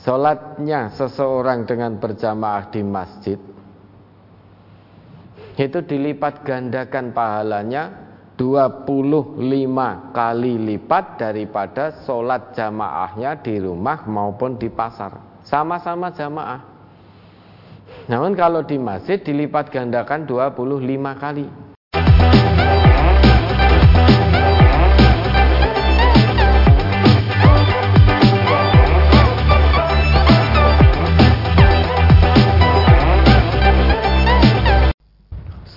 [0.00, 3.36] Sholatnya seseorang dengan berjamaah di masjid
[5.60, 8.10] Itu dilipat gandakan pahalanya
[8.40, 9.36] 25
[10.16, 15.20] kali lipat daripada sholat jamaahnya di rumah maupun di pasar.
[15.44, 16.64] Sama-sama jamaah.
[18.08, 21.69] Namun kalau di masjid dilipat gandakan 25 kali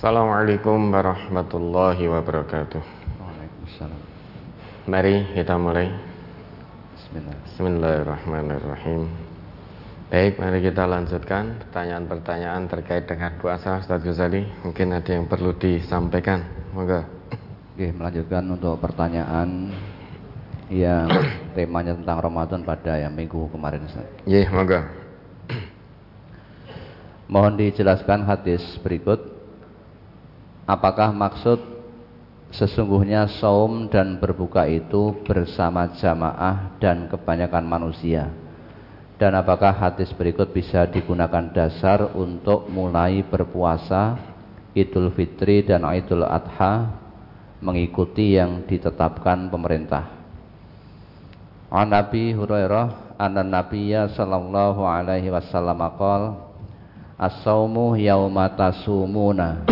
[0.04, 2.84] Assalamualaikum warahmatullahi wabarakatuh.
[3.24, 4.02] Waalaikumsalam.
[4.84, 5.96] Mari kita mulai.
[6.92, 7.38] Bismillah.
[7.48, 9.08] Bismillahirrahmanirrahim.
[10.12, 14.44] Baik, mari kita lanjutkan pertanyaan-pertanyaan terkait dengan puasa Ustaz Ghazali.
[14.68, 16.52] Mungkin ada yang perlu disampaikan.
[16.76, 17.08] Moga.
[17.72, 19.72] Oke, melanjutkan untuk pertanyaan
[20.68, 21.08] yang
[21.56, 24.04] temanya tentang Ramadan pada yang minggu kemarin Ustaz.
[24.28, 24.84] Iya, moga.
[27.32, 29.33] Mohon dijelaskan hadis berikut
[30.64, 31.60] Apakah maksud
[32.56, 38.32] sesungguhnya saum dan berbuka itu bersama jamaah dan kebanyakan manusia?
[39.20, 44.16] Dan apakah hadis berikut bisa digunakan dasar untuk mulai berpuasa
[44.72, 46.96] Idul Fitri dan Idul Adha
[47.60, 50.16] mengikuti yang ditetapkan pemerintah?
[51.68, 56.56] An Nabi Hurairah anna Nabiyya sallallahu alaihi wasallam qala
[57.20, 59.64] As-saumu yauma tasumuna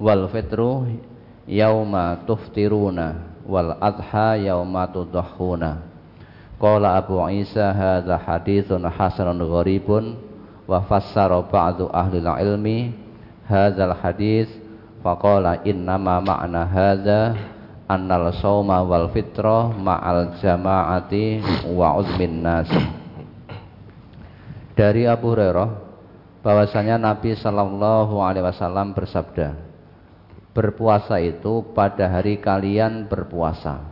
[0.00, 0.88] wal fitru
[1.44, 5.84] yauma tuftiruna wal adha yauma tudhahuna
[6.56, 10.16] qala Abu Isa hadza haditsun hasanun gharibun
[10.64, 12.96] wa fassara ba'du ahli ilmi
[13.44, 14.48] hadzal hadis
[15.04, 17.36] faqala innama ma'na hadza
[17.90, 21.42] annal sawma wal fitra ma'al jama'ati
[21.74, 22.70] wa uzmin nas.
[24.78, 25.68] Dari Abu Hurairah
[26.40, 29.69] bahwasanya Nabi Shallallahu alaihi wasallam bersabda
[30.50, 33.86] Berpuasa itu pada hari kalian berpuasa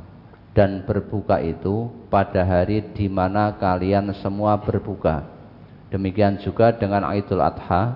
[0.59, 5.23] dan berbuka itu pada hari di mana kalian semua berbuka.
[5.95, 7.95] Demikian juga dengan Idul Adha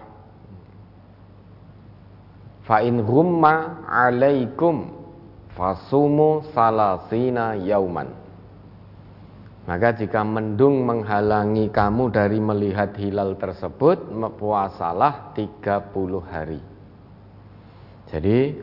[2.63, 5.00] Fa in ghumma alaikum
[5.61, 8.09] fasumu salasina yauman.
[9.69, 14.09] Maka jika mendung menghalangi kamu dari melihat hilal tersebut,
[14.41, 16.57] puasalah 30 hari.
[18.09, 18.57] Jadi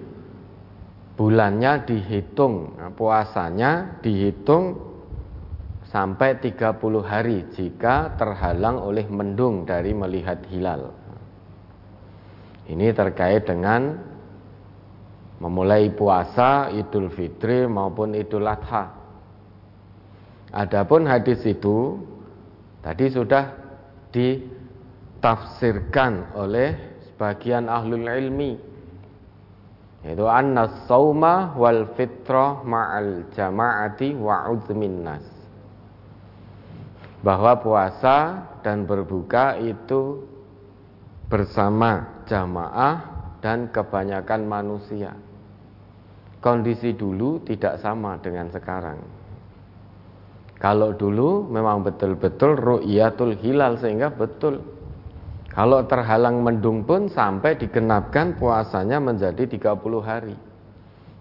[1.14, 4.74] bulannya dihitung, puasanya dihitung
[5.86, 10.90] sampai 30 hari jika terhalang oleh mendung dari melihat hilal.
[12.66, 14.07] Ini terkait dengan
[15.38, 18.90] memulai puasa Idul Fitri maupun Idul Adha.
[20.50, 21.98] Adapun hadis itu
[22.82, 23.52] tadi sudah
[24.10, 26.74] ditafsirkan oleh
[27.10, 28.58] sebagian ahlul ilmi
[30.06, 34.46] yaitu anna sauma wal fitra ma'al jama'ati wa
[35.02, 35.26] nas
[37.18, 40.22] bahwa puasa dan berbuka itu
[41.26, 45.18] bersama jamaah dan kebanyakan manusia.
[46.38, 49.02] Kondisi dulu tidak sama dengan sekarang.
[50.58, 54.62] Kalau dulu memang betul-betul ru'yatul hilal sehingga betul.
[55.50, 60.36] Kalau terhalang mendung pun sampai digenapkan puasanya menjadi 30 hari.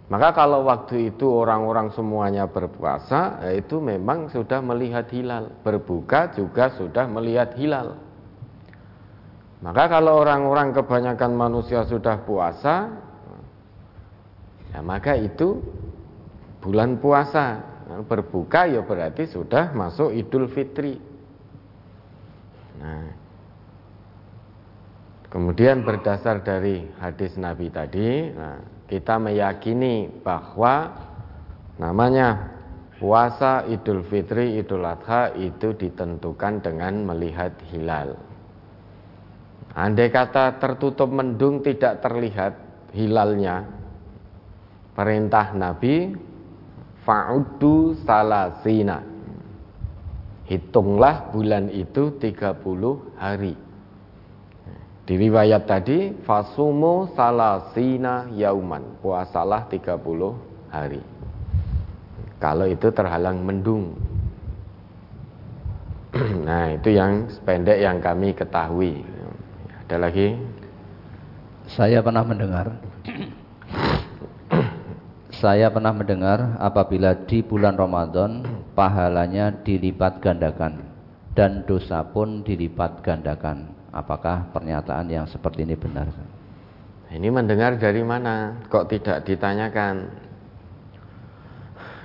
[0.07, 5.51] Maka kalau waktu itu orang-orang semuanya berpuasa, ya itu memang sudah melihat hilal.
[5.65, 7.97] Berbuka juga sudah melihat hilal.
[9.59, 12.93] Maka kalau orang-orang kebanyakan manusia sudah puasa,
[14.71, 15.59] ya maka itu
[16.63, 17.75] bulan puasa.
[17.87, 20.99] Berbuka ya berarti sudah masuk Idul Fitri.
[22.83, 23.07] Nah,
[25.31, 28.59] kemudian berdasar dari hadis Nabi tadi, nah,
[28.91, 30.99] kita meyakini bahwa
[31.79, 32.59] namanya
[32.99, 38.19] puasa Idul Fitri, Idul Adha itu ditentukan dengan melihat hilal.
[39.77, 42.53] Andai kata tertutup mendung tidak terlihat
[42.91, 43.76] hilalnya,
[44.97, 46.17] perintah Nabi
[47.05, 49.05] fa'uddu salasina.
[50.49, 53.53] Hitunglah bulan itu 30 hari.
[55.07, 59.93] Di riwayat tadi fasumu salasina yauman, puasalah 30
[60.73, 61.03] hari.
[62.41, 63.93] Kalau itu terhalang mendung.
[66.47, 69.03] Nah, itu yang sependek yang kami ketahui.
[69.83, 70.39] Ada lagi?
[71.67, 72.71] Saya pernah mendengar
[75.37, 78.41] Saya pernah mendengar apabila di bulan Ramadan
[78.73, 80.81] pahalanya dilipat gandakan
[81.37, 83.69] dan dosa pun dilipat gandakan.
[83.93, 86.09] Apakah pernyataan yang seperti ini benar?
[87.13, 88.65] Ini mendengar dari mana?
[88.65, 90.09] Kok tidak ditanyakan?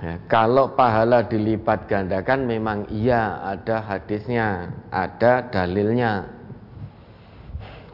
[0.05, 6.29] Ya, kalau pahala dilipat gandakan memang iya ada hadisnya, ada dalilnya.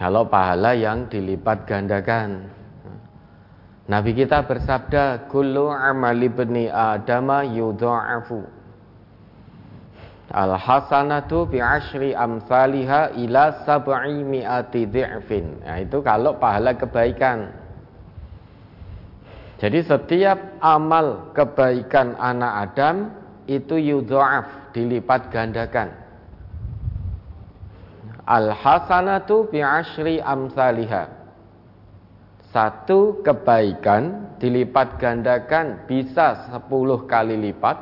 [0.02, 2.57] Kalau pahala yang dilipat gandakan.
[3.88, 8.44] Nabi kita bersabda, "Kullu amali bani Adama yudha'afu."
[10.28, 15.64] Al hasanatu bi asyri amsalha ila sab'i mi'ati dhi'fin.
[15.64, 17.48] Nah, itu kalau pahala kebaikan.
[19.56, 22.96] Jadi setiap amal kebaikan anak Adam
[23.48, 25.96] itu yudha'af, dilipat gandakan.
[28.28, 31.17] Al hasanatu bi asyri amsalha.
[32.48, 37.76] Satu kebaikan dilipat gandakan bisa sepuluh kali lipat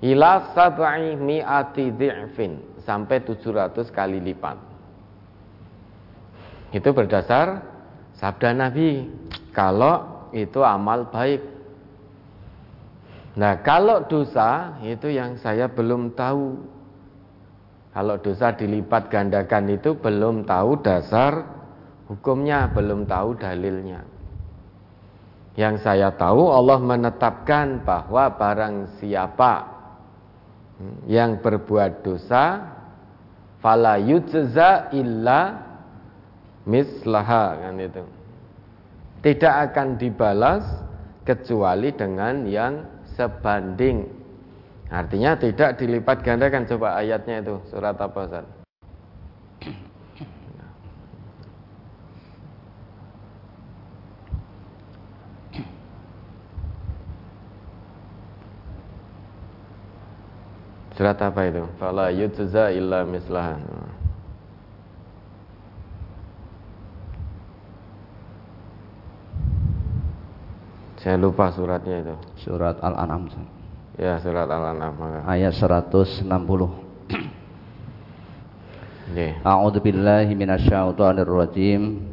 [0.00, 4.56] ila sab'i mi'ati dhi'fin sampai 700 kali lipat.
[6.72, 7.62] Itu berdasar
[8.16, 9.06] sabda Nabi.
[9.52, 11.44] Kalau itu amal baik.
[13.36, 16.56] Nah, kalau dosa itu yang saya belum tahu.
[17.92, 21.44] Kalau dosa dilipat gandakan itu belum tahu dasar
[22.12, 24.04] hukumnya, belum tahu dalilnya.
[25.52, 29.68] Yang saya tahu Allah menetapkan bahwa barang siapa
[31.04, 32.72] yang berbuat dosa
[33.60, 35.60] fala yujza illa
[36.64, 38.04] mislaha kan itu.
[39.22, 40.64] Tidak akan dibalas
[41.22, 42.82] kecuali dengan yang
[43.12, 44.22] sebanding
[44.92, 48.61] Artinya tidak dilipat gandakan coba ayatnya itu surat apa Ustaz?
[60.92, 61.64] Surat apa itu?
[61.80, 63.56] Fala yujza illa mislaha.
[71.02, 72.14] Saya lupa suratnya itu.
[72.46, 73.26] Surat Al-An'am.
[73.98, 75.26] Ya, surat Al-An'am.
[75.26, 76.30] Ayat 160.
[79.12, 79.36] Yeah.
[79.42, 82.11] A'udzu billahi minasyaitonir rajim.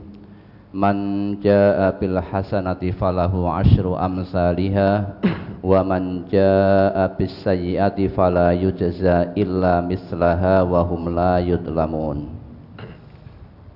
[0.69, 0.98] Man
[1.42, 5.17] jaa bil hasanati falahu asyru amsalihha
[5.65, 12.29] wa man jaa bis sayyiati fala yujza illa mislaha wa hum la yudlamun.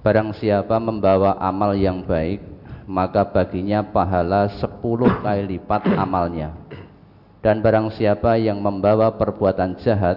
[0.06, 2.46] Barang siapa membawa amal yang baik,
[2.86, 6.54] maka baginya pahala sepuluh kali lipat amalnya
[7.44, 10.16] dan barang siapa yang membawa perbuatan jahat,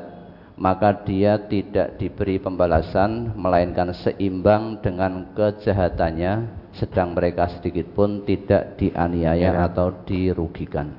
[0.54, 6.32] maka dia tidak diberi pembalasan melainkan seimbang dengan kejahatannya,
[6.76, 9.66] sedang mereka sedikit pun tidak dianiaya ya.
[9.68, 10.92] atau dirugikan.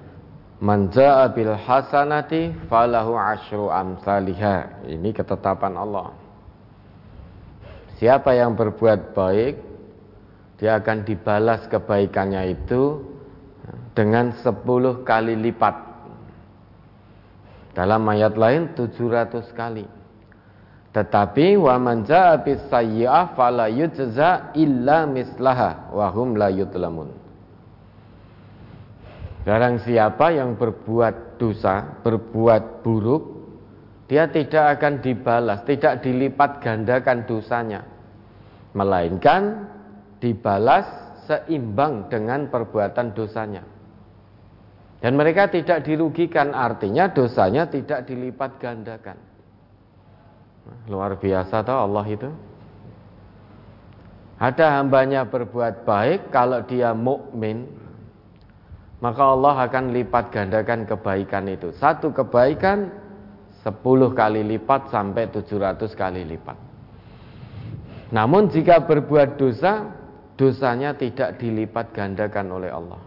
[0.57, 4.85] Manja bil hasanati falahu asyru amsalihha.
[4.89, 6.17] Ini ketetapan Allah.
[8.01, 9.55] Siapa yang berbuat baik,
[10.57, 13.05] dia akan dibalas kebaikannya itu
[13.93, 15.87] dengan sepuluh kali lipat
[17.77, 19.85] dalam ayat lain 700 kali.
[20.97, 27.13] Tetapi wa man jaa bis sayyi'ah fala yujza illa mislaha wa hum la yutlamun.
[29.45, 33.23] Barang siapa yang berbuat dosa, berbuat buruk,
[34.09, 37.85] dia tidak akan dibalas, tidak dilipat gandakan dosanya.
[38.73, 39.69] Melainkan
[40.17, 40.89] dibalas
[41.29, 43.61] seimbang dengan perbuatan dosanya.
[44.97, 49.36] Dan mereka tidak dirugikan, artinya dosanya tidak dilipat gandakan.
[50.87, 52.29] Luar biasa tahu Allah itu.
[54.37, 57.65] Ada hambanya berbuat baik kalau dia mukmin,
[59.01, 61.73] maka Allah akan lipat gandakan kebaikan itu.
[61.75, 62.93] Satu kebaikan
[63.65, 66.55] sepuluh kali lipat sampai tujuh ratus kali lipat.
[68.13, 69.89] Namun jika berbuat dosa,
[70.39, 73.01] dosanya tidak dilipat gandakan oleh Allah.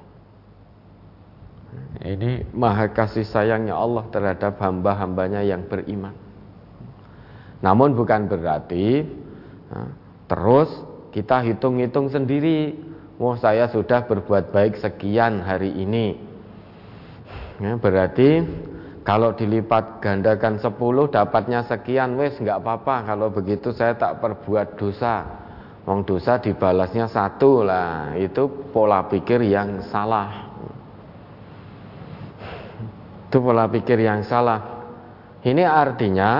[2.02, 6.29] Ini maha kasih sayangnya Allah terhadap hamba-hambanya yang beriman.
[7.60, 9.04] Namun bukan berarti
[10.26, 10.70] terus
[11.12, 12.88] kita hitung-hitung sendiri.
[13.20, 16.16] Wah saya sudah berbuat baik sekian hari ini.
[17.60, 18.40] Ya, berarti
[19.04, 20.72] kalau dilipat gandakan 10
[21.12, 25.28] dapatnya sekian wes nggak apa-apa kalau begitu saya tak perbuat dosa.
[25.84, 30.48] Wong dosa dibalasnya satu lah itu pola pikir yang salah.
[33.28, 34.80] Itu pola pikir yang salah.
[35.44, 36.30] Ini artinya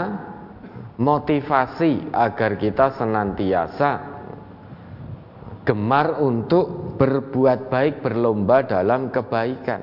[1.01, 3.91] motivasi agar kita senantiasa
[5.65, 9.81] gemar untuk berbuat baik, berlomba dalam kebaikan.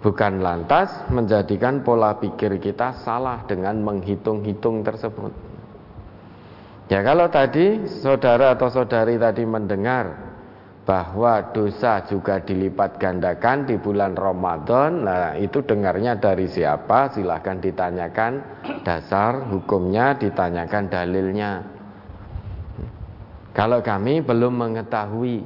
[0.00, 5.32] Bukan lantas menjadikan pola pikir kita salah dengan menghitung-hitung tersebut.
[6.92, 10.33] Ya kalau tadi saudara atau saudari tadi mendengar
[10.84, 15.08] bahwa dosa juga dilipat gandakan di bulan Ramadan.
[15.08, 17.08] Nah, itu dengarnya dari siapa?
[17.16, 18.32] Silahkan ditanyakan
[18.84, 21.50] dasar hukumnya, ditanyakan dalilnya.
[23.56, 25.36] Kalau kami belum mengetahui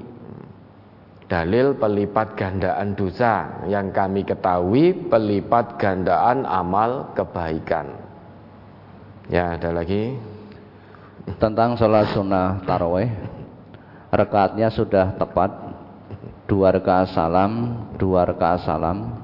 [1.31, 7.95] dalil pelipat gandaan dosa, yang kami ketahui pelipat gandaan amal kebaikan.
[9.29, 10.17] Ya, ada lagi
[11.37, 13.38] tentang sholat sunnah taraweh
[14.13, 15.51] rekaatnya sudah tepat.
[16.49, 17.53] Dua rakaat salam
[18.01, 19.21] dua rakaat salam.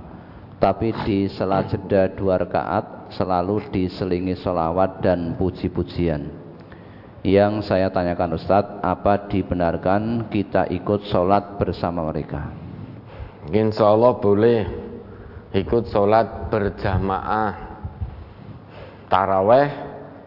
[0.60, 6.28] Tapi di sela jeda dua rakaat selalu diselingi solawat dan puji-pujian.
[7.24, 12.52] Yang saya tanyakan Ustadz apa dibenarkan kita ikut sholat bersama mereka?
[13.48, 14.60] Insya Allah boleh
[15.56, 17.52] ikut sholat berjamaah
[19.08, 19.68] taraweh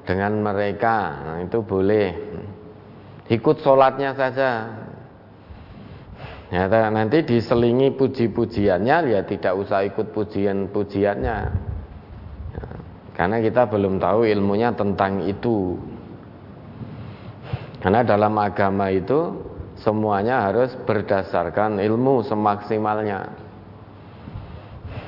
[0.08, 0.98] dengan mereka.
[1.22, 2.26] Nah, itu boleh
[3.27, 4.51] ikut sholatnya saja.
[6.48, 11.38] Ya, nanti diselingi puji-pujiannya ya tidak usah ikut pujian-pujiannya.
[12.55, 12.65] Ya,
[13.19, 15.75] karena kita belum tahu ilmunya tentang itu.
[17.84, 19.43] Karena dalam agama itu
[19.75, 23.27] semuanya harus berdasarkan ilmu semaksimalnya.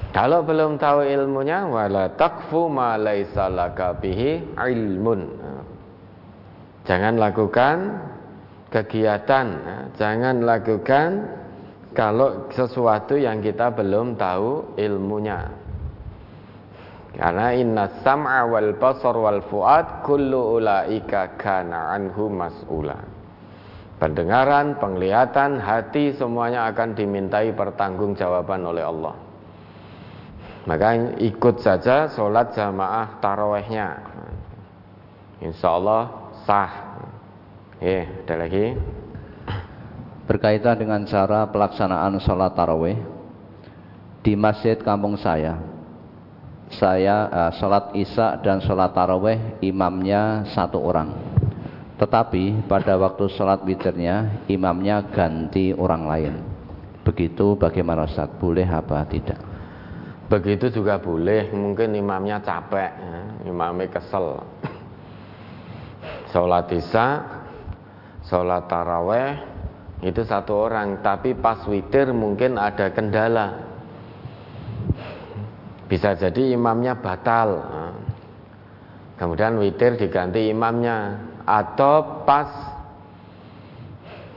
[0.10, 3.48] Kalau belum tahu ilmunya wala takfu ma laisa
[4.02, 5.22] bihi ilmun
[6.90, 7.78] Jangan lakukan
[8.74, 9.78] kegiatan, ya.
[9.94, 11.10] jangan lakukan
[11.94, 15.54] kalau sesuatu yang kita belum tahu ilmunya.
[17.14, 22.98] Karena inna sam'a wal basar wal fuad kullu ulaika kana anhu mas'ula.
[24.02, 29.16] Pendengaran, penglihatan, hati semuanya akan dimintai pertanggungjawaban oleh Allah.
[30.66, 33.90] Maka ikut saja sholat jamaah tarawehnya.
[35.44, 36.72] Insya Allah sah.
[37.80, 38.76] Ya, ada lagi.
[40.28, 43.00] Berkaitan dengan cara pelaksanaan sholat taraweh
[44.22, 45.58] di masjid kampung saya,
[46.70, 51.10] saya uh, sholat isya dan sholat taraweh imamnya satu orang.
[51.98, 56.34] Tetapi pada waktu sholat witirnya imamnya ganti orang lain.
[57.02, 58.30] Begitu bagaimana Ustaz?
[58.38, 59.40] Boleh apa tidak?
[60.30, 63.22] Begitu juga boleh, mungkin imamnya capek, ya.
[63.50, 64.46] imamnya kesel
[66.30, 67.08] sholat isya
[68.30, 69.50] sholat taraweh
[70.00, 71.04] itu satu orang.
[71.04, 73.68] Tapi pas witir mungkin ada kendala.
[75.90, 77.50] Bisa jadi imamnya batal.
[79.20, 81.28] Kemudian witir diganti imamnya.
[81.44, 82.48] Atau pas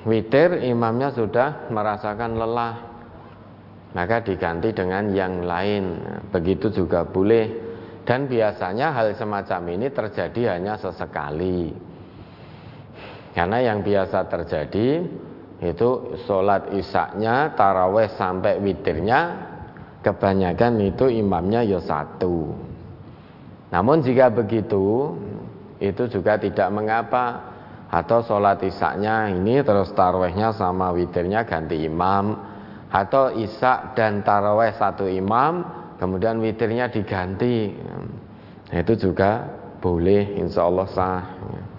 [0.02, 2.74] witir imamnya sudah merasakan lelah.
[3.92, 6.00] Maka diganti dengan yang lain.
[6.32, 7.71] Begitu juga boleh
[8.02, 11.70] dan biasanya hal semacam ini terjadi hanya sesekali.
[13.32, 15.06] Karena yang biasa terjadi
[15.62, 15.90] itu
[16.26, 19.20] sholat isaknya, taraweh sampai witirnya,
[20.02, 22.50] kebanyakan itu imamnya ya satu.
[23.72, 25.16] Namun jika begitu,
[25.80, 27.54] itu juga tidak mengapa.
[27.92, 32.36] Atau sholat isaknya ini terus tarawehnya sama witirnya ganti imam.
[32.92, 37.70] Atau isak dan taraweh satu imam, kemudian witirnya diganti.
[38.74, 39.46] Nah, itu juga
[39.78, 41.22] boleh insya Allah sah.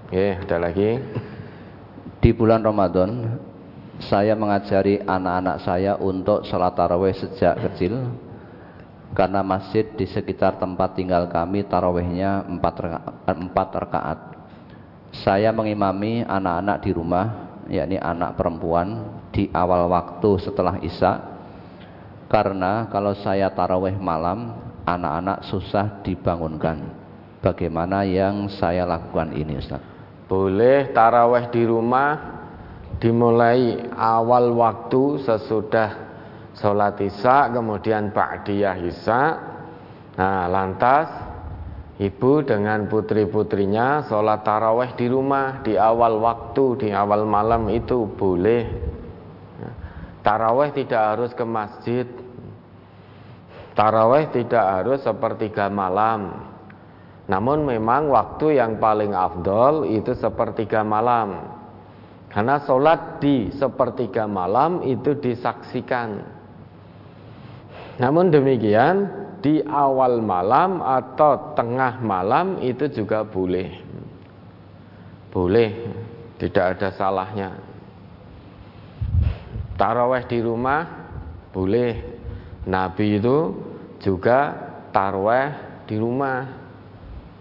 [0.07, 0.95] Ya ada lagi?
[2.23, 3.35] Di bulan Ramadan
[3.99, 8.15] saya mengajari anak-anak saya untuk sholat taraweh sejak kecil
[9.11, 14.19] karena masjid di sekitar tempat tinggal kami raka, empat rakaat.
[15.13, 17.25] Saya mengimami anak-anak di rumah
[17.67, 21.32] yakni anak perempuan di awal waktu setelah Isya
[22.33, 24.57] karena kalau saya taraweh malam
[24.89, 26.81] anak-anak susah dibangunkan
[27.45, 29.85] bagaimana yang saya lakukan ini Ustaz
[30.25, 32.41] boleh taraweh di rumah
[32.97, 35.89] dimulai awal waktu sesudah
[36.57, 39.21] sholat isya kemudian ba'diyah isya
[40.17, 41.33] nah lantas
[41.93, 48.65] Ibu dengan putri-putrinya sholat taraweh di rumah di awal waktu, di awal malam itu boleh.
[50.25, 52.07] Taraweh tidak harus ke masjid.
[53.73, 56.53] Taraweh tidak harus sepertiga malam.
[57.25, 61.57] Namun memang waktu yang paling afdol itu sepertiga malam.
[62.29, 66.21] Karena sholat di sepertiga malam itu disaksikan.
[67.97, 69.09] Namun demikian
[69.41, 73.69] di awal malam atau tengah malam itu juga boleh.
[75.33, 75.69] Boleh,
[76.37, 77.49] tidak ada salahnya.
[79.77, 80.85] Taraweh di rumah
[81.49, 82.12] boleh.
[82.63, 83.55] Nabi itu
[83.99, 84.55] juga
[84.95, 85.51] taraweh
[85.87, 86.47] di rumah.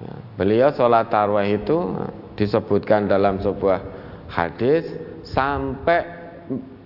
[0.02, 1.94] Ya, beliau sholat taraweh itu
[2.34, 3.78] disebutkan dalam sebuah
[4.26, 4.88] hadis
[5.22, 6.02] sampai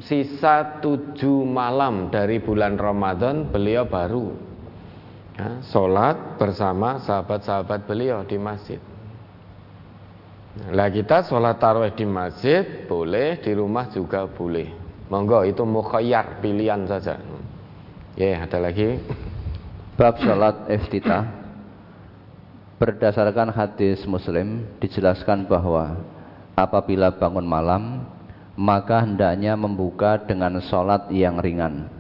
[0.05, 4.37] sisa tujuh malam dari bulan Ramadan beliau baru
[5.41, 8.81] ya, sholat bersama sahabat-sahabat beliau di masjid.
[10.57, 14.69] Nah kita sholat tarawih di masjid boleh, di rumah juga boleh.
[15.09, 17.21] Monggo itu mukhayyar pilihan saja.
[18.17, 18.97] Ya ada lagi.
[20.01, 21.29] Bab sholat iftitah
[22.81, 26.01] Berdasarkan hadis muslim dijelaskan bahwa
[26.57, 28.09] apabila bangun malam
[28.57, 31.93] maka hendaknya membuka dengan sholat yang ringan.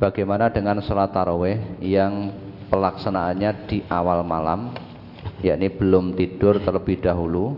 [0.00, 2.32] Bagaimana dengan sholat taraweh yang
[2.72, 4.72] pelaksanaannya di awal malam
[5.44, 7.52] yakni belum tidur terlebih dahulu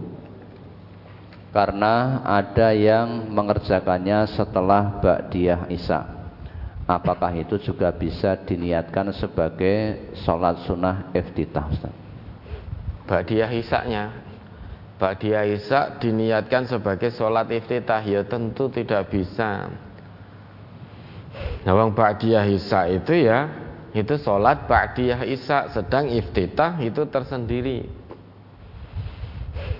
[1.55, 6.16] karena ada yang mengerjakannya setelah Ba'diyah Isya
[6.87, 11.67] apakah itu juga bisa diniatkan sebagai sholat sunnah iftitah?
[13.07, 14.05] Ba'diyah Isya-nya
[14.97, 18.01] Ba'diyah Isya diniatkan sebagai sholat iftitah.
[18.01, 19.69] Ya tentu tidak bisa.
[21.69, 27.89] Nah, Ba'diyah Isya itu ya itu sholat ba'diyah isya sedang iftitah itu tersendiri.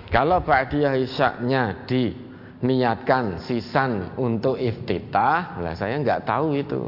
[0.09, 1.85] Kalau ba'diyah isya-nya
[2.61, 5.61] diniatkan sisan untuk iftitah.
[5.61, 6.81] Lah saya nggak tahu itu.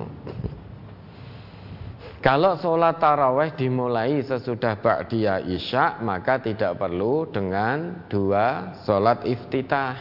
[2.20, 9.96] Kalau sholat taraweh dimulai sesudah ba'diyah isya maka tidak perlu dengan dua sholat iftitah.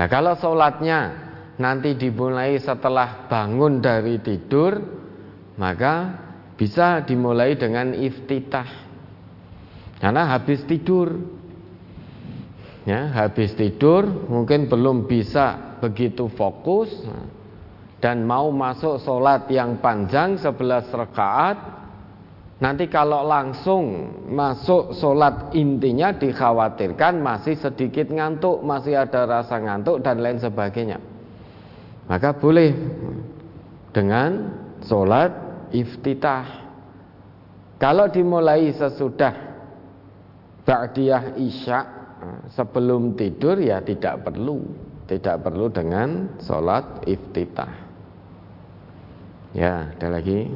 [0.00, 1.28] Nah kalau sholatnya
[1.60, 4.80] nanti dimulai setelah bangun dari tidur
[5.60, 6.24] maka
[6.56, 8.88] bisa dimulai dengan iftitah.
[10.00, 11.35] Karena habis tidur
[12.86, 16.88] ya habis tidur mungkin belum bisa begitu fokus
[17.98, 21.58] dan mau masuk sholat yang panjang 11 rakaat
[22.62, 30.22] nanti kalau langsung masuk sholat intinya dikhawatirkan masih sedikit ngantuk masih ada rasa ngantuk dan
[30.22, 31.02] lain sebagainya.
[32.06, 32.70] Maka boleh
[33.90, 34.54] dengan
[34.86, 35.34] sholat
[35.74, 36.70] iftitah.
[37.76, 39.34] Kalau dimulai sesudah
[40.64, 41.95] ba'diyah isya
[42.54, 44.62] sebelum tidur ya tidak perlu.
[45.06, 47.86] Tidak perlu dengan sholat iftitah.
[49.54, 50.50] Ya ada lagi?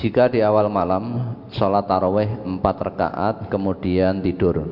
[0.00, 4.64] Jika di awal malam sholat taraweh empat rakaat kemudian tidur.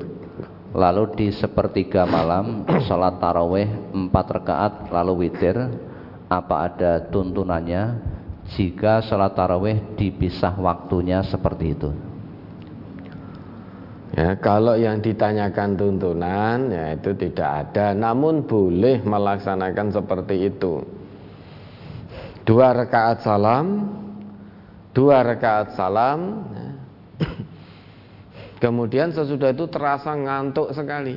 [0.72, 5.56] Lalu di sepertiga malam sholat taraweh empat rakaat lalu witir
[6.32, 8.16] apa ada tuntunannya?
[8.56, 12.15] Jika sholat taraweh dipisah waktunya seperti itu
[14.16, 20.80] ya kalau yang ditanyakan tuntunan ya itu tidak ada namun boleh melaksanakan seperti itu
[22.48, 23.92] dua rakaat salam
[24.96, 26.66] dua rakaat salam ya.
[28.56, 31.16] Kemudian sesudah itu terasa ngantuk sekali.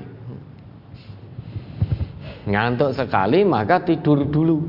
[2.43, 4.59] Ngantuk sekali maka tidur dulu.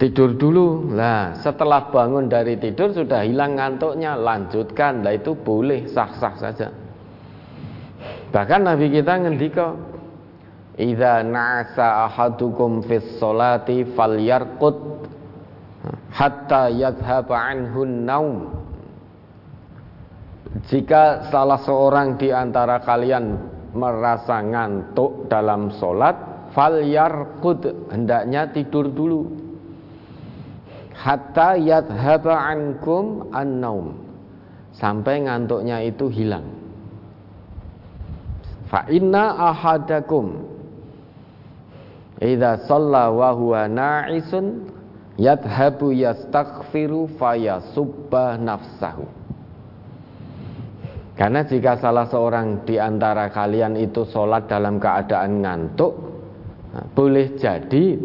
[0.00, 0.92] Tidur dulu.
[0.96, 5.04] Lah, setelah bangun dari tidur sudah hilang ngantuknya, lanjutkan.
[5.04, 6.68] Lah itu boleh sah-sah saja.
[8.32, 9.76] Bahkan Nabi kita ngendika,
[10.78, 14.76] "Idza na'asa ahadukum fis salati falyarqut
[16.12, 18.36] hatta yadhhaba anhu naum."
[20.68, 23.36] Jika salah seorang di antara kalian
[23.76, 26.16] merasa ngantuk dalam sholat,
[26.56, 29.37] fal yarkud hendaknya tidur dulu.
[30.98, 33.94] Hatta yadhaba ankum an-naum.
[34.74, 36.46] Sampai ngantuknya itu hilang.
[38.66, 40.44] Fa inna ahadakum
[42.18, 44.68] idza shalla wa huwa na'isun
[45.16, 49.06] yadhabu yastaghfiru fayasubba nafsahu.
[51.18, 55.90] Karena jika salah seorang di antara kalian itu sholat dalam keadaan ngantuk,
[56.94, 57.98] boleh jadi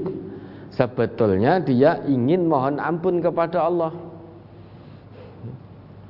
[0.74, 3.94] sebetulnya dia ingin mohon ampun kepada Allah.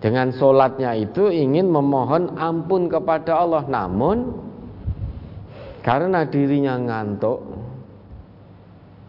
[0.03, 4.35] Dengan sholatnya itu ingin memohon ampun kepada Allah, namun
[5.79, 7.39] karena dirinya ngantuk,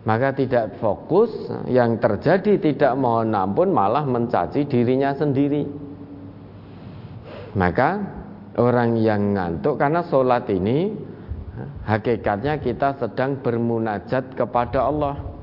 [0.06, 1.34] maka tidak fokus.
[1.66, 5.66] Yang terjadi tidak mohon ampun, malah mencaci dirinya sendiri.
[7.58, 7.98] Maka
[8.54, 10.94] orang yang ngantuk karena sholat ini
[11.90, 15.33] hakikatnya kita sedang bermunajat kepada Allah.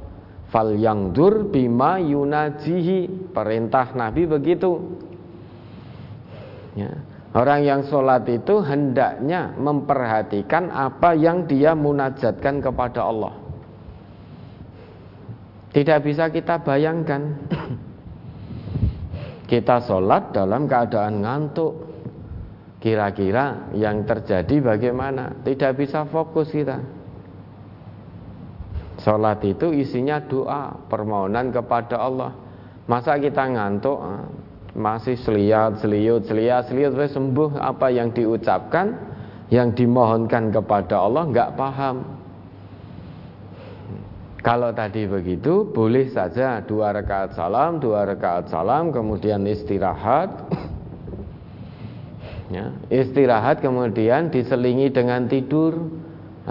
[0.52, 5.00] Fal yang dur bima yunajihi perintah Nabi begitu.
[6.76, 6.92] Ya.
[7.32, 13.32] Orang yang sholat itu hendaknya memperhatikan apa yang dia munajatkan kepada Allah.
[15.72, 17.40] Tidak bisa kita bayangkan
[19.52, 21.92] kita sholat dalam keadaan ngantuk
[22.82, 25.38] Kira-kira yang terjadi bagaimana?
[25.46, 26.82] Tidak bisa fokus kita.
[29.02, 32.38] Sholat itu isinya doa, permohonan kepada Allah.
[32.86, 34.30] Masa kita ngantuk, ah,
[34.78, 38.94] masih seliat, seliut, seliat, seliut, sembuh apa yang diucapkan,
[39.50, 41.98] yang dimohonkan kepada Allah nggak paham.
[44.42, 50.34] Kalau tadi begitu, boleh saja dua rakaat salam, dua rakaat salam, kemudian istirahat,
[52.56, 55.78] ya, istirahat kemudian diselingi dengan tidur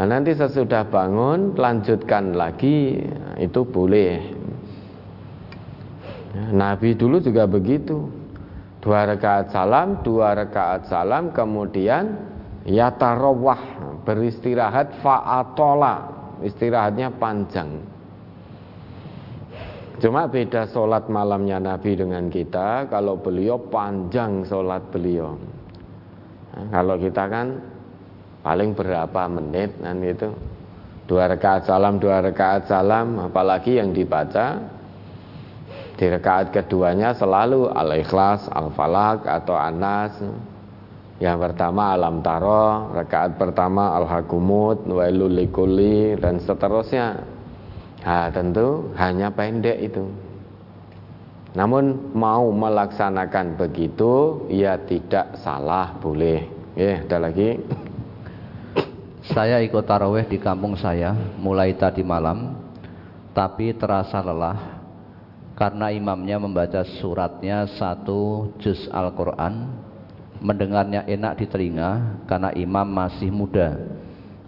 [0.01, 4.17] nah, nanti sesudah bangun lanjutkan lagi nah, itu boleh.
[6.33, 8.09] Ya, Nabi dulu juga begitu.
[8.81, 12.17] Dua rakaat salam dua rakaat salam kemudian
[12.65, 13.61] yatarawah
[14.09, 16.17] beristirahat faatola.
[16.41, 17.85] Istirahatnya panjang.
[20.01, 25.37] Cuma beda sholat malamnya Nabi dengan kita Kalau beliau panjang sholat beliau.
[26.57, 27.47] Nah, kalau kita kan
[28.41, 30.33] paling berapa menit dan itu
[31.05, 34.61] dua rakaat salam dua rakaat salam apalagi yang dibaca
[35.99, 40.17] di rakaat keduanya selalu al-ikhlas al-falak atau anas
[41.21, 45.37] yang pertama alam taro rakaat pertama al-hakumut wailul
[46.17, 47.21] dan seterusnya
[48.07, 50.09] nah, tentu hanya pendek itu
[51.51, 56.47] namun mau melaksanakan begitu ya tidak salah boleh.
[56.79, 57.59] Ya, ada lagi.
[59.31, 62.51] Saya ikut taraweh di kampung saya mulai tadi malam,
[63.31, 64.83] tapi terasa lelah
[65.55, 69.71] karena imamnya membaca suratnya satu juz Al-Quran,
[70.43, 73.79] mendengarnya enak di telinga karena imam masih muda,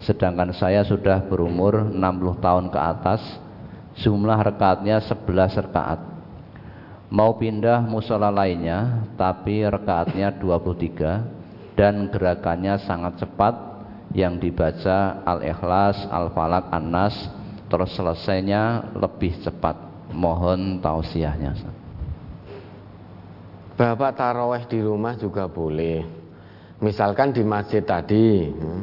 [0.02, 3.22] sedangkan saya sudah berumur 60 tahun ke atas,
[4.02, 6.00] jumlah rekaatnya 11 rekaat.
[7.06, 13.71] Mau pindah musola lainnya tapi rekaatnya 23 dan gerakannya sangat cepat
[14.12, 17.16] yang dibaca Al-Ikhlas, Al-Falak, An-Nas
[17.72, 19.92] terus selesainya lebih cepat.
[20.12, 21.56] Mohon tausiahnya
[23.72, 26.04] Bapak taraweh di rumah juga boleh.
[26.84, 28.82] Misalkan di masjid tadi hmm,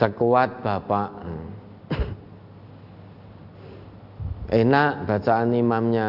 [0.00, 1.08] sekuat Bapak.
[1.20, 1.46] Hmm,
[4.64, 6.08] enak bacaan imamnya.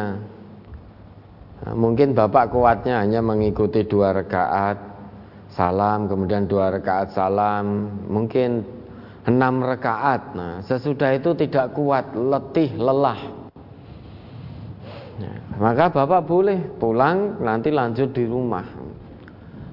[1.56, 4.95] Nah, mungkin bapak kuatnya hanya mengikuti dua rakaat
[5.56, 8.60] salam, kemudian dua rakaat salam, mungkin
[9.24, 10.36] enam rakaat.
[10.36, 13.20] Nah, sesudah itu tidak kuat, letih, lelah.
[15.16, 18.68] Nah, maka bapak boleh pulang nanti lanjut di rumah,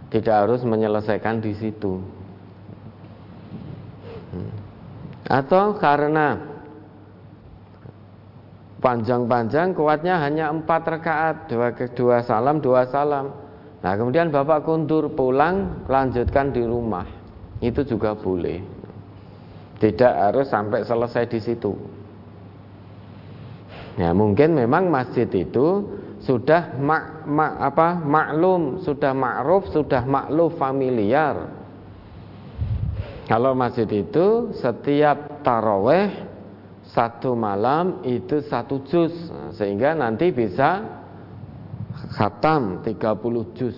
[0.08, 2.00] tidak harus menyelesaikan di situ.
[4.32, 4.52] Hmm.
[5.28, 6.40] Atau karena
[8.80, 13.43] panjang-panjang kuatnya hanya empat rakaat dua, dua salam dua salam
[13.84, 17.04] nah kemudian bapak kundur pulang lanjutkan di rumah.
[17.60, 18.60] Itu juga boleh.
[19.80, 21.76] Tidak harus sampai selesai di situ.
[24.00, 25.86] Ya mungkin memang masjid itu
[26.24, 31.52] sudah mak, mak, apa maklum sudah makruf sudah makluf familiar.
[33.28, 36.12] Kalau masjid itu setiap taraweh
[36.92, 39.12] satu malam itu satu juz
[39.56, 41.03] sehingga nanti bisa
[42.14, 43.78] khatam 30 juz.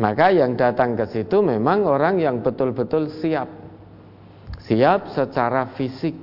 [0.00, 3.52] Maka yang datang ke situ memang orang yang betul-betul siap.
[4.64, 6.16] Siap secara fisik.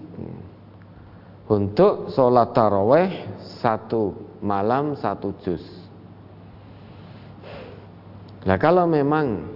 [1.48, 5.64] Untuk sholat taraweh satu malam satu juz.
[8.44, 9.48] Nah kalau memang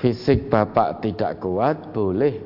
[0.00, 2.40] fisik bapak tidak kuat boleh.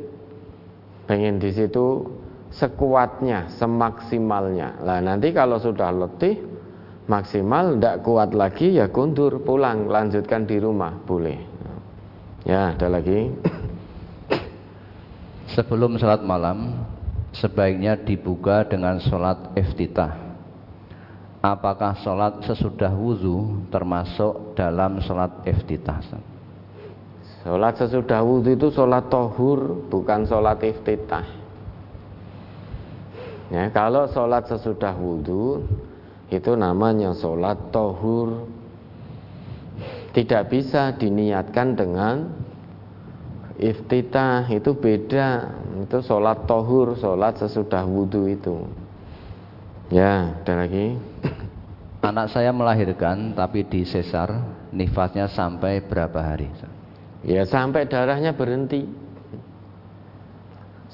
[1.06, 2.08] Pengen di situ
[2.50, 4.82] sekuatnya semaksimalnya.
[4.82, 6.49] Lah nanti kalau sudah letih
[7.10, 11.42] maksimal tidak kuat lagi ya kundur pulang lanjutkan di rumah boleh.
[12.46, 13.34] Ya ada lagi?
[15.58, 16.86] Sebelum sholat malam
[17.34, 20.30] sebaiknya dibuka dengan sholat iftitah.
[21.42, 25.98] Apakah sholat sesudah wudhu termasuk dalam sholat iftitah
[27.40, 31.24] sholat sesudah wudhu itu sholat tohur bukan sholat iftitah.
[33.50, 35.64] Ya, kalau sholat sesudah wudhu
[36.30, 38.46] itu namanya sholat tohur
[40.14, 42.16] tidak bisa diniatkan dengan
[43.58, 45.28] iftitah itu beda
[45.84, 48.56] itu sholat tohur sholat sesudah wudhu itu
[49.90, 50.94] Ya, ada lagi.
[52.06, 54.30] Anak saya melahirkan tapi di sesar,
[54.70, 56.46] nifasnya sampai berapa hari?
[57.26, 58.86] Ya, sampai darahnya berhenti.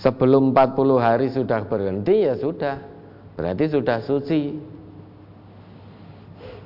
[0.01, 2.81] Sebelum 40 hari sudah berhenti ya sudah.
[3.37, 4.57] Berarti sudah suci.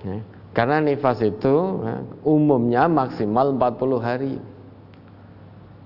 [0.00, 0.18] Ya,
[0.56, 4.34] karena nifas itu ya, umumnya maksimal 40 hari.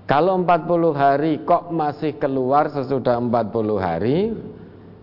[0.05, 4.37] Kalau 40 hari kok masih keluar sesudah 40 hari,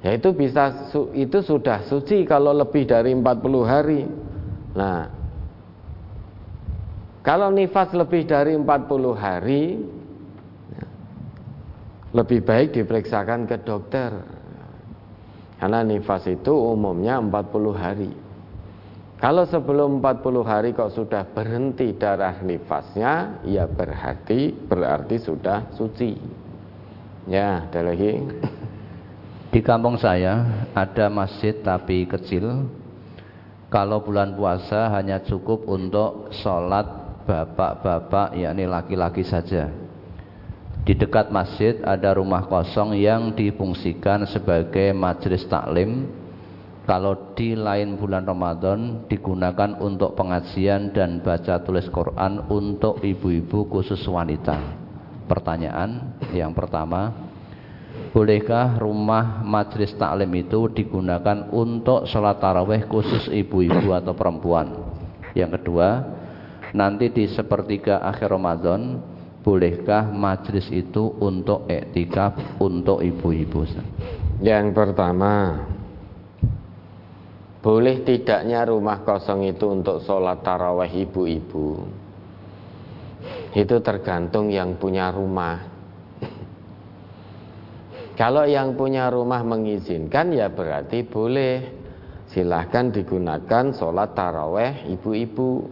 [0.01, 4.01] Ya itu bisa itu sudah suci kalau lebih dari 40 hari.
[4.73, 5.05] Nah,
[7.21, 9.77] kalau nifas lebih dari 40 hari
[10.73, 10.85] ya,
[12.17, 14.09] lebih baik diperiksakan ke dokter.
[15.61, 18.09] Karena nifas itu umumnya 40 hari.
[19.21, 26.17] Kalau sebelum 40 hari kok sudah berhenti darah nifasnya, ya berarti berarti sudah suci.
[27.29, 28.17] Ya, ada lagi.
[29.53, 32.65] Di kampung saya ada masjid tapi kecil.
[33.69, 36.89] Kalau bulan puasa hanya cukup untuk sholat
[37.29, 39.69] bapak-bapak yakni laki-laki saja.
[40.81, 46.09] Di dekat masjid ada rumah kosong yang difungsikan sebagai majelis taklim.
[46.91, 54.03] Kalau di lain bulan Ramadan digunakan untuk pengajian dan baca tulis Quran untuk ibu-ibu khusus
[54.11, 54.59] wanita.
[55.23, 57.31] Pertanyaan yang pertama,
[58.11, 64.75] Bolehkah rumah majelis taklim itu digunakan untuk sholat taraweh khusus ibu-ibu atau perempuan?
[65.31, 66.11] Yang kedua,
[66.75, 68.99] nanti di sepertiga akhir Ramadan,
[69.47, 73.63] bolehkah majelis itu untuk ektikaf untuk ibu-ibu?
[74.43, 75.63] Yang pertama,
[77.61, 81.85] boleh tidaknya rumah kosong itu untuk sholat taraweh ibu-ibu?
[83.53, 85.61] Itu tergantung yang punya rumah.
[88.19, 91.81] Kalau yang punya rumah mengizinkan ya berarti boleh
[92.31, 95.67] Silahkan digunakan sholat taraweh ibu-ibu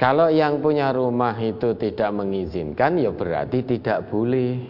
[0.00, 4.64] Kalau yang punya rumah itu tidak mengizinkan ya berarti tidak boleh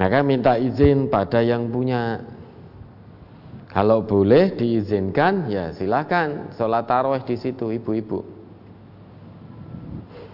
[0.00, 2.32] Maka minta izin pada yang punya
[3.74, 8.22] Kalau boleh diizinkan ya silahkan sholat taraweh di situ ibu-ibu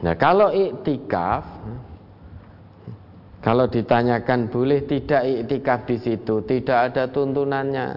[0.00, 1.44] Nah kalau iktikaf
[3.40, 7.96] kalau ditanyakan boleh tidak iktikaf di situ, tidak ada tuntunannya.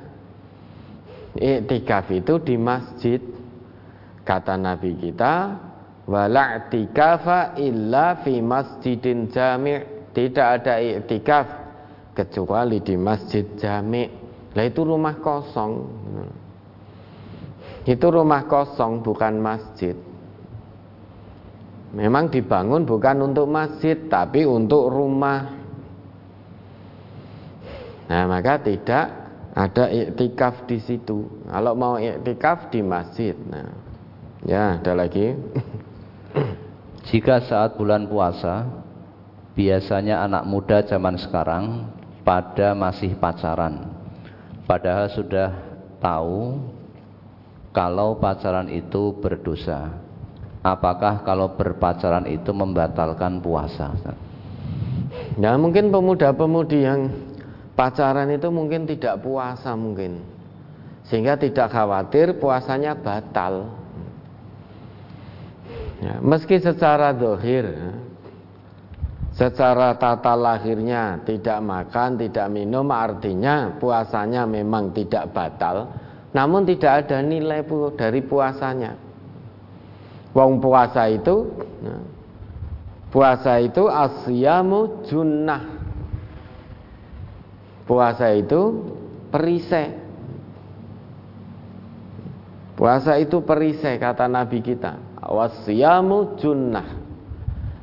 [1.35, 3.19] Iktikaf itu di masjid.
[4.23, 5.59] Kata Nabi kita,
[6.07, 10.07] wala i'tikafa illa fi masjidin jami'.
[10.15, 11.47] Tidak ada iktikaf
[12.15, 14.22] kecuali di masjid jami'.
[14.53, 15.73] Lah itu rumah kosong.
[17.83, 19.97] Itu rumah kosong bukan masjid.
[21.93, 25.61] Memang dibangun bukan untuk masjid tapi untuk rumah.
[28.09, 29.05] Nah, maka tidak
[29.53, 31.29] ada iktikaf di situ.
[31.45, 33.37] Kalau mau iktikaf di masjid.
[33.37, 33.69] Nah,
[34.41, 35.37] ya, ada lagi.
[37.09, 38.65] Jika saat bulan puasa
[39.53, 41.93] biasanya anak muda zaman sekarang
[42.25, 44.02] pada masih pacaran.
[44.63, 45.49] Padahal sudah
[45.99, 46.59] tahu
[47.75, 49.91] kalau pacaran itu berdosa
[50.63, 53.91] apakah kalau berpacaran itu membatalkan puasa?
[55.35, 57.11] Ya mungkin pemuda-pemudi yang
[57.75, 60.23] pacaran itu mungkin tidak puasa mungkin
[61.03, 63.75] sehingga tidak khawatir puasanya batal.
[66.03, 67.63] Ya, meski secara dohir,
[69.33, 75.89] secara tata lahirnya tidak makan, tidak minum, artinya puasanya memang tidak batal,
[76.33, 77.65] namun tidak ada nilai
[77.97, 78.93] dari puasanya.
[80.33, 81.45] Wong puasa itu
[81.81, 81.97] ya,
[83.13, 85.63] puasa itu asyamu junnah.
[87.85, 88.61] Puasa itu
[89.29, 90.01] perisai.
[92.73, 94.97] Puasa itu perisai kata Nabi kita.
[95.23, 97.02] wasiyamu junnah.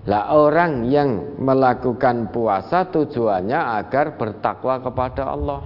[0.09, 5.61] Lah orang yang melakukan puasa tujuannya agar bertakwa kepada Allah.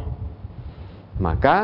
[1.23, 1.59] Maka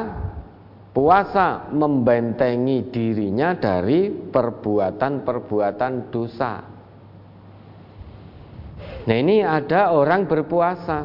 [0.94, 6.52] puasa membentengi dirinya dari perbuatan-perbuatan dosa.
[9.00, 11.02] Nah ini ada orang berpuasa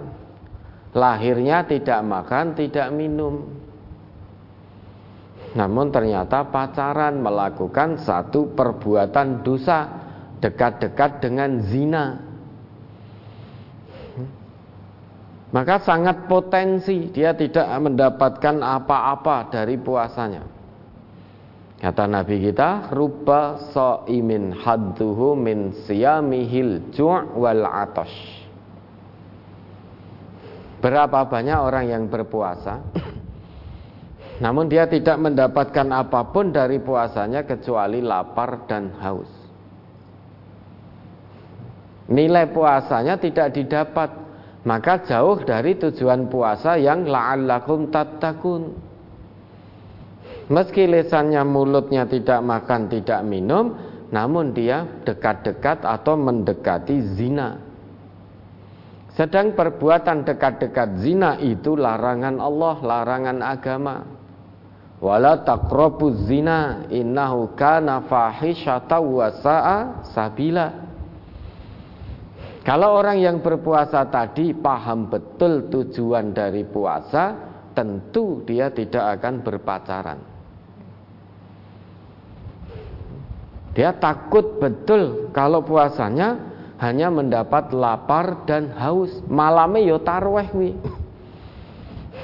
[0.95, 3.43] Lahirnya tidak makan, tidak minum
[5.59, 10.04] Namun ternyata pacaran melakukan satu perbuatan dosa
[10.43, 12.19] Dekat-dekat dengan zina
[15.55, 20.43] Maka sangat potensi dia tidak mendapatkan apa-apa dari puasanya
[21.75, 23.59] Kata Nabi kita, ruba
[24.07, 28.41] imin hadduhu min siyamihil ju' wal atash.
[30.79, 32.79] Berapa banyak orang yang berpuasa
[34.43, 39.44] namun dia tidak mendapatkan apa pun dari puasanya kecuali lapar dan haus.
[42.05, 44.09] Nilai puasanya tidak didapat,
[44.65, 48.63] maka jauh dari tujuan puasa yang la'allakum tattaqun.
[50.45, 53.73] Meski lesannya mulutnya tidak makan, tidak minum,
[54.13, 57.57] namun dia dekat-dekat atau mendekati zina.
[59.17, 64.05] Sedang perbuatan dekat-dekat zina itu larangan Allah, larangan agama.
[65.01, 69.77] Wala taqrabuz zina innahu kana fahisyata wa sa'a
[70.13, 70.84] sabila.
[72.65, 77.37] Kalau orang yang berpuasa tadi paham betul tujuan dari puasa,
[77.77, 80.19] tentu dia tidak akan berpacaran.
[83.77, 86.41] Dia takut betul kalau puasanya
[86.81, 89.13] hanya mendapat lapar dan haus.
[89.29, 90.73] Malamnya yo tarweh wi.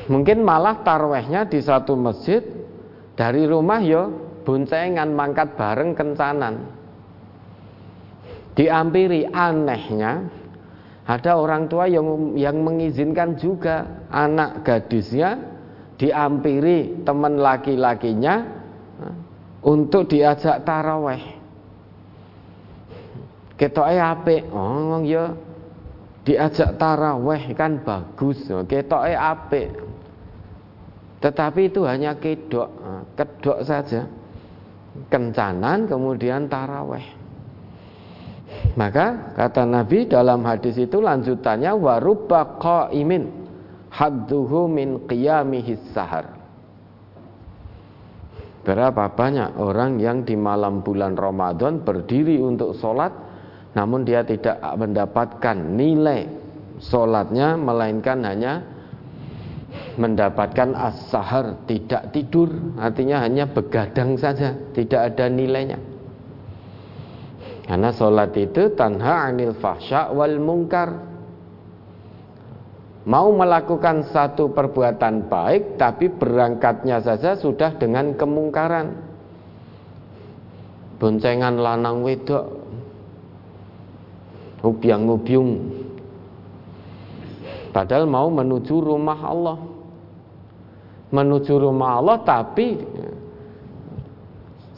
[0.10, 2.42] Mungkin malah tarwehnya di satu masjid
[3.14, 4.10] dari rumah yo
[4.42, 6.81] boncengan mangkat bareng kencanan.
[8.52, 10.28] Diampiri anehnya
[11.08, 15.40] ada orang tua yang yang mengizinkan juga anak gadisnya
[15.96, 18.44] diampiri teman laki-lakinya
[19.64, 21.40] untuk diajak taraweh.
[23.56, 24.44] Ketoke apik.
[24.52, 25.32] Oh ya
[26.28, 28.44] diajak taraweh kan bagus.
[28.68, 29.72] Ketoke apik.
[31.24, 32.68] Tetapi itu hanya kedok
[33.16, 34.12] kedok saja.
[35.08, 37.21] Kencanan kemudian taraweh
[38.80, 43.28] maka kata Nabi dalam hadis itu lanjutannya warubba qaimin
[43.92, 46.40] hadduhu min qiyamihis sahar.
[48.62, 53.12] Berapa banyak orang yang di malam bulan Ramadan berdiri untuk sholat
[53.74, 56.30] namun dia tidak mendapatkan nilai
[56.78, 58.62] solatnya melainkan hanya
[59.98, 62.54] mendapatkan as-sahar tidak tidur.
[62.78, 65.91] Artinya hanya begadang saja tidak ada nilainya
[67.66, 71.12] karena solat itu tanha anil fahsya wal mungkar.
[73.02, 78.94] Mau melakukan satu perbuatan baik tapi berangkatnya saja sudah dengan kemungkaran.
[81.02, 82.62] Boncengan lanang wedok.
[84.62, 85.82] Ngubyang-ngubyung
[87.74, 89.58] padahal mau menuju rumah Allah.
[91.10, 92.78] Menuju rumah Allah tapi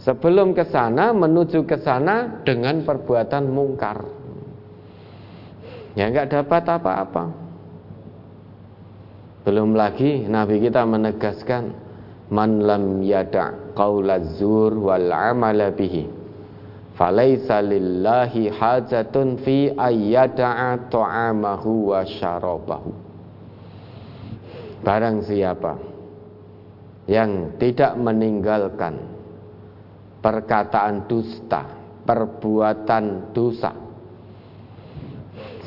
[0.04, 4.04] sebelum ke sana menuju ke sana dengan perbuatan mungkar.
[5.96, 7.24] Ya nggak dapat apa-apa.
[9.44, 11.76] Belum lagi Nabi kita menegaskan
[12.32, 16.08] man lam yada qaulaz zur wal amala bihi
[16.96, 22.92] falaisa lillahi hajatun fi ayyada'a ta'amahu wa syarabahu.
[24.84, 25.80] Barang siapa
[27.08, 29.12] yang tidak meninggalkan
[30.24, 31.68] perkataan dusta
[32.08, 33.76] perbuatan dosa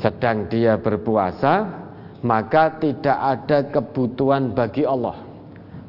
[0.01, 1.85] sedang dia berpuasa
[2.25, 5.21] maka tidak ada kebutuhan bagi Allah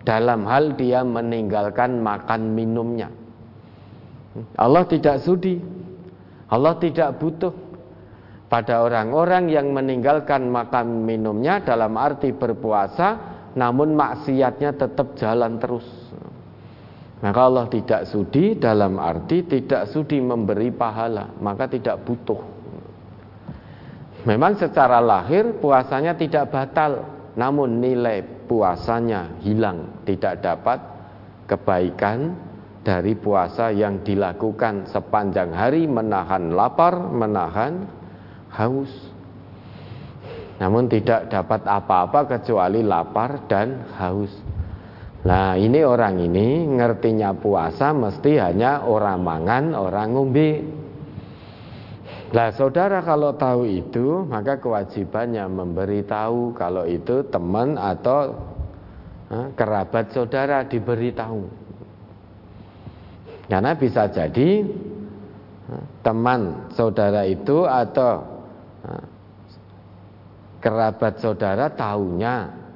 [0.04, 3.08] dalam hal dia meninggalkan makan minumnya
[4.54, 5.58] Allah tidak sudi.
[6.48, 7.52] Allah tidak butuh
[8.48, 15.84] pada orang-orang yang meninggalkan makan minumnya dalam arti berpuasa namun maksiatnya tetap jalan terus.
[17.18, 22.38] Maka Allah tidak sudi dalam arti tidak sudi memberi pahala, maka tidak butuh.
[24.22, 27.02] Memang secara lahir puasanya tidak batal,
[27.34, 30.78] namun nilai puasanya hilang, tidak dapat
[31.50, 32.38] kebaikan
[32.86, 37.82] dari puasa yang dilakukan sepanjang hari menahan lapar, menahan
[38.54, 38.90] haus.
[40.58, 44.30] Namun tidak dapat apa-apa kecuali lapar dan haus.
[45.26, 50.62] Nah ini orang ini ngertinya puasa mesti hanya orang mangan, orang ngombe.
[52.28, 58.36] Nah saudara kalau tahu itu maka kewajibannya memberitahu kalau itu teman atau
[59.32, 61.42] eh, kerabat saudara diberitahu.
[63.48, 64.62] Karena bisa jadi
[65.66, 68.22] eh, teman saudara itu atau
[68.86, 69.04] eh,
[70.62, 72.67] kerabat saudara tahunya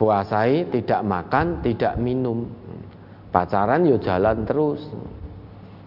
[0.00, 2.48] puasai tidak makan tidak minum.
[3.28, 4.80] Pacaran yo jalan terus.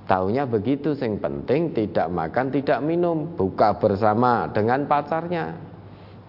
[0.05, 3.34] Tahunya begitu sing penting tidak makan tidak minum.
[3.34, 5.57] Buka bersama dengan pacarnya.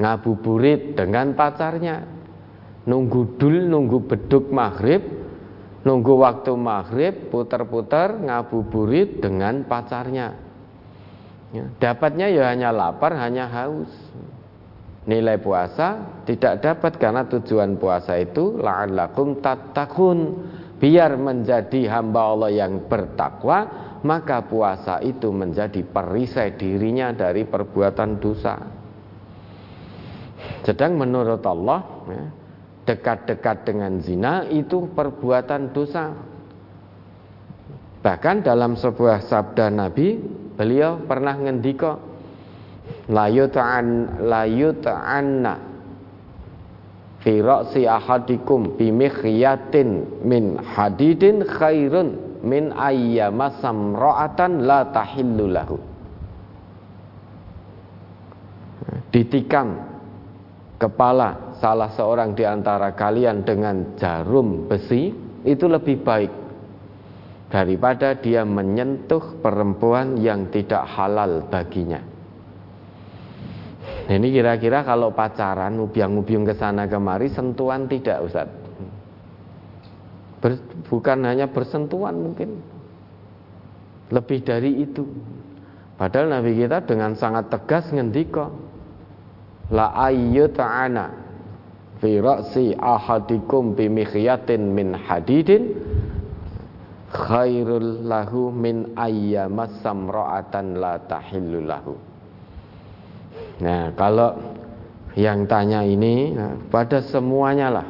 [0.00, 2.08] Ngabuburit dengan pacarnya.
[2.88, 5.04] Nunggu dul nunggu beduk maghrib.
[5.84, 10.32] Nunggu waktu maghrib putar-putar ngabuburit dengan pacarnya.
[11.52, 14.03] Ya, dapatnya ya hanya lapar hanya haus
[15.04, 20.18] nilai puasa tidak dapat karena tujuan puasa itu la'allakum tattaqun.
[20.74, 28.54] Biar menjadi hamba Allah yang bertakwa maka puasa itu menjadi perisai dirinya dari perbuatan dosa.
[30.60, 32.24] Sedang menurut Allah ya,
[32.84, 36.12] dekat-dekat dengan zina itu perbuatan dosa.
[38.04, 40.20] Bahkan dalam sebuah sabda Nabi
[40.52, 41.96] beliau pernah ngendika
[43.08, 45.54] la yut'an la yut'anna
[47.24, 55.76] fi ra'si ahadikum bi mikhyatin min hadidin khairun min ayyama samra'atan la tahillu lahu
[59.08, 59.80] ditikam
[60.76, 65.14] kepala salah seorang di antara kalian dengan jarum besi
[65.46, 66.32] itu lebih baik
[67.48, 72.13] daripada dia menyentuh perempuan yang tidak halal baginya.
[74.04, 78.48] Nah, ini kira-kira kalau pacaran ngubiang-ngubiung ke sana kemari sentuhan tidak Ustaz?
[80.44, 80.60] Ber,
[80.92, 82.60] bukan hanya bersentuhan mungkin
[84.12, 85.08] lebih dari itu.
[85.96, 88.52] Padahal Nabi kita dengan sangat tegas ngendika
[89.72, 91.06] la ayyuta'ana
[92.04, 95.80] fi ra'si ahadikum bi mikhyatin min hadidin
[97.08, 102.13] khairul lahu min ayyamas samra'atan la tahillu lahu.
[103.62, 104.34] Nah, kalau
[105.14, 107.88] yang tanya ini nah, pada semuanya lah.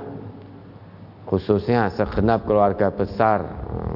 [1.25, 3.41] Khususnya segenap keluarga besar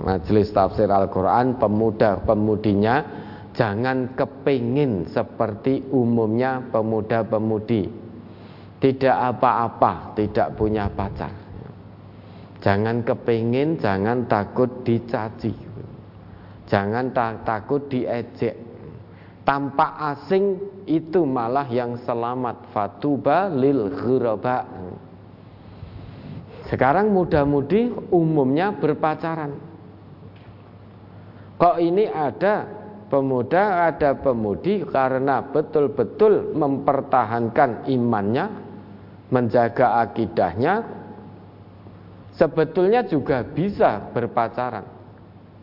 [0.00, 3.04] majelis tafsir Al-Quran pemuda-pemudinya
[3.52, 8.08] jangan kepingin seperti umumnya pemuda-pemudi.
[8.80, 11.34] Tidak apa-apa tidak punya pacar.
[12.64, 15.52] Jangan kepingin jangan takut dicaci.
[16.64, 18.67] Jangan tak takut diejek
[19.48, 22.68] tampak asing itu malah yang selamat.
[22.68, 24.68] Fatuba lil ghuraba.
[26.68, 29.56] Sekarang muda-mudi umumnya berpacaran.
[31.56, 32.68] Kok ini ada
[33.08, 38.52] pemuda ada pemudi karena betul-betul mempertahankan imannya
[39.32, 40.84] menjaga akidahnya
[42.36, 44.84] sebetulnya juga bisa berpacaran.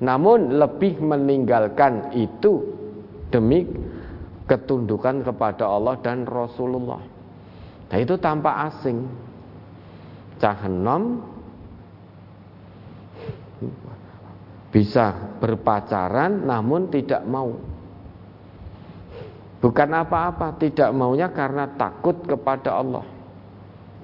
[0.01, 2.75] Namun lebih meninggalkan itu
[3.29, 3.65] demi
[4.45, 7.01] ketundukan kepada Allah dan Rasulullah.
[7.89, 9.05] Nah itu tanpa asing.
[10.35, 11.23] Cahenom
[14.69, 17.55] bisa berpacaran namun tidak mau.
[19.63, 23.07] Bukan apa-apa, tidak maunya karena takut kepada Allah.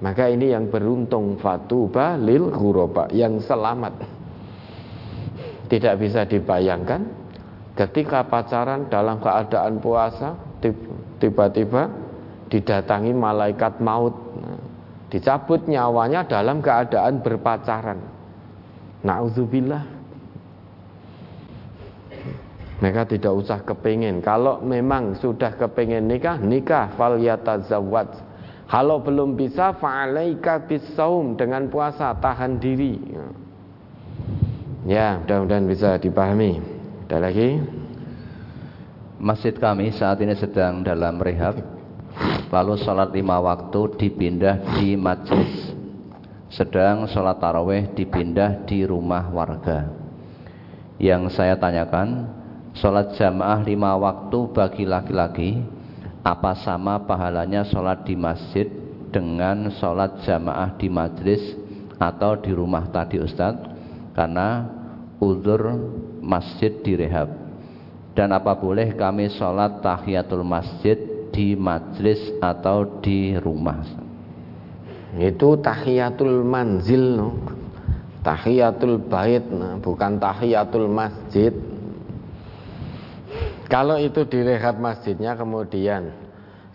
[0.02, 3.94] Maka ini yang beruntung fatuba lil ghuraba yang selamat.
[5.70, 7.21] Tidak bisa dibayangkan
[7.72, 10.36] Ketika pacaran dalam keadaan puasa,
[11.16, 11.88] tiba-tiba
[12.52, 14.12] didatangi malaikat maut,
[15.08, 17.96] dicabut nyawanya dalam keadaan berpacaran.
[19.00, 19.84] Nauzubillah.
[22.84, 24.20] Mereka tidak usah kepingin.
[24.20, 28.10] Kalau memang sudah kepingin nikah, nikah fal yatazawwaj.
[28.68, 32.96] Kalau belum bisa fa'alaika bisaum dengan puasa tahan diri.
[34.88, 36.71] Ya, mudah-mudahan bisa dipahami.
[37.12, 37.60] Ada lagi?
[39.20, 41.60] Masjid kami saat ini sedang dalam rehab.
[42.48, 45.76] Lalu sholat lima waktu dipindah di majlis.
[46.48, 49.92] Sedang sholat taraweh dipindah di rumah warga.
[50.96, 52.32] Yang saya tanyakan
[52.80, 55.60] Sholat jamaah lima waktu bagi laki-laki
[56.24, 58.64] Apa sama pahalanya sholat di masjid
[59.12, 61.42] Dengan sholat jamaah di majlis
[62.00, 63.68] Atau di rumah tadi Ustadz?
[64.16, 64.64] Karena
[65.20, 65.60] uzur
[66.22, 67.28] masjid direhab.
[68.14, 70.96] Dan apa boleh kami sholat tahiyatul masjid
[71.34, 73.82] di majlis atau di rumah?
[75.18, 77.28] Itu tahiyatul manzil no?
[78.22, 81.52] tahiyatul bait nah, bukan tahiyatul masjid.
[83.66, 86.12] Kalau itu direhab masjidnya kemudian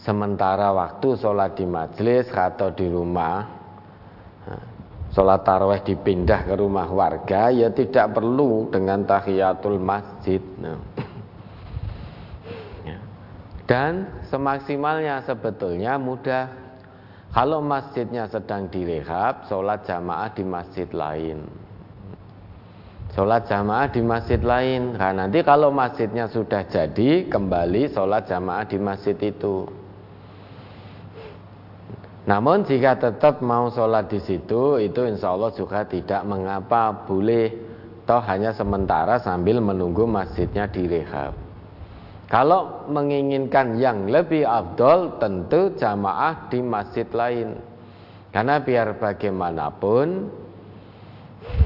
[0.02, 3.46] sementara waktu sholat di majelis atau di rumah
[4.46, 4.66] nah,
[5.18, 10.78] sholat taraweh dipindah ke rumah warga ya tidak perlu dengan tahiyatul masjid nah.
[12.86, 13.02] Ya.
[13.66, 16.68] dan semaksimalnya sebetulnya mudah
[17.38, 21.46] kalau masjidnya sedang direhab, sholat jamaah di masjid lain.
[23.14, 24.98] Sholat jamaah di masjid lain.
[24.98, 29.70] Nah, nanti kalau masjidnya sudah jadi, kembali sholat jamaah di masjid itu.
[32.28, 37.56] Namun jika tetap mau sholat di situ, itu insya Allah juga tidak mengapa, boleh.
[38.04, 41.32] Toh hanya sementara sambil menunggu masjidnya direhab.
[42.28, 47.56] Kalau menginginkan yang lebih abdol tentu jamaah di masjid lain.
[48.36, 50.28] Karena biar bagaimanapun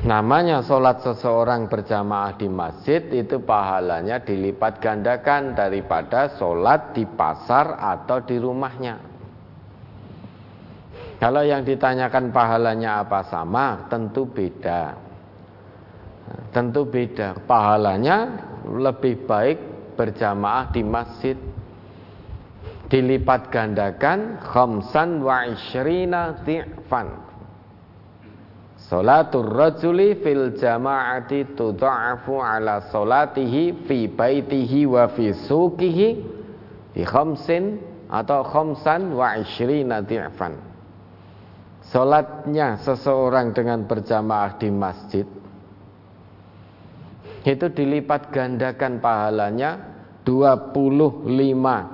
[0.06, 8.22] namanya sholat seseorang berjamaah di masjid itu pahalanya dilipat gandakan daripada sholat di pasar atau
[8.22, 9.11] di rumahnya.
[11.22, 14.98] Kalau yang ditanyakan pahalanya apa sama, tentu beda.
[16.50, 17.38] Tentu beda.
[17.46, 19.58] Pahalanya lebih baik
[19.94, 21.38] berjamaah di masjid
[22.90, 27.08] dilipat gandakan khamsan wa ishrina di'fan
[28.82, 36.08] Salatul rajuli fil jama'ati tudha'afu ala salatihi fi baitihi wa fi suqihi
[36.92, 40.71] bi khamsin atau khamsan wa ishrina di'fan
[41.90, 45.26] Salatnya seseorang dengan berjamaah di masjid
[47.42, 49.82] itu dilipat gandakan pahalanya
[50.22, 51.26] 25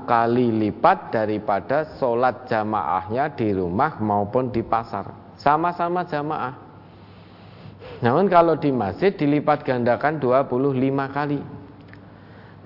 [0.04, 5.16] kali lipat daripada sholat jamaahnya di rumah maupun di pasar.
[5.40, 6.68] Sama-sama jamaah.
[8.04, 11.40] Namun kalau di masjid dilipat gandakan 25 kali.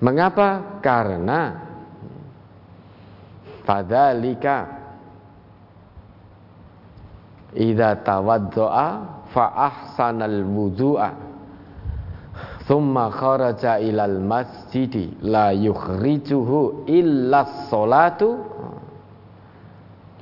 [0.02, 0.82] Mengapa?
[0.82, 1.62] karena
[3.62, 4.81] fadzalika
[7.56, 8.86] idza tawaddoa
[9.32, 11.10] fa ahsanal wudu'a.
[12.64, 18.38] Thumma kharaja ilal masjidi la yukhrijuhu illa sholatu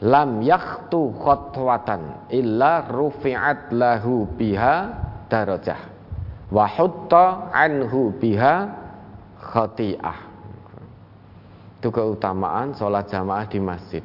[0.01, 4.77] lam yakhtu khotwatan illa rufi'at lahu biha
[5.29, 5.77] darajah
[6.49, 8.55] wa hutta anhu biha
[9.37, 10.19] khati'ah.
[11.81, 14.05] Itu keutamaan sholat jamaah di masjid.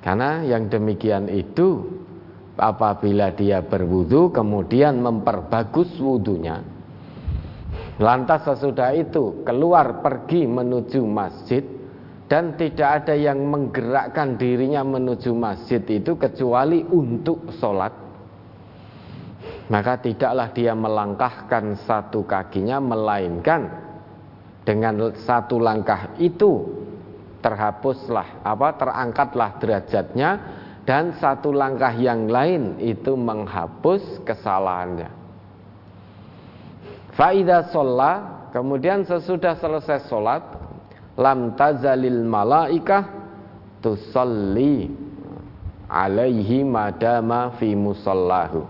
[0.00, 1.84] Karena yang demikian itu
[2.56, 6.76] apabila dia berwudu kemudian memperbagus wudunya
[7.96, 11.64] Lantas sesudah itu keluar pergi menuju masjid
[12.28, 18.04] dan tidak ada yang menggerakkan dirinya menuju masjid itu kecuali untuk sholat.
[19.72, 23.64] Maka tidaklah dia melangkahkan satu kakinya melainkan
[24.68, 26.68] dengan satu langkah itu
[27.40, 30.30] terhapuslah apa terangkatlah derajatnya
[30.86, 35.10] dan satu langkah yang lain itu menghapus kesalahannya.
[37.18, 40.46] Faida sholat, kemudian sesudah selesai sholat,
[41.18, 43.02] lam tazalil malaikah
[43.82, 44.94] tusalli
[45.90, 48.68] alaihi madama fi musallahu.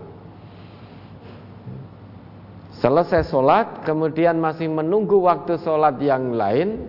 [2.81, 6.81] Selesai sholat, kemudian masih menunggu waktu sholat yang lain,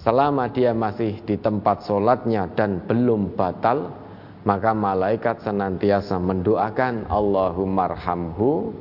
[0.00, 4.01] selama dia masih di tempat sholatnya dan belum batal,
[4.42, 8.74] maka malaikat senantiasa mendoakan Allahumma arhamhu.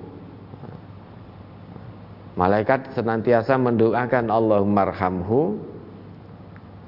[2.33, 5.61] Malaikat senantiasa mendoakan Allahumma arhamhu.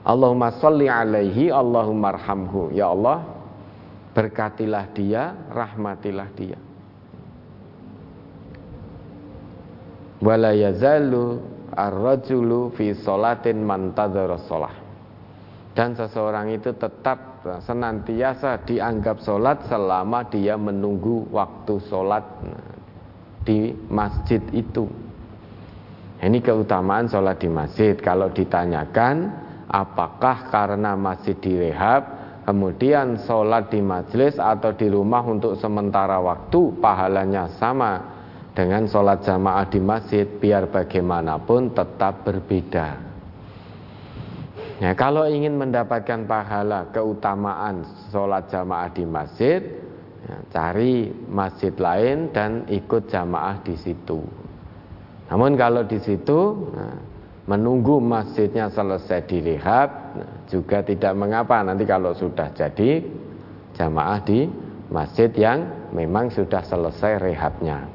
[0.04, 2.74] Allahumma salli alaihi Allahumma arhamhu.
[2.74, 3.22] Ya Allah
[4.18, 6.58] berkatilah dia rahmatilah dia.
[10.18, 11.46] Wala yazalu
[12.74, 13.66] fi salatin
[14.50, 14.83] shalah
[15.74, 22.24] dan seseorang itu tetap senantiasa dianggap sholat selama dia menunggu waktu sholat
[23.44, 24.88] di masjid itu
[26.24, 28.00] ini keutamaan sholat di masjid.
[28.00, 29.28] Kalau ditanyakan
[29.68, 32.02] apakah karena masjid direhab,
[32.48, 38.16] kemudian sholat di majelis atau di rumah untuk sementara waktu pahalanya sama
[38.56, 43.12] dengan sholat jamaah di masjid, biar bagaimanapun tetap berbeda.
[44.84, 49.64] Ya, kalau ingin mendapatkan pahala keutamaan sholat jamaah di masjid,
[50.28, 54.20] ya, cari masjid lain dan ikut jamaah di situ.
[55.32, 57.00] Namun kalau di situ nah,
[57.48, 63.08] menunggu masjidnya selesai dilihat nah, juga tidak mengapa nanti kalau sudah jadi
[63.80, 64.52] jamaah di
[64.92, 65.64] masjid yang
[65.96, 67.88] memang sudah selesai rehabnya.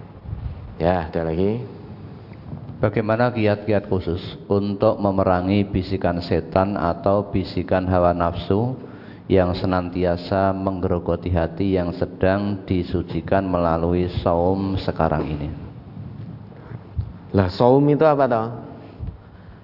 [0.81, 1.61] Ya, ada lagi.
[2.79, 8.79] Bagaimana kiat-kiat khusus untuk memerangi bisikan setan atau bisikan hawa nafsu
[9.27, 15.51] yang senantiasa menggerogoti hati yang sedang disucikan melalui saum sekarang ini?
[17.35, 18.47] Lah saum itu apa toh?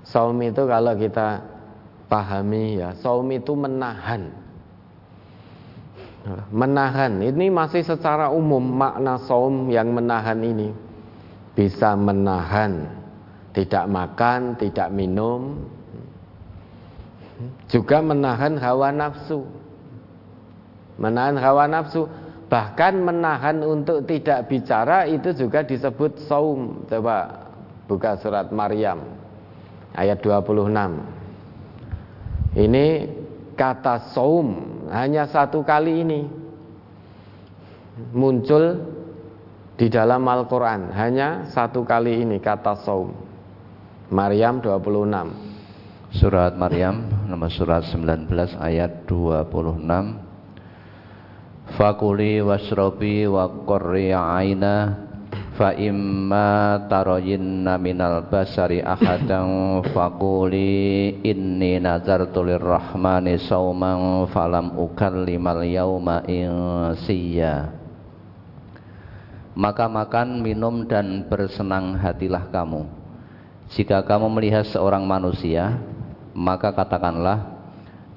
[0.03, 1.39] Saum itu kalau kita
[2.11, 4.35] pahami ya, saum itu menahan.
[6.51, 10.75] Menahan, ini masih secara umum makna saum yang menahan ini.
[11.55, 13.04] Bisa menahan
[13.55, 15.63] tidak makan, tidak minum,
[17.71, 19.47] juga menahan hawa nafsu.
[20.99, 22.07] Menahan hawa nafsu,
[22.51, 26.87] bahkan menahan untuk tidak bicara itu juga disebut saum.
[26.91, 27.47] Coba
[27.87, 29.03] buka surat Maryam
[29.95, 30.71] ayat 26.
[32.55, 32.87] Ini
[33.59, 34.47] kata saum
[34.91, 36.21] hanya satu kali ini
[38.15, 38.79] muncul
[39.75, 43.24] di dalam Al-Quran hanya satu kali ini kata saum
[44.13, 48.29] Maryam 26 Surat Maryam nomor surat 19
[48.61, 49.81] ayat 26
[51.73, 55.09] Fakuli wasrobi wa qurri aina
[55.57, 67.73] fa imma tarayinna minal basari ahadan fakuli inni nazartu lirrahmani sauman falam ukallimal yauma insiya.
[69.57, 73.04] Maka makan minum dan bersenang hatilah kamu
[73.73, 75.81] jika kamu melihat seorang manusia,
[76.37, 77.55] maka katakanlah,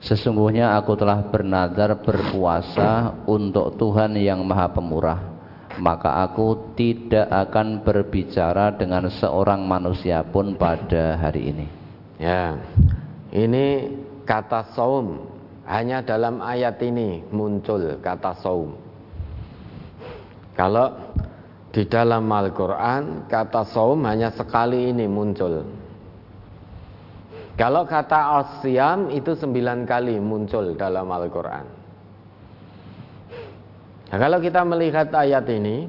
[0.03, 5.21] sesungguhnya aku telah bernazar berpuasa untuk Tuhan yang Maha Pemurah,
[5.79, 11.67] maka aku tidak akan berbicara dengan seorang manusia pun pada hari ini.
[12.17, 12.57] Ya,
[13.31, 13.93] ini
[14.25, 15.29] kata saum
[15.67, 18.73] hanya dalam ayat ini muncul kata saum.
[20.57, 20.89] Kalau
[21.77, 25.61] di dalam Al-Quran kata saum hanya sekali ini muncul.
[27.53, 31.65] Kalau kata asyam itu sembilan kali muncul dalam Al-Quran.
[34.09, 35.85] Nah, kalau kita melihat ayat ini,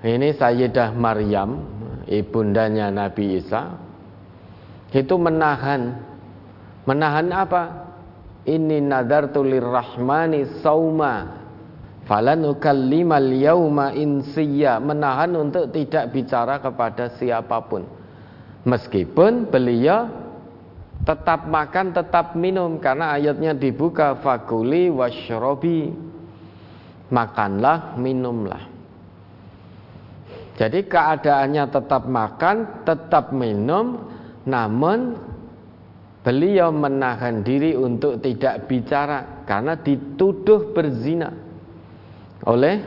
[0.00, 1.60] ini Sayyidah Maryam,
[2.08, 3.76] ibundanya Nabi Isa,
[4.96, 5.92] itu menahan,
[6.88, 7.62] menahan apa?
[8.48, 11.39] Ini nadartu lirrahmani sauma
[12.10, 17.86] Falan ukallimal yauma insiya menahan untuk tidak bicara kepada siapa pun.
[18.66, 20.10] Meskipun beliau
[21.06, 25.94] tetap makan, tetap minum karena ayatnya dibuka fakuli washrobi.
[27.14, 28.62] Makanlah, minumlah.
[30.58, 34.02] Jadi keadaannya tetap makan, tetap minum,
[34.50, 35.14] namun
[36.26, 41.49] beliau menahan diri untuk tidak bicara karena dituduh berzina
[42.46, 42.80] oleh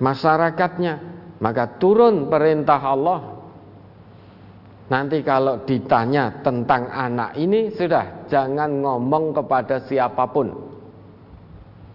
[0.00, 0.94] masyarakatnya.
[1.40, 3.20] Maka turun perintah Allah.
[4.90, 10.50] Nanti kalau ditanya tentang anak ini sudah jangan ngomong kepada siapa pun.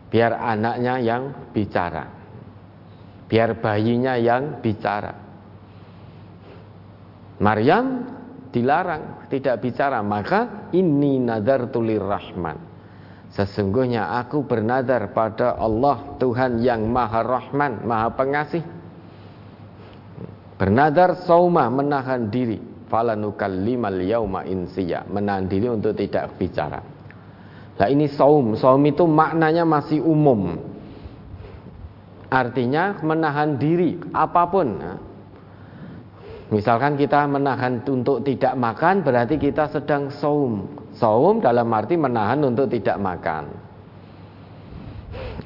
[0.10, 2.08] Biar anaknya yang bicara.
[3.28, 5.14] Biar bayinya yang bicara.
[7.44, 7.86] Maryam
[8.50, 10.00] dilarang tidak bicara.
[10.00, 12.75] Maka ini nadar tulir rahman
[13.36, 18.64] Sesungguhnya aku bernadar pada Allah Tuhan yang maha rahman, maha pengasih.
[20.56, 22.64] Bernadar sauma menahan diri.
[22.86, 26.80] Falanukallimal yauma insiya Menahan diri untuk tidak bicara.
[27.76, 28.56] Nah ini saum.
[28.56, 30.56] Saum itu maknanya masih umum.
[32.32, 34.80] Artinya menahan diri apa pun
[36.56, 40.64] Misalkan kita menahan untuk tidak makan berarti kita sedang saum.
[40.96, 43.52] Saum dalam arti menahan untuk tidak makan.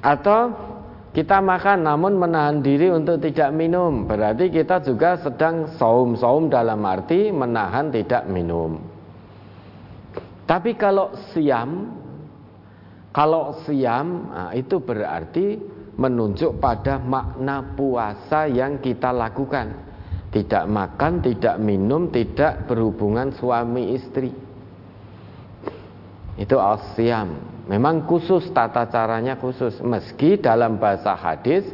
[0.06, 0.54] Atau
[1.10, 7.34] kita makan namun menahan diri untuk tidak minum berarti kita juga sedang saum-saum dalam arti
[7.34, 8.78] menahan tidak minum.
[10.46, 11.90] Tapi kalau siam
[13.10, 15.58] kalau siam nah itu berarti
[15.98, 19.89] menunjuk pada makna puasa yang kita lakukan
[20.30, 24.30] tidak makan, tidak minum, tidak berhubungan suami istri.
[26.38, 27.34] Itu asyam.
[27.66, 29.82] Memang khusus tata caranya khusus.
[29.82, 31.66] Meski dalam bahasa hadis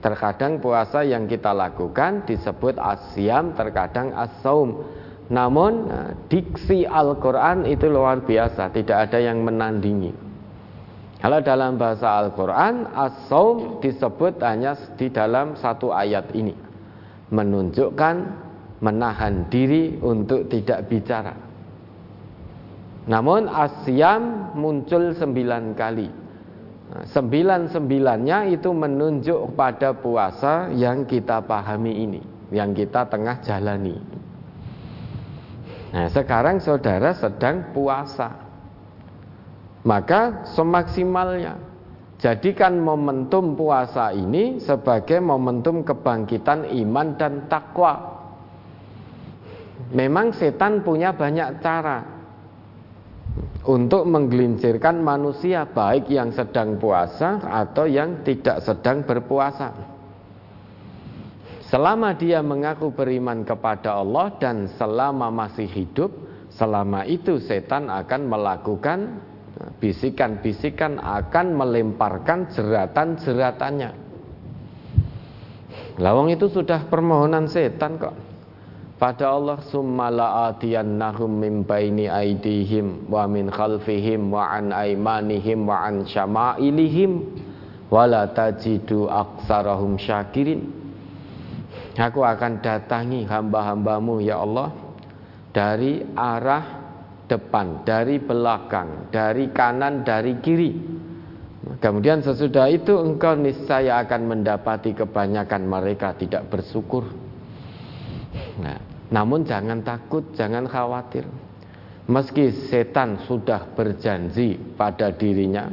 [0.00, 4.88] terkadang puasa yang kita lakukan disebut asyam, terkadang as-saum.
[5.28, 10.16] Namun nah, diksi Al-Quran itu luar biasa, tidak ada yang menandingi.
[11.20, 16.67] Kalau dalam bahasa Al-Quran, as-saum disebut hanya di dalam satu ayat ini
[17.28, 18.16] menunjukkan
[18.78, 21.34] menahan diri untuk tidak bicara.
[23.08, 26.28] Namun asyam muncul sembilan kali
[26.88, 33.96] Nah, sembilan-sembilannya itu menunjuk pada puasa yang kita pahami ini, yang kita tengah jalani.
[35.92, 38.48] Nah, sekarang saudara sedang puasa.
[39.84, 41.60] Maka semaksimalnya
[42.18, 48.18] jadikan momentum puasa ini sebagai momentum kebangkitan iman dan takwa.
[49.94, 52.18] Memang setan punya banyak cara
[53.64, 59.72] untuk menggelincirkan manusia baik yang sedang puasa atau yang tidak sedang berpuasa.
[61.68, 66.08] Selama dia mengaku beriman kepada Allah dan selama masih hidup,
[66.48, 69.20] selama itu setan akan melakukan
[69.78, 73.90] bisikan-bisikan akan melemparkan jeratan-jeratannya.
[75.98, 78.14] Lawang itu sudah permohonan setan kok
[78.98, 86.06] pada Allah summa la'atiyannahum min baini aidihim wa min khalfihim wa an aimanihim wa an
[86.06, 87.22] syama'ilihim
[87.90, 90.78] wa la tajidu aksarahum syakirin
[91.98, 94.70] Aku akan datangi hamba-hambamu ya Allah
[95.50, 96.77] dari arah
[97.28, 100.72] depan, dari belakang, dari kanan, dari kiri.
[101.78, 107.04] Kemudian sesudah itu engkau niscaya akan mendapati kebanyakan mereka tidak bersyukur.
[108.58, 108.80] Nah,
[109.12, 111.28] namun jangan takut, jangan khawatir.
[112.08, 115.68] Meski setan sudah berjanji pada dirinya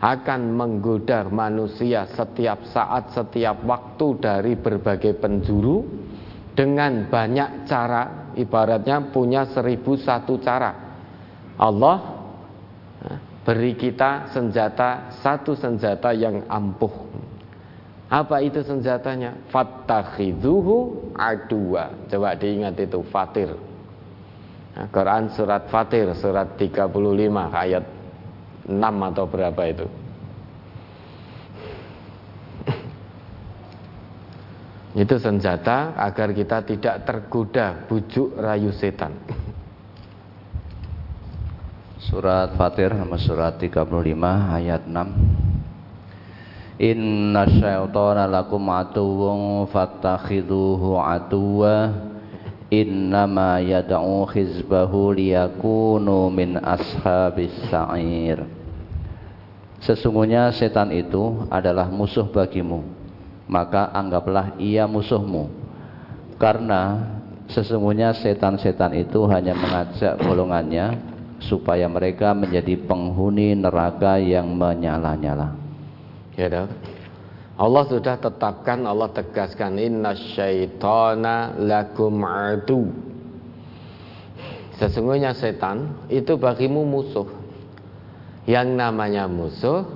[0.00, 5.84] akan menggoda manusia setiap saat, setiap waktu dari berbagai penjuru
[6.56, 10.85] dengan banyak cara, ibaratnya punya seribu satu cara.
[11.56, 11.96] Allah
[13.42, 16.92] beri kita senjata, satu senjata yang ampuh
[18.06, 19.34] apa itu senjatanya?
[19.50, 21.90] Fattakhidhuhu adua.
[22.06, 23.50] Coba diingat itu Fatir.
[24.94, 26.86] Quran surat Fatir surat 35
[27.50, 27.84] ayat
[28.70, 29.86] 6 atau berapa itu?
[34.96, 39.12] itu senjata agar kita tidak tergoda bujuk rayu setan.
[42.06, 43.82] Surat Fatir nama surat 35
[44.54, 51.90] ayat 6 Inna syaitana lakum atuwun fattakhiduhu atuwa
[52.70, 58.42] Innama yada'u khizbahu liyakunu min ashabis sa'ir.
[59.82, 62.86] Sesungguhnya setan itu adalah musuh bagimu.
[63.50, 65.50] Maka anggaplah ia musuhmu.
[66.38, 67.02] Karena
[67.50, 71.15] sesungguhnya setan-setan itu hanya mengajak golongannya
[71.46, 75.66] Supaya mereka menjadi penghuni neraka yang menyala-nyala
[76.36, 76.68] Ya dong.
[77.56, 82.92] Allah sudah tetapkan, Allah tegaskan inna syaitana lakum adu.
[84.76, 87.24] Sesungguhnya setan itu bagimu musuh.
[88.44, 89.88] Yang namanya musuh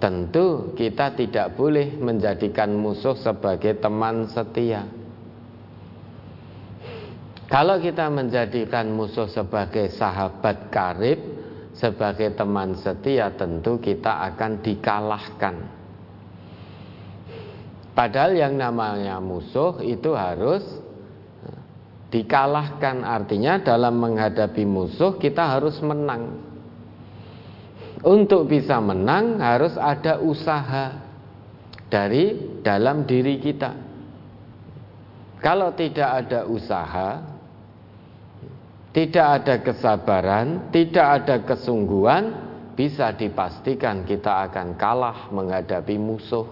[0.00, 4.88] tentu kita tidak boleh menjadikan musuh sebagai teman setia.
[7.46, 11.18] Kalau kita menjadikan musuh sebagai sahabat karib,
[11.78, 15.56] sebagai teman setia tentu kita akan dikalahkan.
[17.94, 20.66] Padahal yang namanya musuh itu harus
[22.10, 26.42] dikalahkan artinya dalam menghadapi musuh kita harus menang.
[28.02, 30.98] Untuk bisa menang harus ada usaha
[31.86, 33.70] dari dalam diri kita.
[35.40, 37.35] Kalau tidak ada usaha,
[38.96, 42.32] tidak ada kesabaran, tidak ada kesungguhan,
[42.72, 46.48] bisa dipastikan kita akan kalah menghadapi musuh.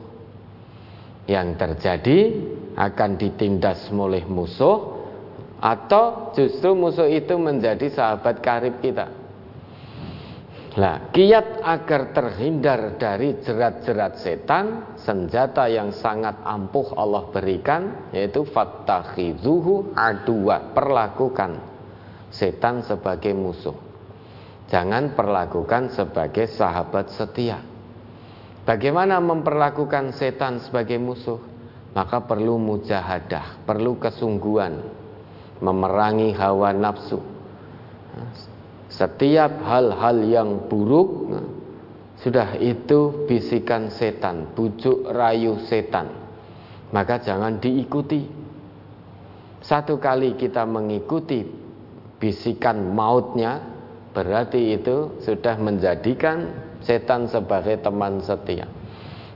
[1.24, 2.18] Yang terjadi
[2.76, 5.08] akan ditindas oleh musuh
[5.56, 9.08] atau justru musuh itu menjadi sahabat karib kita.
[10.76, 19.96] Nah, kiat agar terhindar dari jerat-jerat setan, senjata yang sangat ampuh Allah berikan yaitu fattakhidzuhu
[19.96, 21.72] adua, perlakukan
[22.34, 23.78] setan sebagai musuh.
[24.66, 27.62] Jangan perlakukan sebagai sahabat setia.
[28.66, 31.38] Bagaimana memperlakukan setan sebagai musuh?
[31.94, 34.82] Maka perlu mujahadah, perlu kesungguhan
[35.62, 37.22] memerangi hawa nafsu.
[38.90, 41.30] Setiap hal-hal yang buruk
[42.18, 46.10] sudah itu bisikan setan, bujuk rayu setan.
[46.90, 48.26] Maka jangan diikuti.
[49.62, 51.63] Satu kali kita mengikuti
[52.18, 53.60] bisikan mautnya
[54.14, 56.54] berarti itu sudah menjadikan
[56.84, 58.68] setan sebagai teman setia.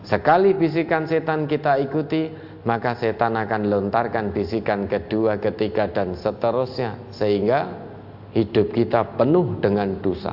[0.07, 2.33] Sekali bisikan setan kita ikuti,
[2.65, 7.69] maka setan akan lontarkan bisikan kedua, ketiga dan seterusnya sehingga
[8.33, 10.33] hidup kita penuh dengan dosa.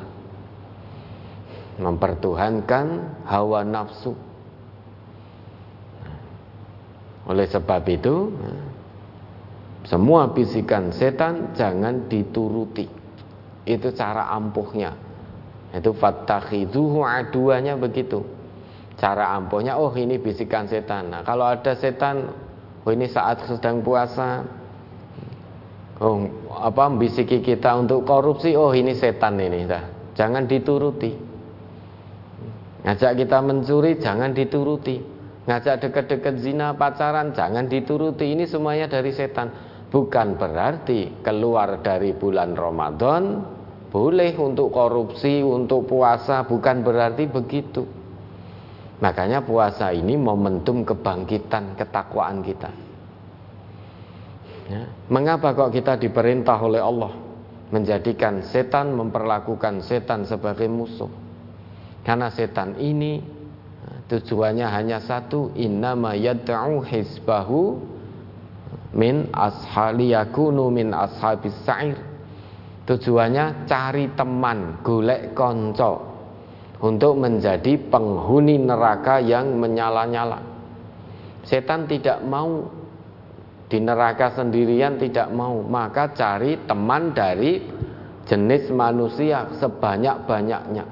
[1.76, 2.86] mempertuhankan
[3.28, 4.16] hawa nafsu.
[7.28, 8.32] Oleh sebab itu,
[9.86, 12.90] semua bisikan setan jangan dituruti.
[13.66, 14.94] Itu cara ampuhnya.
[15.70, 18.22] Itu fattakhidhuhu aduanya begitu.
[18.96, 21.12] Cara ampuhnya, oh ini bisikan setan.
[21.12, 22.32] Nah, kalau ada setan,
[22.82, 24.40] oh ini saat sedang puasa,
[26.00, 26.24] oh
[26.56, 29.68] apa bisiki kita untuk korupsi, oh ini setan ini.
[29.68, 29.84] Dah.
[30.16, 31.12] Jangan dituruti.
[32.88, 34.96] Ngajak kita mencuri, jangan dituruti.
[35.44, 38.32] Ngajak deket-deket zina, pacaran, jangan dituruti.
[38.32, 39.75] Ini semuanya dari setan.
[39.96, 43.40] Bukan berarti keluar dari bulan Ramadan
[43.88, 47.80] boleh untuk korupsi, untuk puasa, bukan berarti begitu.
[49.00, 52.68] Makanya puasa ini momentum kebangkitan ketakwaan kita.
[54.68, 54.84] Ya.
[55.08, 57.16] Mengapa kok kita diperintah oleh Allah
[57.72, 61.08] menjadikan setan memperlakukan setan sebagai musuh?
[62.04, 63.24] Karena setan ini
[64.12, 67.95] tujuannya hanya satu, innama yad'u hisbahu
[68.94, 72.16] min ashali yakunu min ashabis sa'ir
[72.86, 76.06] Tujuannya cari teman, golek konco
[76.78, 80.38] untuk menjadi penghuni neraka yang menyala-nyala.
[81.42, 82.62] Setan tidak mau
[83.66, 87.58] di neraka sendirian tidak mau, maka cari teman dari
[88.22, 90.86] jenis manusia sebanyak-banyaknya.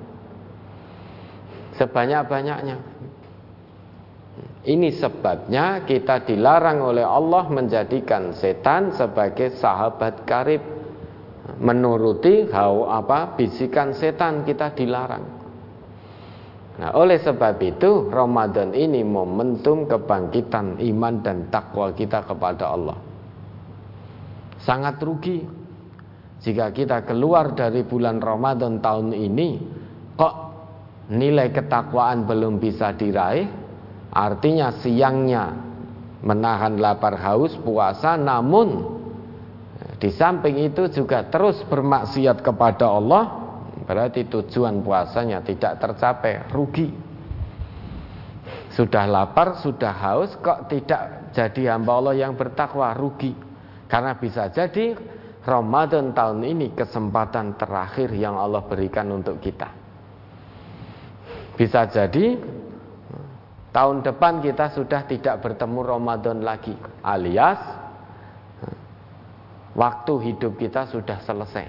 [1.79, 2.77] Sebanyak-banyaknya.
[4.65, 10.65] Ini sebabnya kita dilarang oleh Allah menjadikan setan sebagai sahabat karib
[11.61, 15.25] menuruti hawa apa bisikan setan kita dilarang.
[16.75, 22.99] Nah, oleh sebab itu Ramadan ini momentum kebangkitan iman dan takwa kita kepada Allah.
[24.65, 25.45] Sangat rugi
[26.41, 29.49] jika kita keluar dari bulan Ramadan tahun ini
[30.17, 30.35] kok
[31.13, 33.64] nilai ketakwaan belum bisa diraih,
[34.15, 35.59] artinya siangnya
[36.23, 38.95] menahan lapar haus puasa namun
[40.05, 43.41] di samping itu juga terus bermaksiat kepada Allah,
[43.89, 46.93] berarti tujuan puasanya tidak tercapai, rugi.
[48.77, 53.33] Sudah lapar, sudah haus, kok tidak jadi hamba Allah yang bertakwa, rugi.
[53.89, 54.93] Karena bisa jadi
[55.41, 59.73] Ramadan tahun ini kesempatan terakhir yang Allah berikan untuk kita.
[61.57, 62.35] Bisa jadi
[63.75, 67.59] tahun depan kita sudah tidak bertemu Ramadan lagi, alias
[69.75, 71.67] waktu hidup kita sudah selesai.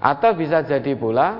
[0.00, 1.36] Atau bisa jadi pula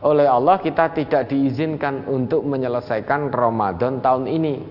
[0.00, 4.62] oleh Allah kita tidak diizinkan untuk menyelesaikan Ramadan tahun ini.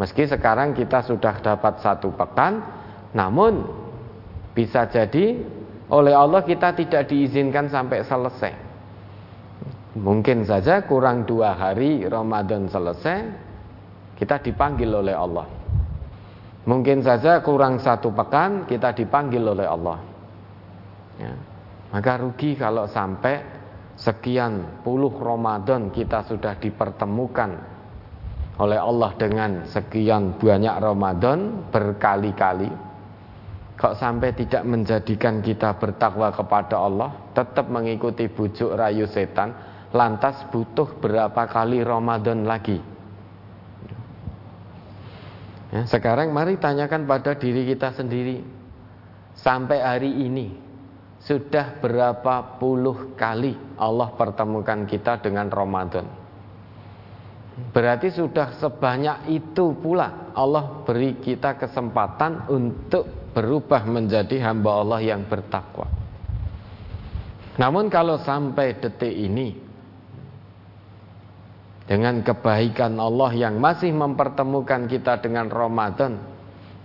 [0.00, 2.64] Meski sekarang kita sudah dapat satu pekan,
[3.12, 3.68] namun
[4.56, 5.42] bisa jadi
[5.92, 8.71] oleh Allah kita tidak diizinkan sampai selesai.
[9.92, 13.28] Mungkin saja kurang dua hari Ramadan selesai,
[14.16, 15.44] kita dipanggil oleh Allah
[16.62, 19.98] Mungkin saja kurang satu pekan kita dipanggil oleh Allah.
[21.18, 21.34] Ya.
[21.90, 23.42] Maka rugi kalau sampai
[23.98, 27.50] sekian puluh Ramadan kita sudah dipertemukan
[28.62, 32.70] oleh Allah dengan sekian banyak Ramadan berkali-kali.
[33.74, 39.50] Kok sampai tidak menjadikan kita bertakwa kepada Allah, tetap mengikuti bujuk rayu setan,
[39.92, 42.80] lantas butuh berapa kali Ramadan lagi?
[45.72, 48.44] Ya, sekarang mari tanyakan pada diri kita sendiri.
[49.32, 50.52] Sampai hari ini
[51.24, 56.04] sudah berapa puluh kali Allah pertemukan kita dengan Ramadan.
[57.72, 65.24] Berarti sudah sebanyak itu pula Allah beri kita kesempatan untuk berubah menjadi hamba Allah yang
[65.24, 65.88] bertakwa.
[67.56, 69.71] Namun kalau sampai detik ini
[71.82, 76.14] dengan kebaikan Allah yang masih mempertemukan kita dengan Ramadan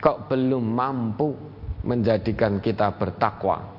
[0.02, 1.38] kok belum mampu
[1.86, 3.78] menjadikan kita bertakwa?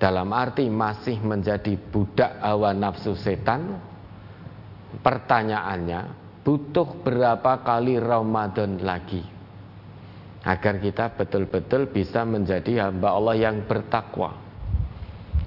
[0.00, 3.78] Dalam arti masih menjadi budak hawa nafsu setan?
[4.94, 6.00] Pertanyaannya
[6.44, 9.22] butuh berapa kali Ramadan lagi?
[10.44, 14.36] Agar kita betul-betul bisa menjadi hamba Allah yang bertakwa.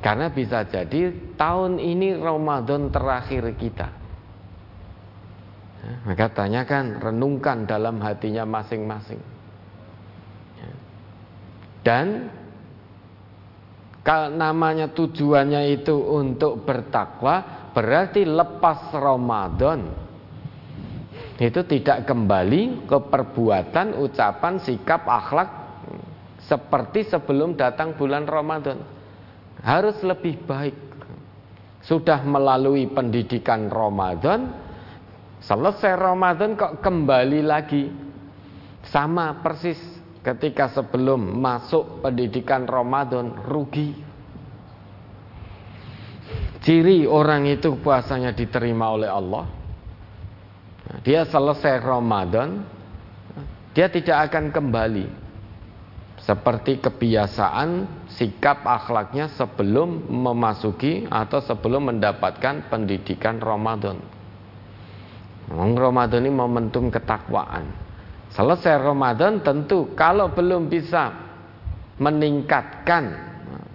[0.02, 4.07] Karena bisa jadi tahun ini Ramadan terakhir kita
[6.04, 9.20] maka tanyakan, renungkan dalam hatinya masing-masing.
[10.60, 10.72] Ya.
[11.84, 12.06] Dan
[14.04, 20.08] kalau namanya tujuannya itu untuk bertakwa, berarti lepas Ramadan
[21.38, 25.50] itu tidak kembali ke perbuatan, ucapan, sikap, akhlak
[26.48, 28.82] seperti sebelum datang bulan Ramadan.
[29.62, 30.76] Harus lebih baik
[31.86, 34.67] sudah melalui pendidikan Ramadan,
[35.44, 37.90] selesai Ramadan kok kembali lagi
[38.88, 39.78] sama persis
[40.24, 43.96] ketika sebelum masuk pendidikan Ramadan rugi.
[46.60, 49.48] Ciri orang itu puasanya diterima oleh Allah.
[51.04, 52.64] Dia selesai Ramadan,
[53.72, 55.08] dia tidak akan kembali
[56.28, 64.17] seperti kebiasaan sikap akhlaknya sebelum memasuki atau sebelum mendapatkan pendidikan Ramadan.
[65.52, 67.64] Ramadan ini momentum ketakwaan.
[68.28, 71.16] Selesai Ramadan tentu kalau belum bisa
[71.98, 73.16] meningkatkan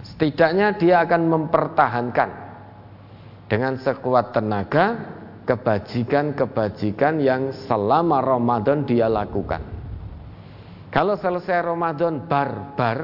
[0.05, 2.29] setidaknya dia akan mempertahankan
[3.49, 4.85] dengan sekuat tenaga
[5.43, 9.59] kebajikan-kebajikan yang selama Ramadan dia lakukan.
[10.93, 12.99] Kalau selesai Ramadan bar-bar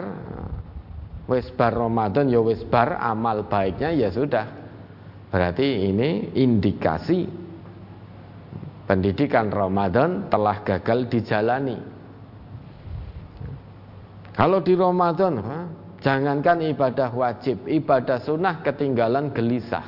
[1.25, 4.45] wis bar Ramadan ya wis bar amal baiknya ya sudah.
[5.29, 7.48] Berarti ini indikasi
[8.89, 11.77] pendidikan Ramadan telah gagal dijalani.
[14.33, 15.37] Kalau di Ramadan,
[16.01, 19.85] jangankan ibadah wajib, ibadah sunnah ketinggalan gelisah.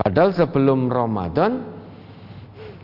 [0.00, 1.80] Padahal sebelum Ramadan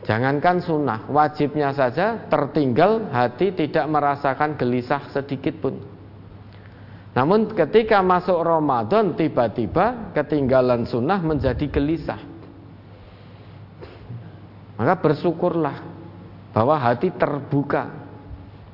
[0.06, 5.82] Jangankan sunnah, wajibnya saja tertinggal hati tidak merasakan gelisah sedikit pun.
[7.10, 12.22] Namun ketika masuk Ramadan tiba-tiba ketinggalan sunnah menjadi gelisah.
[14.76, 15.76] Maka bersyukurlah
[16.52, 18.04] bahwa hati terbuka.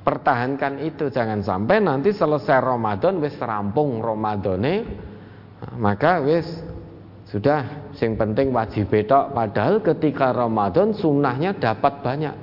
[0.02, 4.82] Pertahankan itu jangan sampai nanti selesai Ramadan wis rampung Ramadane
[5.78, 6.46] maka wis
[7.30, 9.32] sudah, sing penting wajib betok.
[9.32, 12.36] Padahal ketika Ramadan sunnahnya dapat banyak.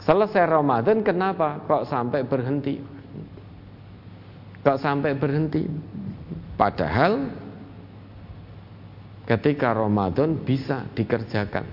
[0.00, 2.80] Selesai Ramadan kenapa kok sampai berhenti?
[4.62, 5.66] Kok sampai berhenti?
[6.56, 7.28] Padahal
[9.28, 11.66] ketika Ramadan bisa dikerjakan.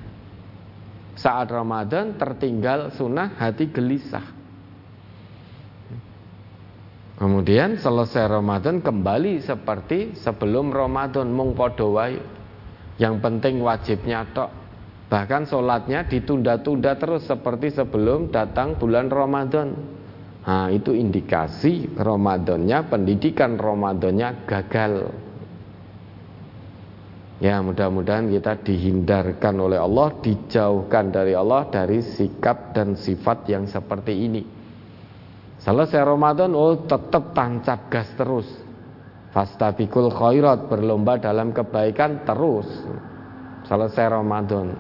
[1.14, 4.26] Saat Ramadan tertinggal sunnah hati gelisah.
[7.14, 11.54] Kemudian selesai Ramadan kembali seperti sebelum Ramadan mung
[12.98, 14.52] Yang penting wajibnya tok.
[15.14, 19.78] Bahkan sholatnya ditunda-tunda terus seperti sebelum datang bulan Ramadan.
[20.44, 24.94] Nah, itu indikasi Ramadannya, pendidikan Ramadannya gagal.
[27.44, 34.16] Ya, mudah-mudahan kita dihindarkan oleh Allah, dijauhkan dari Allah dari sikap dan sifat yang seperti
[34.16, 34.48] ini.
[35.60, 38.48] Selesai Ramadan, oh tetap tancap gas terus.
[39.36, 42.68] Fastabikul khairat, berlomba dalam kebaikan terus.
[43.68, 44.80] Selesai Ramadan.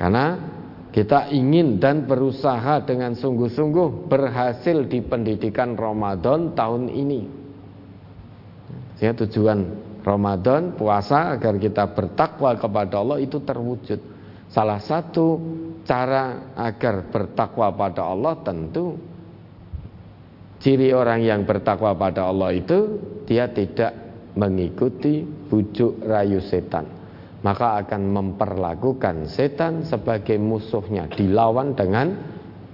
[0.00, 0.40] Karena
[0.88, 7.20] kita ingin dan berusaha dengan sungguh-sungguh berhasil di pendidikan Ramadan tahun ini.
[8.96, 13.98] Sehingga tujuan Ramadan, puasa agar kita bertakwa kepada Allah itu terwujud.
[14.46, 15.42] Salah satu
[15.82, 18.94] cara agar bertakwa pada Allah tentu
[20.56, 22.96] Ciri orang yang bertakwa pada Allah itu
[23.28, 23.92] dia tidak
[24.34, 26.88] mengikuti bujuk rayu setan.
[27.44, 32.16] Maka akan memperlakukan setan sebagai musuhnya, dilawan dengan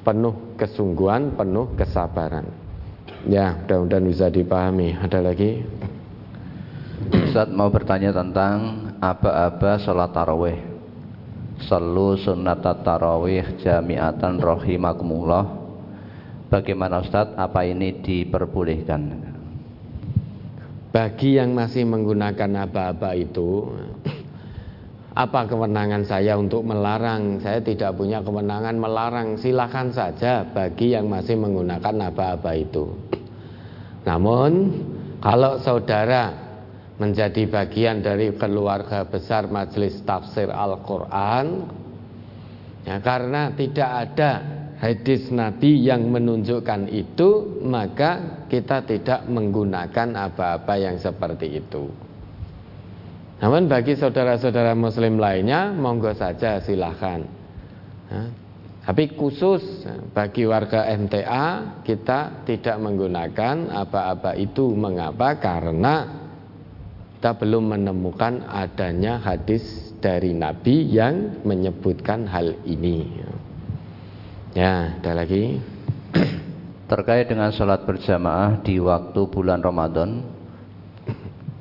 [0.06, 2.46] penuh kesungguhan, penuh kesabaran.
[3.26, 4.96] Ya, mudah-mudahan bisa dipahami.
[4.96, 5.60] Ada lagi?
[7.10, 10.58] Ustaz mau bertanya tentang apa-apa sholat tarawih.
[11.66, 15.62] Sallu sunnat tarawih jami'atan rahimakumullah
[16.52, 19.24] Bagaimana Ustadz, apa ini diperbolehkan?
[20.92, 23.72] Bagi yang masih menggunakan aba-aba itu,
[25.16, 27.40] apa kewenangan saya untuk melarang?
[27.40, 29.40] Saya tidak punya kewenangan melarang.
[29.40, 33.00] Silakan saja bagi yang masih menggunakan aba-aba itu.
[34.04, 34.52] Namun,
[35.24, 36.51] kalau saudara
[37.00, 41.68] menjadi bagian dari keluarga besar Majelis Tafsir Al-Quran,
[42.84, 44.30] ya karena tidak ada
[44.82, 51.86] hadis Nabi yang menunjukkan itu, maka kita tidak menggunakan apa-apa yang seperti itu.
[53.42, 57.42] Namun bagi saudara-saudara muslim lainnya, monggo saja silahkan.
[58.82, 64.74] tapi khusus bagi warga MTA kita tidak menggunakan apa-apa itu.
[64.74, 65.38] Mengapa?
[65.38, 66.21] Karena
[67.22, 69.62] kita belum menemukan adanya hadis
[70.02, 73.14] dari Nabi yang menyebutkan hal ini.
[74.58, 75.62] Ya, ada lagi.
[76.90, 80.26] Terkait dengan sholat berjamaah di waktu bulan Ramadan,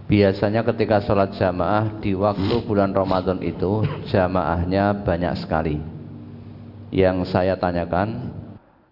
[0.09, 5.78] biasanya ketika sholat jamaah di waktu bulan Ramadan itu jamaahnya banyak sekali.
[6.89, 8.34] Yang saya tanyakan,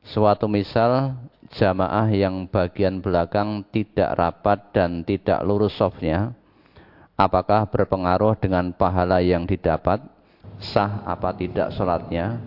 [0.06, 1.18] suatu misal
[1.50, 6.38] jamaah yang bagian belakang tidak rapat dan tidak lurus softnya,
[7.20, 10.00] apakah berpengaruh dengan pahala yang didapat?
[10.64, 12.40] Sah apa tidak sholatnya?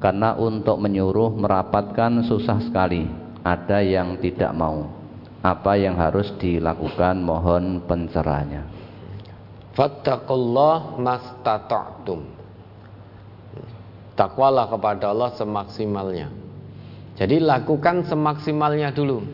[0.00, 3.04] Karena untuk menyuruh merapatkan susah sekali.
[3.44, 4.88] Ada yang tidak mau.
[5.44, 7.20] Apa yang harus dilakukan?
[7.20, 8.64] Mohon pencerahannya.
[9.76, 12.20] Fattakullah mastata'tum.
[14.16, 16.28] Takwalah kepada Allah semaksimalnya.
[17.16, 19.24] Jadi lakukan semaksimalnya dulu.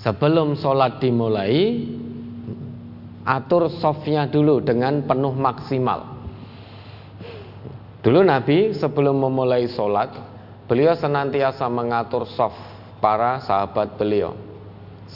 [0.00, 1.84] Sebelum sholat dimulai,
[3.22, 6.18] atur softnya dulu dengan penuh maksimal.
[8.02, 10.10] Dulu Nabi sebelum memulai sholat,
[10.66, 12.58] beliau senantiasa mengatur soft
[12.98, 14.34] para sahabat beliau.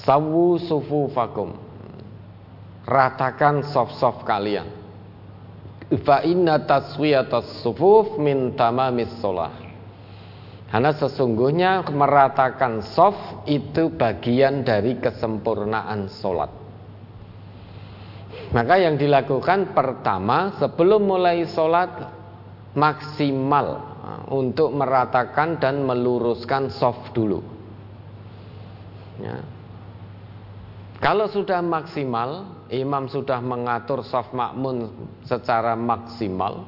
[0.07, 1.50] Sawu sufu fakum.
[2.86, 4.70] Ratakan soft-soft kalian.
[6.07, 9.50] Fa inna taswiyatas sufuf min tamamis sholah.
[10.70, 16.66] Karena sesungguhnya meratakan soft itu bagian dari kesempurnaan sholat.
[18.57, 21.92] Maka yang dilakukan pertama sebelum mulai sholat
[22.72, 23.84] maksimal
[24.32, 27.44] untuk meratakan dan meluruskan soft dulu.
[29.20, 29.44] Ya.
[31.04, 34.88] Kalau sudah maksimal, imam sudah mengatur soft makmun
[35.28, 36.64] secara maksimal.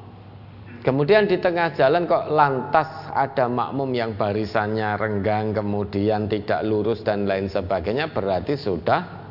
[0.84, 7.24] Kemudian di tengah jalan kok lantas ada makmum yang barisannya renggang, kemudian tidak lurus dan
[7.24, 9.28] lain sebagainya, berarti sudah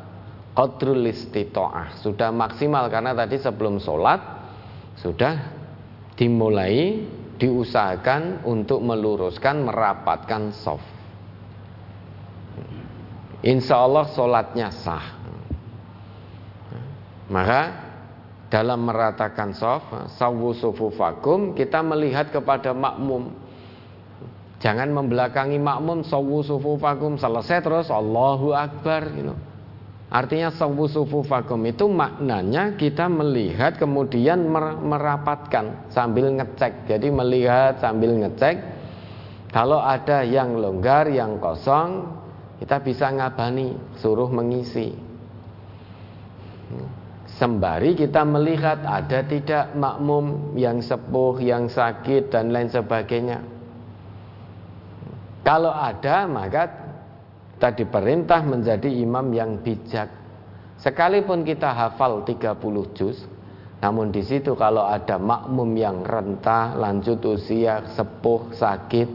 [0.58, 2.02] qadrul istitoah.
[2.02, 4.18] Sudah maksimal karena tadi sebelum sholat
[4.98, 5.54] sudah
[6.18, 7.06] dimulai
[7.38, 10.98] diusahakan untuk meluruskan merapatkan soft
[13.46, 15.06] insya Allah sholatnya sah.
[17.30, 17.60] Maka
[18.50, 23.30] dalam meratakan soft sawu sufufakum kita melihat kepada makmum.
[24.58, 29.38] Jangan membelakangi makmum sawu sufufakum selesai terus Allahu Akbar gitu
[30.08, 34.48] Artinya sawu sufufakum itu maknanya kita melihat kemudian
[34.80, 36.88] merapatkan sambil ngecek.
[36.88, 38.78] Jadi melihat sambil ngecek
[39.48, 42.04] kalau ada yang longgar, yang kosong,
[42.60, 44.92] kita bisa ngabani, suruh mengisi.
[47.38, 53.40] Sembari kita melihat ada tidak makmum yang sepuh, yang sakit dan lain sebagainya.
[55.46, 56.87] Kalau ada maka
[57.58, 60.06] kita diperintah menjadi imam yang bijak.
[60.78, 62.54] Sekalipun kita hafal 30
[62.94, 63.26] juz,
[63.82, 69.10] namun di situ kalau ada makmum yang rentah, lanjut usia, sepuh, sakit,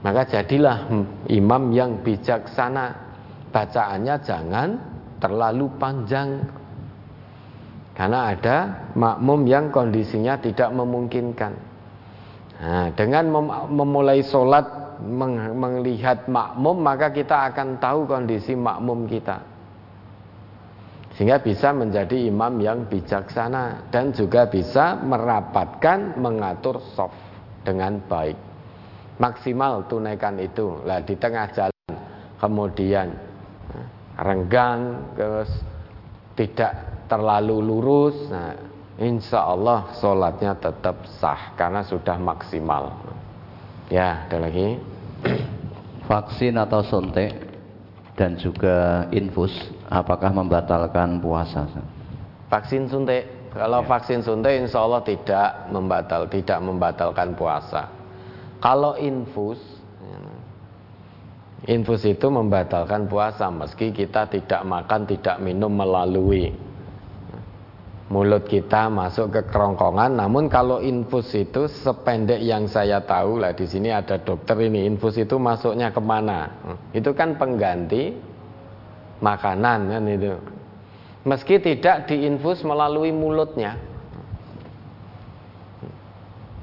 [0.00, 0.88] maka jadilah
[1.28, 3.04] imam yang bijaksana.
[3.52, 4.68] Bacaannya jangan
[5.20, 6.40] terlalu panjang.
[7.92, 11.52] Karena ada makmum yang kondisinya tidak memungkinkan.
[12.56, 13.28] Nah, dengan
[13.68, 19.42] memulai sholat melihat makmum maka kita akan tahu kondisi makmum kita.
[21.16, 27.16] Sehingga bisa menjadi imam yang bijaksana dan juga bisa merapatkan mengatur soft
[27.64, 28.36] dengan baik.
[29.16, 30.84] Maksimal tunaikan itu.
[30.84, 31.76] Lah di tengah jalan
[32.36, 33.16] kemudian
[33.72, 33.86] eh,
[34.20, 35.48] renggang terus
[36.36, 36.72] tidak
[37.08, 38.52] terlalu lurus nah,
[39.00, 43.05] insya Allah sholatnya tetap sah karena sudah maksimal
[43.86, 44.82] Ya, ada lagi.
[46.10, 47.30] Vaksin atau suntik
[48.18, 49.54] dan juga infus
[49.86, 51.70] apakah membatalkan puasa?
[52.50, 53.26] Vaksin suntik.
[53.54, 53.88] Kalau ya.
[53.88, 57.88] vaksin suntik insya Allah tidak membatal, tidak membatalkan puasa.
[58.58, 59.58] Kalau infus,
[61.64, 66.52] infus itu membatalkan puasa meski kita tidak makan, tidak minum melalui
[68.06, 70.14] mulut kita masuk ke kerongkongan.
[70.14, 75.18] Namun kalau infus itu sependek yang saya tahu lah di sini ada dokter ini infus
[75.18, 76.50] itu masuknya ke mana?
[76.94, 78.14] Itu kan pengganti
[79.18, 80.32] makanan kan itu.
[81.26, 83.74] Meski tidak diinfus melalui mulutnya.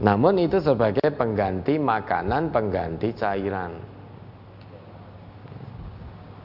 [0.04, 3.72] Namun itu sebagai pengganti makanan, pengganti cairan.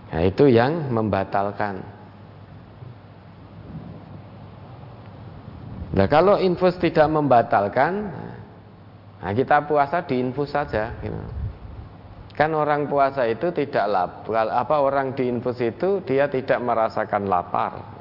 [0.08, 1.97] Nah, itu yang membatalkan.
[5.98, 8.06] Nah kalau infus tidak membatalkan,
[9.18, 10.94] nah kita puasa di infus saja.
[11.02, 11.18] Gitu.
[12.38, 17.98] Kan orang puasa itu tidak lapar, apa orang di infus itu dia tidak merasakan lapar.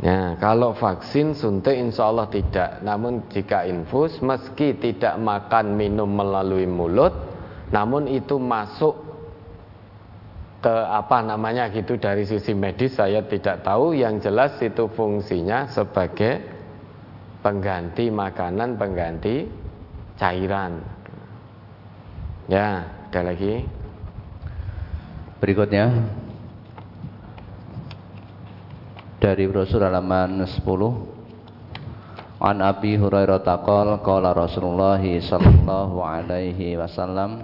[0.00, 2.80] Ya, kalau vaksin suntik insya Allah tidak.
[2.80, 7.12] Namun jika infus, meski tidak makan minum melalui mulut,
[7.68, 9.03] namun itu masuk
[10.64, 13.92] ke apa namanya gitu dari sisi medis saya tidak tahu.
[13.92, 16.40] Yang jelas itu fungsinya sebagai
[17.44, 19.44] pengganti makanan pengganti
[20.16, 20.80] cairan.
[22.48, 23.68] Ya ada lagi?
[25.44, 25.92] Berikutnya.
[29.20, 30.60] Dari brosur halaman 10
[32.44, 37.40] An Abi Hurairah taqal qala Rasulullah sallallahu alaihi wasallam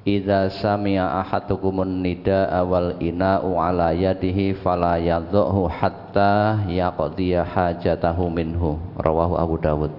[0.00, 8.80] Idza sami'a ahadukumun nidaa wal ina'u ala yadihi fala yadhuhu hatta yaqdiya hajatahu minhu.
[8.96, 9.92] Rawahu Abu Dawud.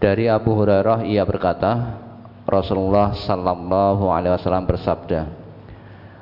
[0.00, 2.00] Dari Abu Hurairah ia berkata
[2.48, 5.28] Rasulullah sallallahu alaihi wasallam bersabda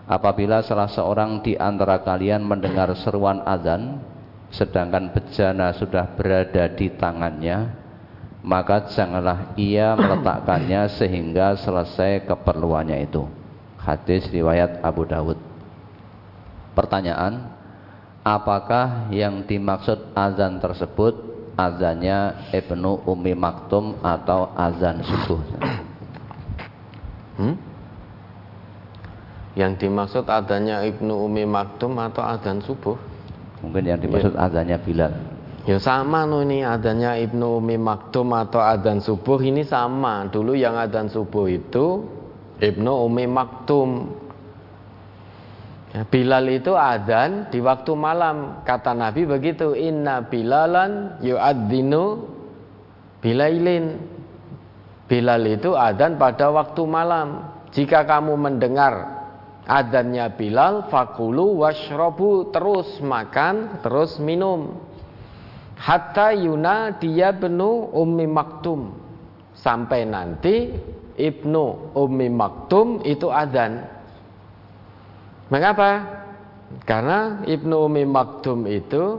[0.08, 4.02] Apabila salah seorang di antara kalian mendengar seruan azan
[4.50, 7.77] sedangkan bejana sudah berada di tangannya
[8.48, 13.28] maka janganlah ia meletakkannya sehingga selesai keperluannya itu.
[13.76, 15.36] Hadis riwayat Abu Dawud.
[16.72, 17.52] Pertanyaan,
[18.24, 21.12] apakah yang dimaksud azan tersebut
[21.60, 25.40] azannya Ibnu Umi Maktum atau azan subuh?
[27.36, 27.54] Hmm?
[29.58, 32.96] Yang dimaksud adanya Ibnu Umi Maktum atau azan subuh?
[33.58, 34.46] Mungkin yang dimaksud ya.
[34.46, 35.37] azannya Bilal.
[35.68, 40.24] Ya sama no ini adanya Ibnu Umi Maktum atau adzan subuh ini sama.
[40.32, 42.08] Dulu yang adzan subuh itu
[42.56, 44.08] Ibnu Umi Maktum.
[45.92, 48.64] Ya, Bilal itu adzan di waktu malam.
[48.64, 52.04] Kata Nabi begitu, "Inna Bilalan yu'adzinu
[53.20, 54.00] bilailin."
[55.04, 57.44] Bilal itu adzan pada waktu malam.
[57.76, 59.20] Jika kamu mendengar
[59.68, 64.87] adzannya Bilal, fakulu washrobu terus makan, terus minum
[65.78, 68.92] hatta yuna dia benu ummi maktum.
[69.58, 70.70] Sampai nanti
[71.18, 73.82] ibnu ummi maktum itu adan
[75.50, 76.18] mengapa?
[76.86, 79.18] Karena ibnu ummi maktum itu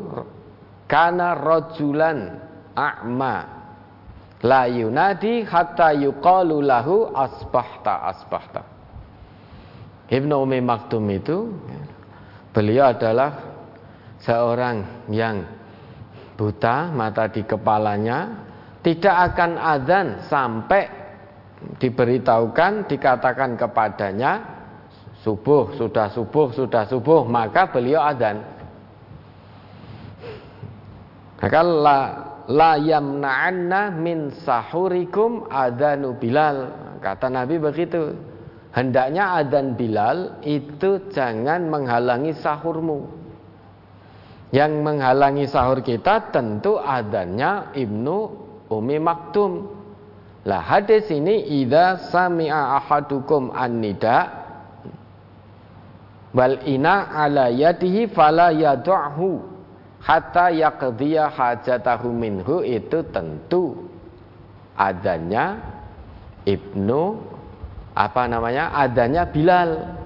[0.87, 2.39] karena rojulan
[2.71, 3.57] a'ma.
[4.39, 8.63] La yunadi hatta yuqalu lahu asbahta asbahta.
[10.07, 11.51] Ibnu ummi maktum itu
[12.55, 13.35] beliau adalah
[14.23, 15.43] seorang yang
[16.39, 18.47] buta, mata di kepalanya,
[18.79, 20.87] tidak akan azan sampai
[21.83, 24.31] diberitahukan, dikatakan kepadanya,
[25.19, 28.39] subuh, sudah subuh, sudah subuh, maka beliau azan.
[31.43, 31.99] Maka la,
[32.47, 36.71] la yamna'anna min sahurikum adanu Bilal.
[37.03, 38.15] Kata Nabi begitu.
[38.69, 43.18] Hendaknya adzan Bilal itu jangan menghalangi sahurmu.
[44.49, 48.17] Yang menghalangi sahur kita tentu adanya Ibnu
[48.73, 49.77] Umi Maktum.
[50.45, 54.39] Lah hadis ini idza sami'a ahadukum an-nida
[56.33, 59.41] wal ina ala yadihi fala yad'hu
[59.99, 63.89] hatta yaqdiya hajatahu minhu itu tentu
[64.77, 65.59] adanya
[66.47, 67.03] Ibnu
[67.93, 69.99] apa namanya adanya Bilal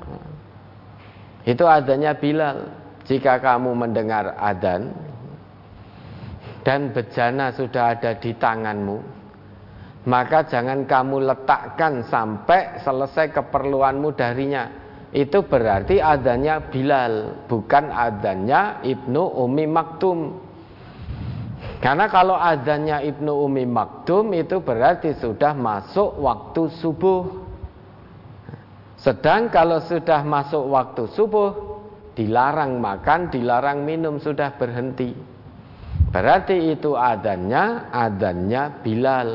[1.46, 4.96] itu adanya Bilal jika kamu mendengar adzan
[6.64, 8.98] dan bejana sudah ada di tanganmu,
[10.08, 14.84] maka jangan kamu letakkan sampai selesai keperluanmu darinya.
[15.14, 20.42] Itu berarti adanya Bilal, bukan adanya Ibnu Umi Maktum.
[21.84, 27.46] Karena kalau adanya Ibnu Umi Maktum itu berarti sudah masuk waktu subuh.
[28.98, 31.73] Sedang kalau sudah masuk waktu subuh,
[32.14, 35.14] dilarang makan, dilarang minum sudah berhenti.
[36.14, 39.30] Berarti itu adanya, adanya Bilal.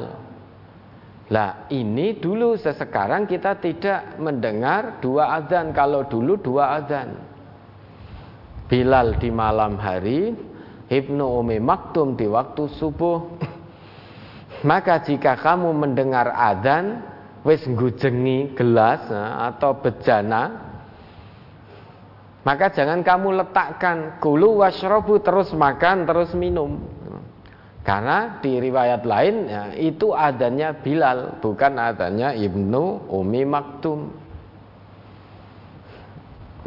[1.29, 7.19] Lah ini dulu sesekarang kita tidak mendengar dua adzan kalau dulu dua adzan.
[8.71, 10.33] Bilal di malam hari,
[10.89, 13.27] Ibnu Umi Maktum di waktu subuh.
[14.65, 17.05] Maka jika kamu mendengar adzan,
[17.43, 20.68] wis ngujengi gelas eh, atau bejana,
[22.47, 26.79] maka jangan kamu letakkan kulu washrobu terus makan terus minum.
[27.83, 34.13] Karena di riwayat lain ya, itu adanya Bilal bukan adanya Ibnu Umi Maktum.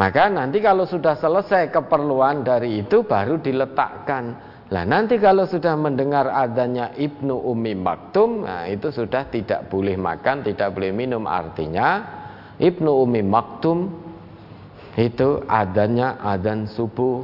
[0.01, 4.49] Maka nanti kalau sudah selesai keperluan dari itu baru diletakkan.
[4.73, 10.41] Lah nanti kalau sudah mendengar adanya Ibnu Umi Maktum, nah itu sudah tidak boleh makan,
[10.41, 11.29] tidak boleh minum.
[11.29, 12.01] Artinya
[12.57, 13.77] Ibnu Umi Maktum
[14.99, 17.23] itu adanya adan subuh.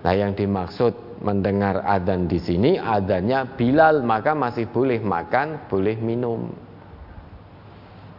[0.00, 6.48] Nah, yang dimaksud mendengar adan di sini adanya Bilal, maka masih boleh makan, boleh minum.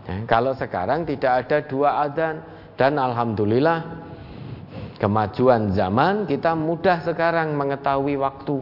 [0.05, 2.43] Ya, kalau sekarang tidak ada dua adan
[2.79, 3.83] dan alhamdulillah
[5.01, 8.57] kemajuan zaman kita mudah sekarang mengetahui waktu.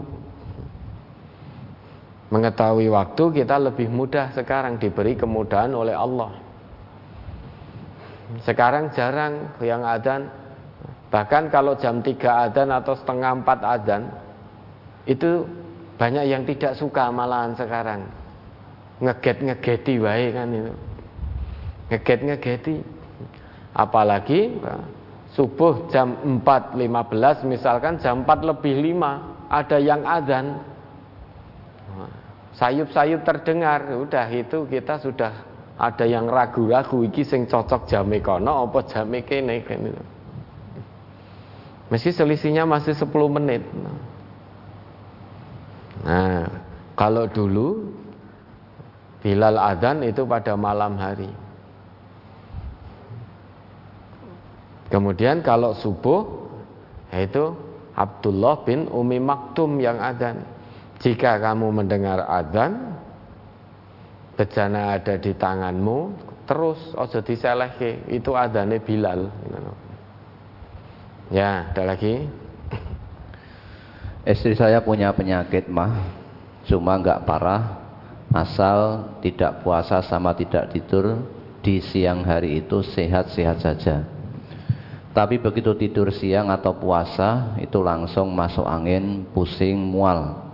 [2.33, 6.44] Mengetahui waktu kita lebih mudah sekarang diberi kemudahan oleh Allah.
[8.41, 10.29] Sekarang jarang yang adzan
[11.15, 14.03] Bahkan kalau jam 3 adzan atau setengah 4 adzan
[15.07, 15.47] itu
[15.95, 18.03] banyak yang tidak suka malahan sekarang.
[18.99, 20.73] Ngeget-ngegeti wae kan itu.
[21.87, 22.75] Ngeget-ngegeti.
[23.71, 24.59] Apalagi
[25.39, 30.59] subuh jam 4.15 misalkan jam 4 lebih 5 ada yang adzan.
[32.59, 35.31] Sayup-sayup terdengar, udah itu kita sudah
[35.75, 40.03] ada yang ragu-ragu iki sing cocok jame kono apa jame kene kan itu.
[41.91, 43.61] Meski selisihnya masih 10 menit.
[46.01, 46.49] Nah,
[46.97, 47.93] kalau dulu
[49.25, 51.33] Bilal adzan itu pada malam hari.
[54.93, 56.45] Kemudian kalau subuh
[57.09, 57.57] yaitu
[57.97, 60.45] Abdullah bin Umi Maktum yang adzan.
[61.01, 62.94] Jika kamu mendengar adzan,
[64.35, 65.99] bejana ada di tanganmu,
[66.45, 69.31] terus ojo diselehke, itu adzane Bilal.
[71.33, 72.29] Ya, ada lagi.
[74.31, 76.05] Istri saya punya penyakit mah,
[76.69, 77.81] cuma nggak parah,
[78.29, 81.25] asal tidak puasa sama tidak tidur
[81.65, 84.05] di siang hari itu sehat-sehat saja.
[85.15, 90.44] Tapi begitu tidur siang atau puasa itu langsung masuk angin, pusing, mual.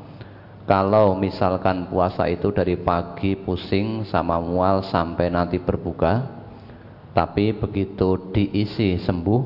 [0.72, 6.24] Kalau misalkan puasa itu dari pagi pusing sama mual sampai nanti berbuka,
[7.12, 9.42] tapi begitu diisi sembuh,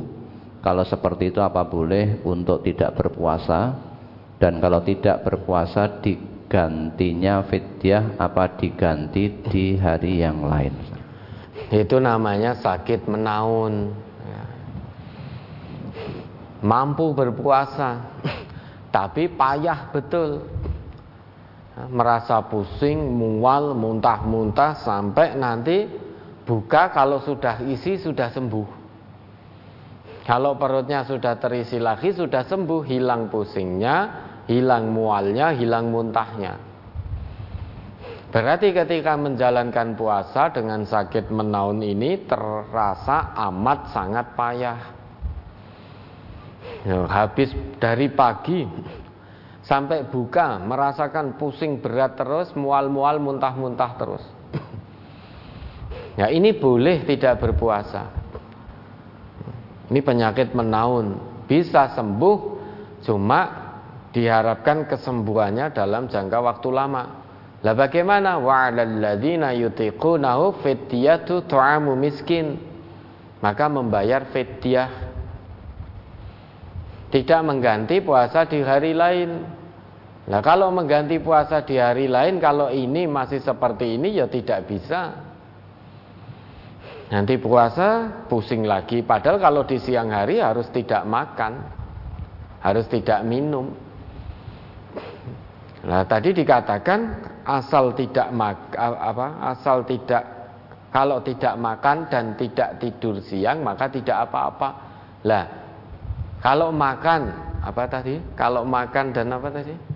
[0.61, 3.73] kalau seperti itu apa boleh untuk tidak berpuasa?
[4.38, 10.77] Dan kalau tidak berpuasa digantinya fidyah apa diganti di hari yang lain?
[11.73, 13.97] Itu namanya sakit menaun.
[14.30, 14.43] Ya.
[16.61, 18.14] Mampu berpuasa,
[18.93, 20.45] tapi payah betul.
[21.76, 25.84] Merasa pusing, mual, muntah-muntah sampai nanti
[26.47, 28.68] buka kalau sudah isi sudah sembuh.
[30.23, 33.95] Kalau perutnya sudah terisi lagi, sudah sembuh, hilang pusingnya,
[34.47, 36.57] hilang mualnya, hilang muntahnya.
[38.34, 44.80] Berarti ketika menjalankan puasa dengan sakit menaun ini terasa amat sangat payah.
[46.84, 48.65] Ya, habis dari pagi
[49.66, 54.24] sampai buka merasakan pusing berat terus, mual-mual, muntah-muntah terus.
[56.16, 58.08] Ya ini boleh tidak berpuasa.
[59.92, 62.38] Ini penyakit menaun, bisa sembuh,
[63.04, 63.66] cuma
[64.16, 67.04] diharapkan kesembuhannya dalam jangka waktu lama.
[67.62, 68.40] Lah bagaimana?
[68.40, 72.56] Wa 'alal ladzina yutiqunahu fidyatu tu'amu miskin.
[73.44, 74.90] Maka membayar fidyah.
[77.12, 79.55] Tidak mengganti puasa di hari lain.
[80.26, 85.26] Nah kalau mengganti puasa di hari lain Kalau ini masih seperti ini ya tidak bisa
[87.06, 89.06] Nanti puasa pusing lagi.
[89.06, 91.61] Padahal kalau di siang hari harus tidak makan,
[92.65, 93.69] harus tidak minum.
[95.85, 100.26] Nah tadi dikatakan asal tidak mak apa asal tidak
[100.89, 104.69] kalau tidak makan dan tidak tidur siang maka tidak apa-apa.
[105.30, 105.45] Lah
[106.41, 107.22] kalau makan
[107.61, 108.18] apa tadi?
[108.34, 109.95] Kalau makan dan apa tadi?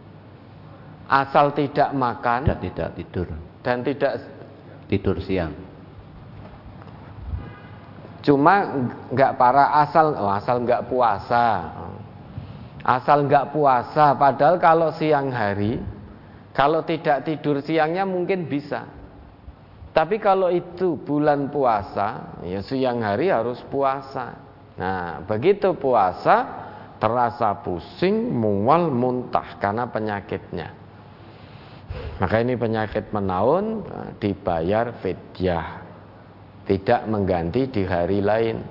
[1.09, 3.27] Asal tidak makan dan tidak tidur
[3.65, 4.21] dan tidak
[4.85, 5.69] tidur siang
[8.19, 11.71] Cuma nggak para asal oh, asal nggak puasa.
[12.83, 15.79] Asal nggak puasa padahal kalau siang hari
[16.55, 18.87] kalau tidak tidur siangnya mungkin bisa.
[19.89, 24.37] Tapi kalau itu bulan puasa, ya siang hari harus puasa.
[24.79, 26.45] Nah, begitu puasa
[26.99, 30.78] terasa pusing, mual, muntah karena penyakitnya.
[32.19, 33.85] Maka ini penyakit menaun
[34.19, 35.89] dibayar fidyah
[36.69, 38.61] tidak mengganti di hari lain.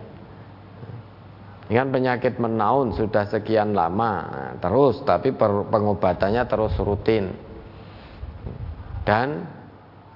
[1.69, 4.25] Dengan penyakit menaun sudah sekian lama
[4.63, 7.35] terus, tapi pengobatannya terus rutin.
[9.03, 9.45] Dan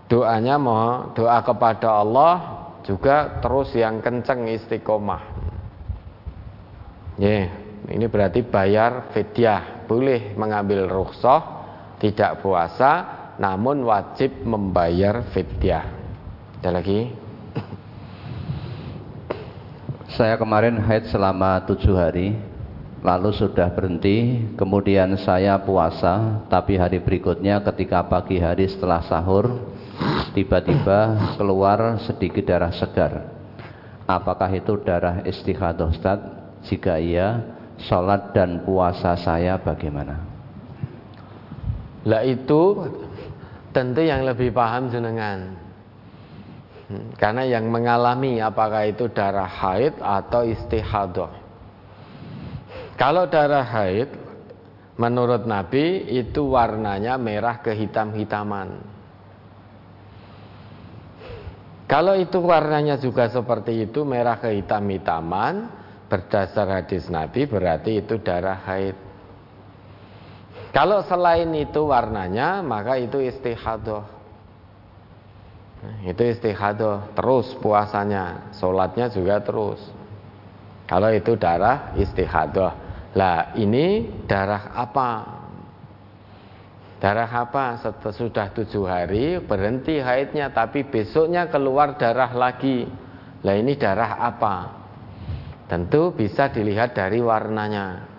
[0.07, 2.35] doanya mau doa kepada Allah
[2.87, 5.23] juga terus yang kenceng istiqomah.
[7.21, 7.53] Ya,
[7.93, 11.62] ini berarti bayar fidyah, boleh mengambil rukhsah,
[12.03, 12.91] tidak puasa,
[13.39, 15.87] namun wajib membayar fidyah.
[16.59, 17.01] Ada lagi?
[20.13, 22.37] Saya kemarin haid selama tujuh hari
[23.01, 29.73] Lalu sudah berhenti Kemudian saya puasa Tapi hari berikutnya ketika pagi hari setelah sahur
[30.37, 33.25] Tiba-tiba keluar sedikit darah segar
[34.05, 36.21] Apakah itu darah istihadah Ustaz?
[36.69, 40.32] Jika iya Sholat dan puasa saya bagaimana?
[42.03, 42.89] Lah itu
[43.71, 45.63] tentu yang lebih paham jenengan
[47.17, 51.33] karena yang mengalami apakah itu darah haid atau istihadah.
[53.01, 54.13] Kalau darah haid
[55.01, 58.93] menurut Nabi itu warnanya merah kehitam-hitaman.
[61.89, 65.69] Kalau itu warnanya juga seperti itu merah kehitam-hitaman
[66.09, 69.12] berdasar hadis Nabi berarti itu darah haid.
[70.73, 74.09] Kalau selain itu warnanya maka itu istihadoh.
[76.09, 79.85] Itu istihadoh terus puasanya, sholatnya juga terus.
[80.89, 82.73] Kalau itu darah istihadoh.
[83.13, 85.11] Lah ini darah apa?
[86.97, 87.77] Darah apa?
[88.17, 92.89] Sudah tujuh hari berhenti haidnya Tapi besoknya keluar darah lagi
[93.43, 94.57] Lah ini darah apa?
[95.67, 98.12] Tentu bisa dilihat dari warnanya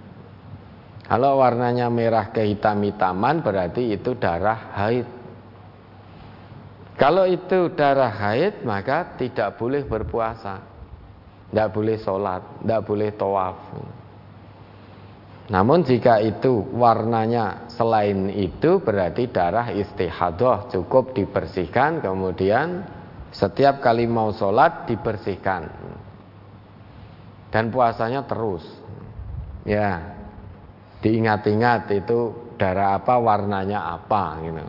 [1.03, 5.07] Kalau warnanya merah kehitam-hitaman Berarti itu darah haid.
[6.95, 10.63] Kalau itu darah haid Maka tidak boleh berpuasa.
[11.51, 13.57] Tidak boleh sholat Tidak boleh tawaf.
[15.43, 22.87] Namun jika itu warnanya selain itu berarti darah istihadah cukup dibersihkan kemudian
[23.35, 25.67] setiap kali mau sholat dibersihkan.
[27.51, 28.63] Dan puasanya terus.
[29.67, 30.22] Ya
[31.03, 34.65] diingat-ingat itu darah apa warnanya apa gitu.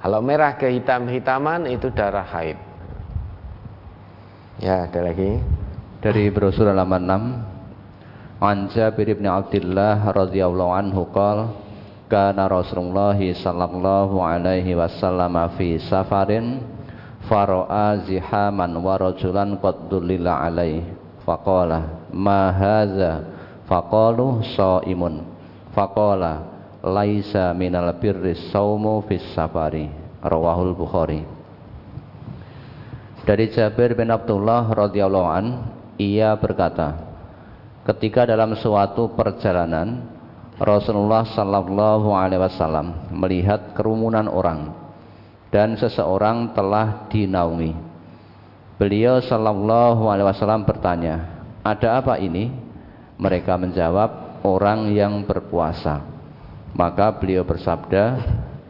[0.00, 2.56] Kalau merah ke hitam-hitaman itu darah haid.
[4.56, 5.36] Ya ada lagi?
[6.00, 7.04] Dari brosur halaman
[8.40, 11.52] 6 An Jabir bin Abdullah radhiyallahu anhu qala
[12.08, 16.64] kana Rasulullah sallallahu alaihi wasallam fi safarin
[17.28, 20.88] fara'a zihaman wa rajulan qad alaihi.
[21.20, 23.28] Faqala ma hadza?
[23.68, 25.29] Faqalu shaimun
[25.72, 26.46] faqala
[26.80, 29.90] laisa minal birri saumu fis safari
[30.20, 31.22] rawahul bukhari
[33.24, 35.46] dari Jabir bin Abdullah radhiyallahu an
[36.00, 36.96] ia berkata
[37.84, 40.20] ketika dalam suatu perjalanan
[40.60, 44.76] Rasulullah Sallallahu Alaihi Wasallam melihat kerumunan orang
[45.48, 47.72] dan seseorang telah dinaungi.
[48.76, 52.52] Beliau Sallallahu Alaihi Wasallam bertanya, ada apa ini?
[53.16, 56.04] Mereka menjawab, orang yang berpuasa.
[56.74, 58.04] Maka beliau bersabda,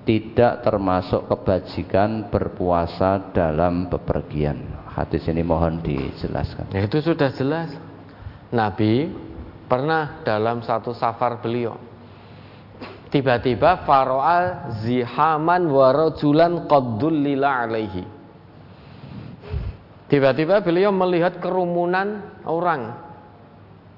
[0.08, 4.80] tidak termasuk kebajikan berpuasa dalam bepergian.
[4.90, 6.72] Hadis ini mohon dijelaskan.
[6.74, 7.70] Ya, itu sudah jelas.
[8.50, 9.06] Nabi
[9.70, 11.78] pernah dalam satu safar beliau
[13.10, 18.02] tiba-tiba faro'a zihaman warajulan qaddulila alaihi
[20.10, 22.98] tiba-tiba beliau melihat kerumunan orang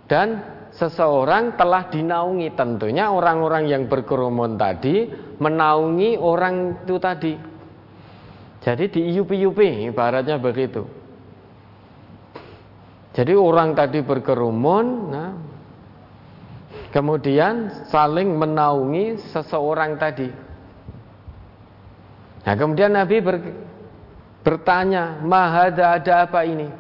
[0.09, 7.35] dan seseorang telah dinaungi tentunya orang-orang yang berkerumun tadi menaungi orang itu tadi
[8.63, 11.03] jadi diiupi-iupi ibaratnya begitu
[13.13, 15.37] jadi orang tadi berkerumun, nah,
[16.97, 20.33] kemudian saling menaungi seseorang tadi.
[22.43, 23.37] Nah kemudian Nabi ber,
[24.41, 26.73] bertanya, mahada ada apa ini?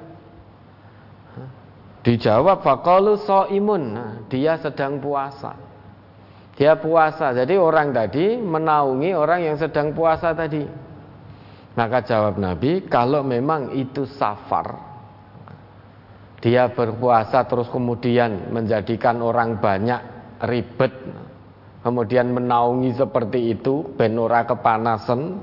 [2.03, 3.15] Dijawab, fakalu
[3.55, 3.83] imun.
[3.95, 5.55] Nah, dia sedang puasa.
[6.59, 7.31] Dia puasa.
[7.31, 10.67] Jadi orang tadi menaungi orang yang sedang puasa tadi.
[11.73, 14.93] Maka jawab Nabi, kalau memang itu safar,
[16.43, 20.03] dia berpuasa terus kemudian menjadikan orang banyak
[20.43, 20.91] ribet
[21.87, 25.39] kemudian menaungi seperti itu benora kepanasan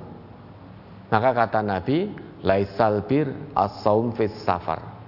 [1.07, 2.11] maka kata Nabi
[2.43, 4.98] laisal bir as-saum fis safar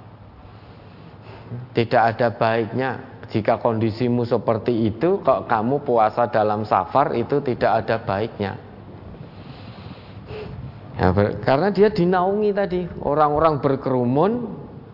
[1.72, 2.90] tidak ada baiknya
[3.32, 8.54] jika kondisimu seperti itu kok kamu puasa dalam safar itu tidak ada baiknya.
[11.00, 11.08] Ya,
[11.40, 14.32] karena dia dinaungi tadi orang-orang berkerumun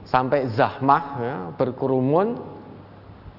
[0.05, 2.37] sampai zahmah ya, berkerumun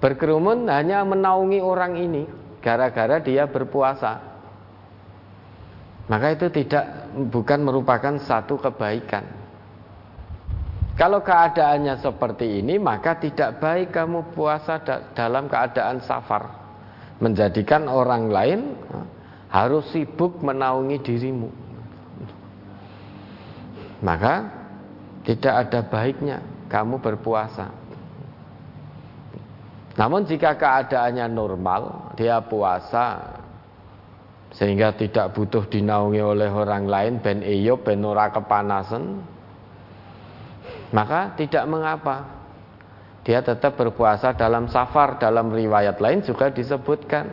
[0.02, 2.26] berkerumun hanya menaungi orang ini
[2.58, 4.18] gara-gara dia berpuasa.
[6.10, 9.37] Maka itu tidak bukan merupakan satu kebaikan
[10.98, 14.82] kalau keadaannya seperti ini maka tidak baik kamu puasa
[15.14, 16.50] dalam keadaan safar
[17.22, 19.00] menjadikan orang lain ya,
[19.48, 21.50] harus sibuk menaungi dirimu
[24.02, 24.58] maka
[25.26, 26.38] tidak ada baiknya
[26.70, 27.68] kamu berpuasa.
[29.98, 33.36] Namun jika keadaannya normal, dia puasa
[34.54, 39.18] sehingga tidak butuh dinaungi oleh orang lain ben iyo ben ora kepanasan,
[40.92, 42.38] maka tidak mengapa.
[43.26, 47.28] Dia tetap berpuasa dalam safar, dalam riwayat lain juga disebutkan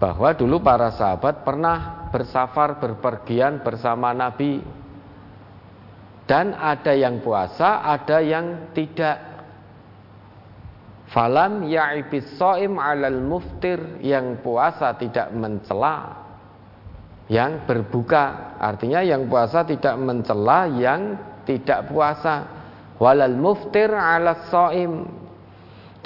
[0.00, 4.64] bahwa dulu para sahabat pernah bersafar berpergian bersama Nabi
[6.24, 9.36] dan ada yang puasa, ada yang tidak.
[11.06, 16.26] Falam ya'ibis so'im alal muftir yang puasa tidak mencela
[17.30, 21.14] yang berbuka artinya yang puasa tidak mencela yang
[21.46, 22.34] tidak puasa
[22.98, 25.06] walal muftir ala so'im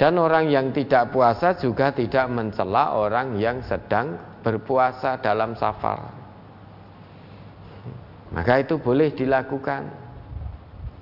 [0.01, 6.09] dan orang yang tidak puasa juga tidak mencela orang yang sedang berpuasa dalam safar.
[8.33, 10.01] Maka itu boleh dilakukan.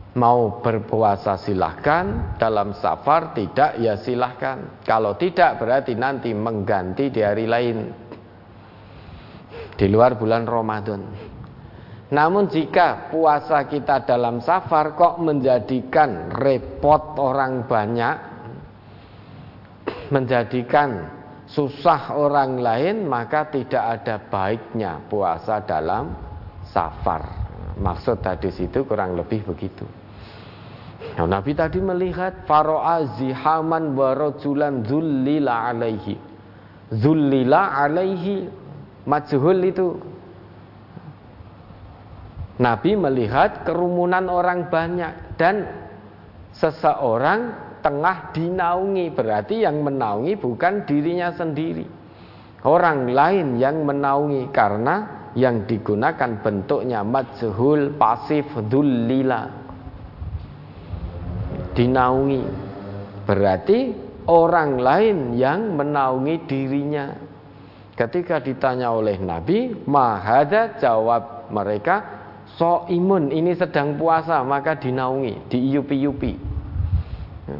[0.09, 4.83] Mau berpuasa silahkan Dalam safar tidak ya silahkan.
[4.83, 7.77] Kalau tidak berarti nanti mengganti di hari lain.
[9.79, 11.28] Di luar bulan Ramadan
[12.09, 18.15] Namun jika puasa kita dalam safar Kok menjadikan repot orang banyak
[20.09, 21.05] Menjadikan
[21.45, 26.13] susah orang lain Maka tidak ada baiknya puasa dalam
[26.65, 29.85] safar Maksud hadis itu kurang lebih begitu
[31.15, 36.15] Nah, Nabi tadi melihat faro'a zihaman wa rajulan zullila alaihi.
[36.91, 38.47] Zullila alaihi
[39.07, 39.95] majhul itu.
[42.59, 45.63] Nabi melihat kerumunan orang banyak dan
[46.51, 49.15] seseorang tengah dinaungi.
[49.15, 51.87] Berarti yang menaungi bukan dirinya sendiri.
[52.67, 55.07] Orang lain yang menaungi karena
[55.39, 59.47] yang digunakan bentuknya majhul pasif dullila
[61.79, 62.43] dinaungi.
[63.23, 63.79] Berarti
[64.27, 67.07] orang lain yang menaungi dirinya.
[67.95, 72.18] Ketika ditanya oleh Nabi mahada jawab mereka
[72.59, 76.49] so imun ini sedang puasa maka dinaungi diiupi-iupi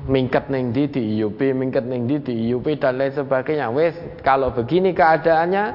[0.06, 3.74] mingket neng di diiupi mingket neng di diiupi dan lain sebagainya.
[3.74, 5.66] Wes kalau begini keadaannya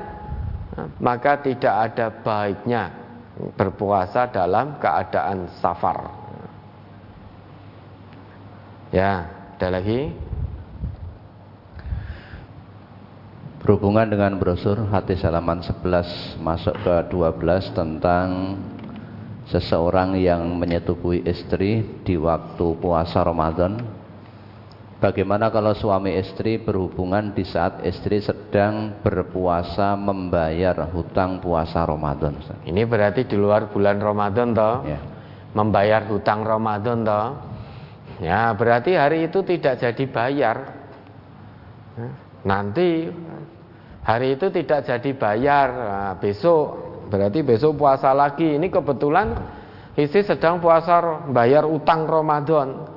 [1.02, 2.82] maka tidak ada baiknya
[3.58, 6.22] berpuasa dalam keadaan safar.
[8.94, 9.26] Ya,
[9.58, 10.14] ada lagi?
[13.58, 18.60] Berhubungan dengan brosur hati halaman 11 masuk ke 12 tentang
[19.54, 23.78] seseorang yang menyetubuhi istri di waktu puasa Ramadan.
[24.98, 32.34] Bagaimana kalau suami istri berhubungan di saat istri sedang berpuasa membayar hutang puasa Ramadan?
[32.66, 34.76] Ini berarti di luar bulan Ramadan toh?
[34.82, 34.98] Ya.
[35.54, 37.26] Membayar hutang Ramadan toh?
[38.18, 40.56] Ya, berarti hari itu tidak jadi bayar.
[42.42, 43.06] Nanti
[44.02, 45.68] hari itu tidak jadi bayar.
[45.68, 48.56] Nah, besok berarti besok puasa lagi.
[48.56, 49.34] Ini kebetulan
[49.96, 52.90] istri sedang puasa bayar utang Ramadan.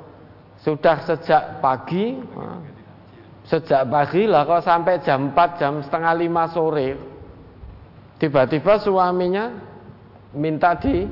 [0.62, 2.18] Sudah sejak pagi
[3.48, 6.90] sejak pagi lah kok sampai jam 4 jam setengah 5 sore
[8.20, 9.56] tiba-tiba suaminya
[10.36, 11.08] minta di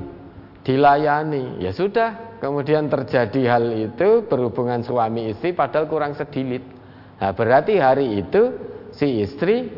[0.60, 6.62] dilayani ya sudah kemudian terjadi hal itu berhubungan suami istri padahal kurang sedilit.
[7.16, 8.52] Nah, berarti hari itu
[8.92, 9.72] si istri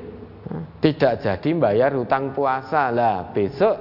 [0.81, 3.77] tidak jadi bayar hutang puasa lah besok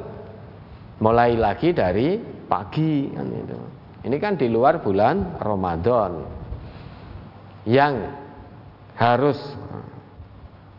[1.00, 2.18] mulai lagi dari
[2.48, 3.60] pagi kan itu.
[4.08, 6.12] Ini kan di luar bulan Ramadan
[7.68, 7.96] yang
[8.96, 9.38] harus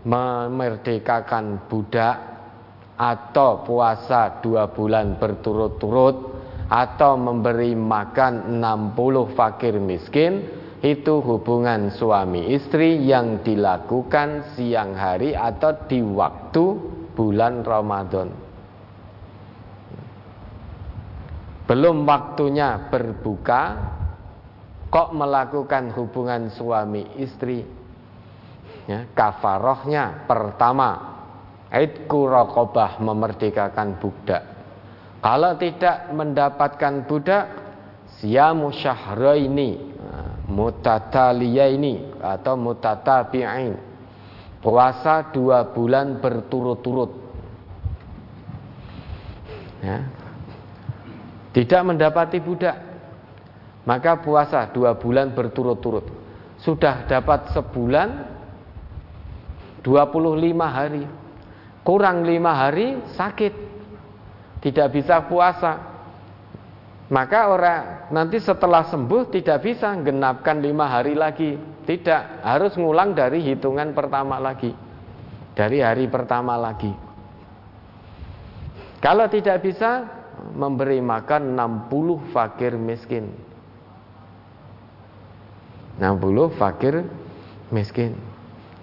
[0.02, 2.16] memerdekakan budak
[2.98, 6.16] atau puasa dua bulan berturut-turut
[6.68, 10.44] atau memberi makan 60 fakir miskin
[10.78, 16.64] itu hubungan suami istri yang dilakukan siang hari atau di waktu
[17.18, 18.30] bulan Ramadan.
[21.66, 23.62] Belum waktunya berbuka
[24.88, 27.60] kok melakukan hubungan suami istri.
[28.88, 31.20] Ya, kafarohnya pertama
[31.68, 34.58] Aidku rokobah memerdekakan budak
[35.18, 37.44] kalau tidak mendapatkan budak,
[38.22, 39.97] siyamu syahraini
[40.48, 43.76] mutataliyaini atau mutatabi'ain.
[44.58, 47.14] Puasa dua bulan berturut-turut.
[49.78, 50.02] Ya.
[51.54, 52.74] Tidak mendapati budak,
[53.86, 56.10] maka puasa dua bulan berturut-turut.
[56.58, 58.08] Sudah dapat sebulan
[59.86, 61.06] 25 hari.
[61.86, 63.54] Kurang lima hari sakit
[64.60, 65.87] tidak bisa puasa.
[67.08, 67.82] Maka orang
[68.12, 71.56] nanti setelah sembuh tidak bisa genapkan lima hari lagi.
[71.88, 74.76] Tidak, harus ngulang dari hitungan pertama lagi.
[75.56, 76.92] Dari hari pertama lagi.
[79.00, 80.04] Kalau tidak bisa,
[80.52, 83.32] memberi makan 60 fakir miskin.
[85.96, 87.02] 60 fakir
[87.72, 88.14] miskin.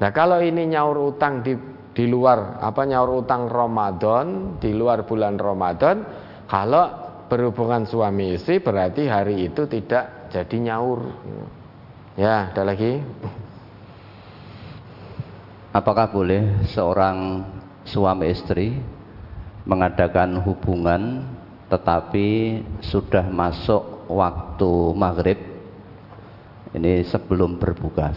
[0.02, 1.56] Nah kalau ini nyaur utang di
[1.95, 6.03] di luar apa nyaur utang Ramadan di luar bulan Ramadan
[6.52, 11.02] kalau berhubungan suami istri berarti hari itu tidak jadi nyaur
[12.15, 13.03] Ya, ada lagi.
[15.76, 17.43] Apakah boleh seorang
[17.84, 18.80] suami istri
[19.68, 21.27] mengadakan hubungan
[21.68, 25.39] tetapi sudah masuk waktu maghrib
[26.72, 28.15] ini sebelum berbuka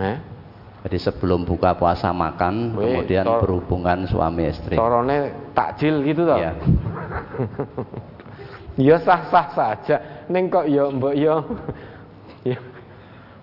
[0.00, 0.16] Eh?
[0.84, 6.36] jadi sebelum buka puasa makan Wih, kemudian berhubungan suami istri Corone takjil gitu toh.
[6.36, 6.52] ya
[8.74, 9.96] Ya sah-sah saja.
[10.26, 11.34] Neng kok ya mbok ya.
[12.54, 12.58] ya.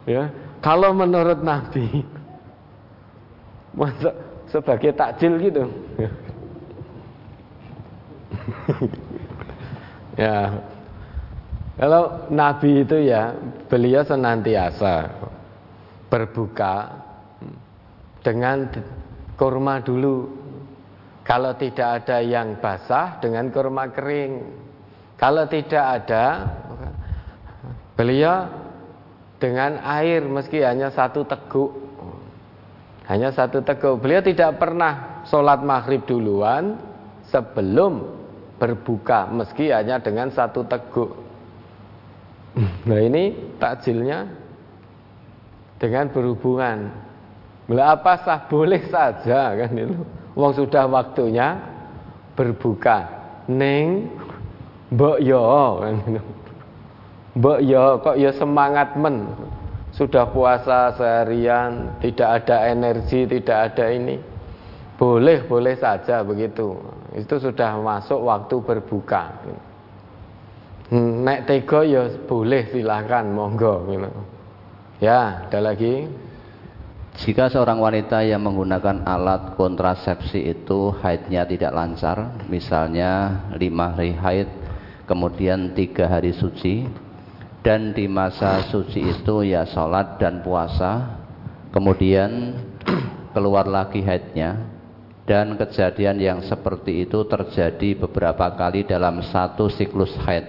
[0.02, 0.34] Ya,
[0.66, 2.02] kalau menurut Nabi
[3.78, 4.18] masa
[4.50, 5.64] sebagai takjil gitu.
[10.22, 10.58] ya.
[11.78, 13.34] Kalau Nabi itu ya
[13.70, 15.10] beliau senantiasa
[16.10, 16.98] berbuka
[18.26, 18.70] dengan
[19.38, 20.42] kurma dulu.
[21.22, 24.34] Kalau tidak ada yang basah dengan kurma kering.
[25.22, 26.50] Kalau tidak ada
[27.94, 28.50] beliau
[29.38, 31.78] dengan air meski hanya satu teguk.
[33.06, 34.02] Hanya satu teguk.
[34.02, 36.82] Beliau tidak pernah sholat maghrib duluan
[37.30, 38.18] sebelum
[38.58, 41.14] berbuka meski hanya dengan satu teguk.
[42.90, 44.26] Nah ini takjilnya
[45.78, 46.90] dengan berhubungan.
[47.70, 50.02] Lah apa sah boleh saja kan itu.
[50.34, 51.62] Wong sudah waktunya
[52.34, 53.22] berbuka.
[53.50, 54.21] Neng
[54.92, 55.42] mbok yo
[55.80, 56.22] kan gitu.
[57.40, 59.32] Mbok yo kok ya semangat men.
[59.92, 64.16] Sudah puasa seharian, tidak ada energi, tidak ada ini.
[64.96, 66.80] Boleh, boleh saja begitu.
[67.12, 69.24] Itu sudah masuk waktu berbuka.
[70.92, 74.12] Hmm, Nek tega ya boleh silahkan monggo gitu.
[75.04, 76.08] Ya, ada lagi.
[77.12, 84.48] Jika seorang wanita yang menggunakan alat kontrasepsi itu haidnya tidak lancar, misalnya lima hari haid,
[85.12, 86.88] kemudian tiga hari suci,
[87.60, 91.20] dan di masa suci itu ya sholat dan puasa,
[91.76, 92.56] kemudian
[93.36, 94.56] keluar lagi haidnya,
[95.28, 100.48] dan kejadian yang seperti itu terjadi beberapa kali dalam satu siklus haid.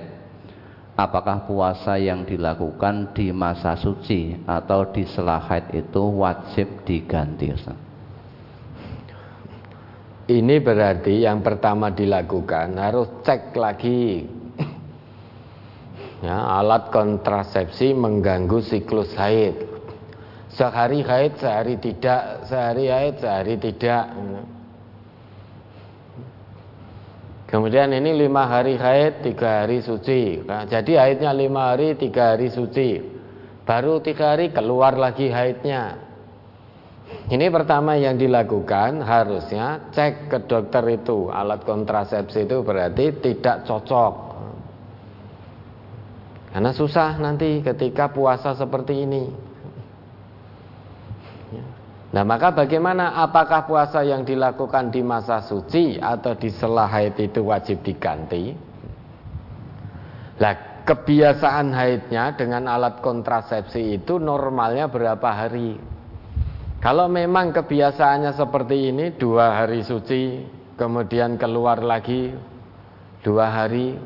[0.94, 7.74] Apakah puasa yang dilakukan di masa suci atau di setelah haid itu wajib diganti Ustaz?
[10.22, 14.22] Ini berarti yang pertama dilakukan harus cek lagi.
[16.22, 19.58] Ya, alat kontrasepsi mengganggu siklus haid.
[20.54, 24.06] Sehari haid, sehari tidak, sehari haid, sehari tidak.
[27.50, 30.46] Kemudian ini lima hari haid, tiga hari suci.
[30.46, 33.02] Nah, jadi haidnya lima hari, tiga hari suci.
[33.66, 36.00] Baru tiga hari keluar lagi haidnya.
[37.28, 44.31] Ini pertama yang dilakukan harusnya cek ke dokter itu alat kontrasepsi itu berarti tidak cocok.
[46.52, 49.24] Karena susah nanti ketika puasa seperti ini.
[52.12, 57.40] Nah maka bagaimana apakah puasa yang dilakukan di masa suci atau di selah haid itu
[57.40, 58.52] wajib diganti?
[60.36, 65.80] Lah kebiasaan haidnya dengan alat kontrasepsi itu normalnya berapa hari?
[66.84, 70.44] Kalau memang kebiasaannya seperti ini dua hari suci
[70.76, 72.34] kemudian keluar lagi
[73.24, 73.96] dua hari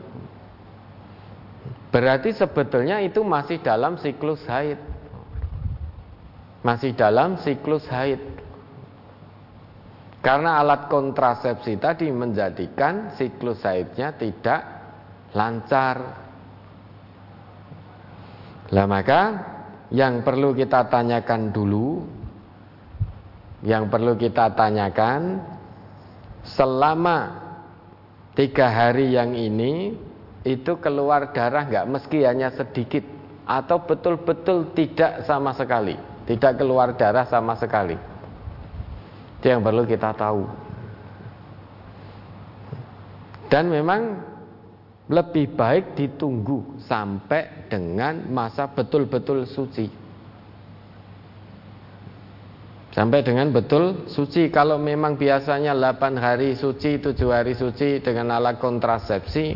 [1.90, 4.78] berarti sebetulnya itu masih dalam siklus haid
[6.66, 8.18] masih dalam siklus haid.
[10.18, 14.66] Karena alat kontrasepsi tadi menjadikan siklus haidnya tidak
[15.30, 15.96] lancar.
[18.74, 19.20] Lah maka
[19.94, 22.02] yang perlu kita tanyakan dulu,
[23.62, 25.38] yang perlu kita tanyakan
[26.42, 27.46] selama
[28.34, 29.94] tiga hari yang ini
[30.46, 33.02] itu keluar darah nggak meski hanya sedikit
[33.42, 37.94] atau betul-betul tidak sama sekali tidak keluar darah sama sekali.
[39.38, 40.42] Itu yang perlu kita tahu.
[43.46, 44.18] Dan memang
[45.06, 49.86] lebih baik ditunggu sampai dengan masa betul-betul suci.
[52.90, 54.50] Sampai dengan betul suci.
[54.50, 59.54] Kalau memang biasanya 8 hari suci, 7 hari suci dengan alat kontrasepsi,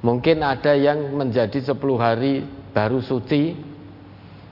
[0.00, 3.70] mungkin ada yang menjadi 10 hari baru suci,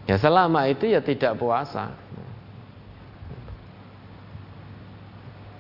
[0.09, 1.93] Ya selama itu ya tidak puasa.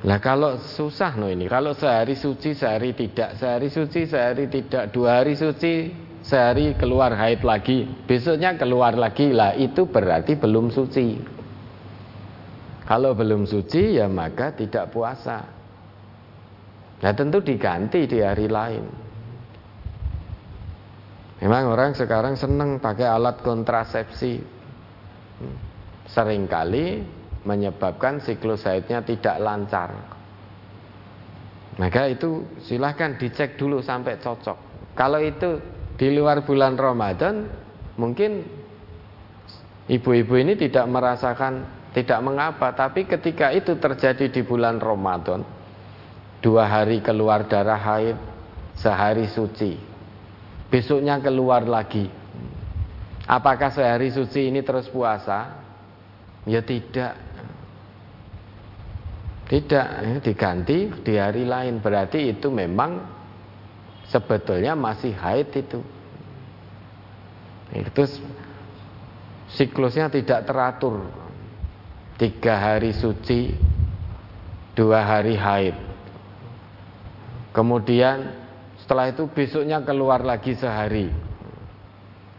[0.08, 5.20] Nah kalau susah no ini, kalau sehari suci, sehari tidak, sehari suci, sehari tidak, dua
[5.20, 5.92] hari suci,
[6.24, 11.20] sehari keluar haid lagi, besoknya keluar lagi, lah itu berarti belum suci.
[12.88, 15.44] Kalau belum suci ya maka tidak puasa.
[17.04, 19.07] Nah tentu diganti di hari lain.
[21.38, 24.58] Memang orang sekarang senang pakai alat kontrasepsi.
[26.08, 27.04] sering kali
[27.44, 29.92] menyebabkan siklus haidnya tidak lancar.
[31.78, 34.58] Maka itu silahkan dicek dulu sampai cocok.
[34.98, 35.62] Kalau itu
[35.94, 37.46] di luar bulan Ramadan,
[37.94, 38.42] mungkin
[39.86, 42.74] ibu-ibu ini tidak merasakan tidak mengapa.
[42.74, 45.46] Tapi ketika itu terjadi di bulan Ramadan,
[46.42, 48.18] dua hari keluar darah haid,
[48.74, 49.78] sehari suci,
[50.68, 52.08] besoknya keluar lagi.
[53.28, 55.60] Apakah sehari suci ini terus puasa?
[56.48, 57.28] Ya tidak.
[59.48, 61.80] Tidak, ya, diganti di hari lain.
[61.80, 63.00] Berarti itu memang
[64.08, 65.80] sebetulnya masih haid itu.
[67.72, 68.04] Itu
[69.52, 71.04] siklusnya tidak teratur.
[72.16, 73.56] Tiga hari suci,
[74.72, 75.76] dua hari haid.
[77.52, 78.47] Kemudian
[78.88, 81.12] setelah itu besoknya keluar lagi sehari.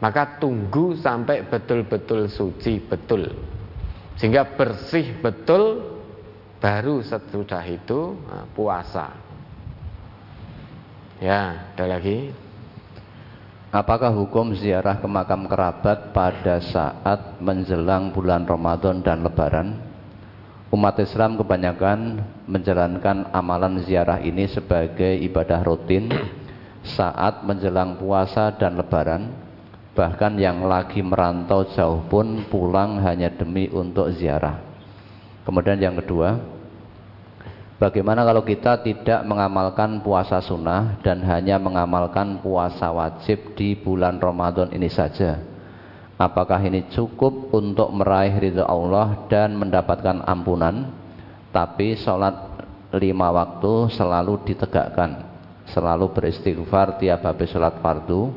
[0.02, 3.38] Maka tunggu sampai betul-betul suci betul.
[4.18, 5.78] Sehingga bersih betul
[6.58, 8.18] baru sesudah itu
[8.58, 9.14] puasa.
[11.22, 12.34] Ya, ada lagi.
[13.70, 19.78] Apakah hukum ziarah ke makam kerabat pada saat menjelang bulan Ramadan dan Lebaran?
[20.74, 26.10] Umat Islam kebanyakan menjalankan amalan ziarah ini sebagai ibadah rutin
[26.84, 29.48] saat menjelang puasa dan Lebaran.
[29.96, 34.64] Bahkan yang lagi merantau jauh pun pulang hanya demi untuk ziarah.
[35.44, 36.40] Kemudian yang kedua,
[37.82, 44.72] bagaimana kalau kita tidak mengamalkan puasa sunnah dan hanya mengamalkan puasa wajib di bulan Ramadan
[44.72, 45.42] ini saja?
[46.20, 50.92] Apakah ini cukup untuk meraih ridho Allah dan mendapatkan ampunan?
[51.50, 52.36] Tapi sholat
[52.94, 55.29] lima waktu selalu ditegakkan,
[55.72, 58.34] selalu beristighfar tiap habis sholat fardu,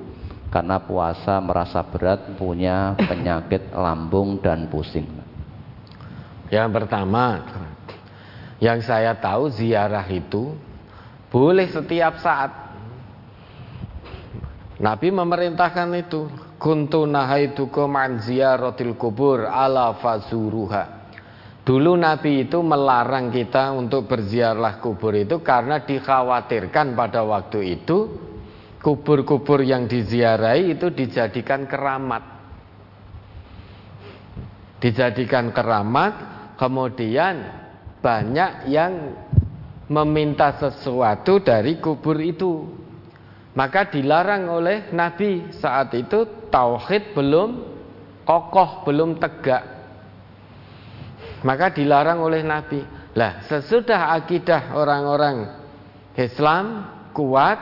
[0.53, 5.09] karena puasa merasa berat, punya penyakit lambung dan pusing.
[6.53, 7.41] Yang pertama,
[8.61, 10.53] yang saya tahu ziarah itu
[11.33, 12.53] boleh setiap saat.
[14.77, 16.29] Nabi memerintahkan itu.
[16.63, 21.02] Kuntu nahaitukum an ziyaratil kubur ala fazuruha.
[21.63, 28.11] Dulu Nabi itu melarang kita untuk berziarah kubur itu karena dikhawatirkan pada waktu itu
[28.83, 32.23] kubur-kubur yang diziarahi itu dijadikan keramat.
[34.83, 36.33] Dijadikan keramat
[36.63, 37.43] Kemudian
[37.99, 39.19] banyak yang
[39.91, 42.71] meminta sesuatu dari kubur itu.
[43.59, 47.51] Maka dilarang oleh Nabi saat itu tauhid belum
[48.23, 49.82] kokoh, belum tegak.
[51.43, 52.81] Maka dilarang oleh Nabi.
[53.19, 55.51] Lah, sesudah akidah orang-orang
[56.17, 57.59] Islam kuat,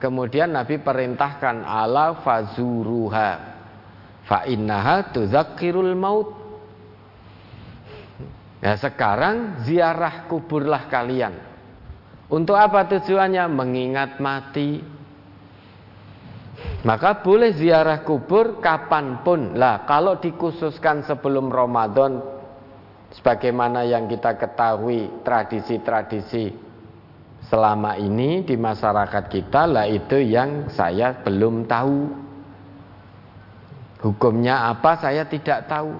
[0.00, 3.30] kemudian Nabi perintahkan ala fazuruha
[4.26, 6.46] fa innaha tuzakkirul maut
[8.66, 11.38] Ya sekarang ziarah kuburlah kalian.
[12.26, 13.46] Untuk apa tujuannya?
[13.46, 14.82] Mengingat mati.
[16.82, 19.54] Maka boleh ziarah kubur kapan pun.
[19.54, 22.35] Lah kalau dikhususkan sebelum Ramadan,
[23.14, 26.50] sebagaimana yang kita ketahui tradisi-tradisi
[27.46, 32.26] selama ini di masyarakat kita, lah itu yang saya belum tahu.
[34.02, 35.94] Hukumnya apa saya tidak tahu.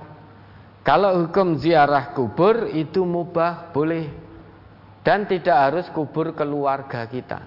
[0.87, 4.07] Kalau hukum ziarah kubur itu mubah, boleh.
[5.03, 7.43] Dan tidak harus kubur keluarga kita.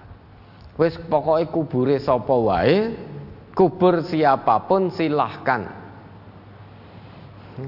[0.80, 2.96] Wis pokoknya kubure wae,
[3.52, 5.79] kubur siapa pun silahkan.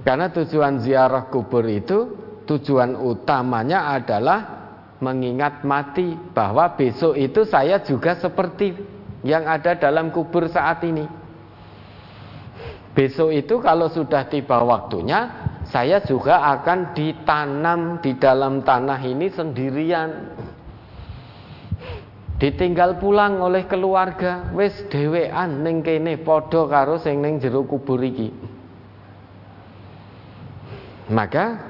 [0.00, 2.16] Karena tujuan ziarah kubur itu
[2.48, 4.40] tujuan utamanya adalah
[5.04, 8.72] mengingat mati bahwa besok itu saya juga seperti
[9.20, 11.04] yang ada dalam kubur saat ini.
[12.92, 20.10] Besok itu kalau sudah tiba waktunya saya juga akan ditanam di dalam tanah ini sendirian.
[22.36, 28.51] Ditinggal pulang oleh keluarga, wis dhewean ning kene padha karo sing ning jero kubur iki.
[31.12, 31.60] Maka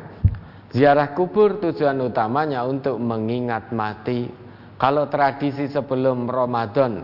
[0.70, 4.30] ziarah kubur tujuan utamanya untuk mengingat mati.
[4.78, 7.02] Kalau tradisi sebelum Ramadan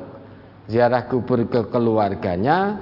[0.71, 2.79] ziarah kubur ke keluarganya,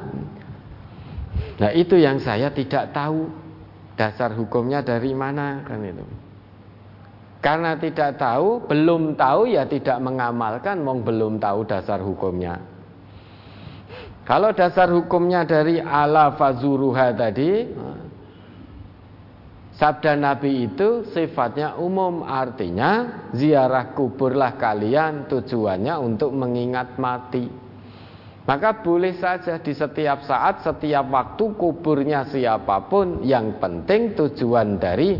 [1.60, 3.28] nah itu yang saya tidak tahu
[3.96, 6.04] dasar hukumnya dari mana kan itu
[7.40, 12.60] karena tidak tahu belum tahu ya tidak mengamalkan mong belum tahu dasar hukumnya
[14.28, 17.72] kalau dasar hukumnya dari ala fazuruha tadi
[19.76, 27.44] Sabda Nabi itu sifatnya umum artinya ziarah kuburlah kalian tujuannya untuk mengingat mati.
[28.46, 35.18] Maka boleh saja di setiap saat, setiap waktu kuburnya siapa pun Yang penting tujuan dari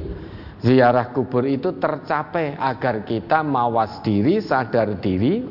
[0.62, 5.43] ziarah kubur itu tercapai Agar kita mawas diri, sadar diri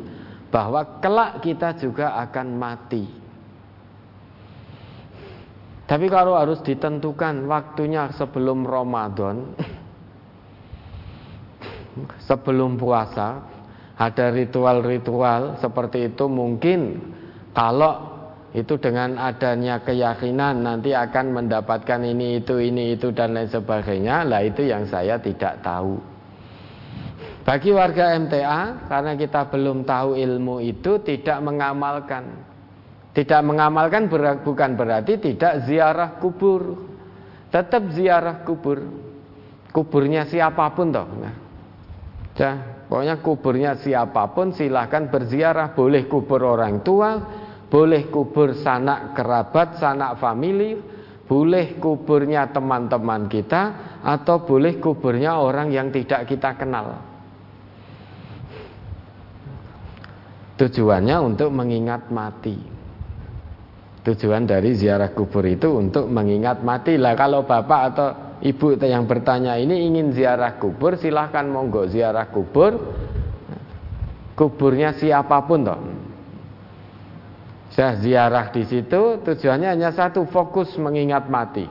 [0.48, 3.25] Bahwa kelak kita juga akan mati
[5.86, 9.54] Tapi kalau harus ditentukan waktunya sebelum Ramadan
[12.28, 13.48] Sebelum puasa
[13.96, 17.00] Ada ritual-ritual seperti itu mungkin
[17.56, 18.16] kalau
[18.56, 24.40] itu dengan adanya keyakinan nanti akan mendapatkan ini itu ini itu dan lain sebagainya, lah
[24.44, 26.00] itu yang saya tidak tahu.
[27.44, 32.55] Bagi warga MTA karena kita belum tahu ilmu itu tidak mengamalkan.
[33.16, 34.12] Tidak mengamalkan
[34.44, 36.76] bukan berarti tidak ziarah kubur.
[37.48, 38.84] Tetap ziarah kubur.
[39.72, 41.08] Kuburnya siapa pun toh.
[41.24, 41.36] Nah,
[42.92, 45.72] pokoknya kuburnya siapa pun silahkan berziarah.
[45.72, 47.16] Boleh kubur orang tua,
[47.72, 50.76] boleh kubur sanak kerabat, sanak famili,
[51.24, 57.00] boleh kuburnya teman-teman kita, atau boleh kuburnya orang yang tidak kita kenal.
[60.60, 62.75] Tujuannya untuk mengingat mati.
[64.06, 66.94] Tujuan dari ziarah kubur itu untuk mengingat mati.
[66.94, 68.08] Lah kalau bapak atau
[68.46, 72.78] ibu yang bertanya ini ingin ziarah kubur, silahkan monggo ziarah kubur.
[74.38, 75.80] Kuburnya siapa pun toh
[77.76, 81.68] saya ziarah di situ tujuannya hanya satu, fokus mengingat mati.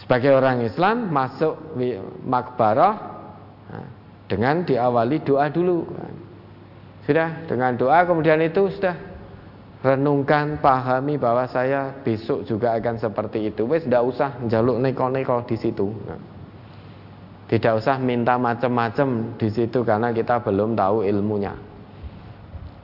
[0.00, 1.76] Sebagai orang Islam masuk
[2.24, 2.96] makbarah
[4.24, 5.84] dengan diawali doa dulu.
[7.04, 9.13] Sudah dengan doa kemudian itu sudah
[9.84, 13.68] renungkan, pahami bahwa saya besok juga akan seperti itu.
[13.68, 15.92] Wes tidak usah jaluk neko-neko di situ.
[16.08, 16.20] Nah,
[17.52, 21.52] tidak usah minta macam-macam di situ karena kita belum tahu ilmunya.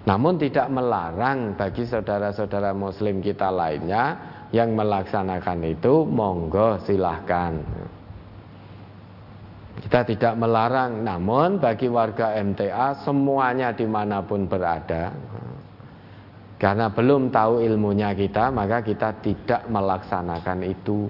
[0.04, 4.04] Namun tidak melarang bagi saudara-saudara muslim kita lainnya
[4.52, 7.56] yang melaksanakan itu monggo silahkan.
[9.80, 15.08] Kita tidak melarang, namun bagi warga MTA semuanya di mana pun berada,
[16.60, 21.08] karena belum tahu ilmunya kita, maka kita tidak melaksanakan itu.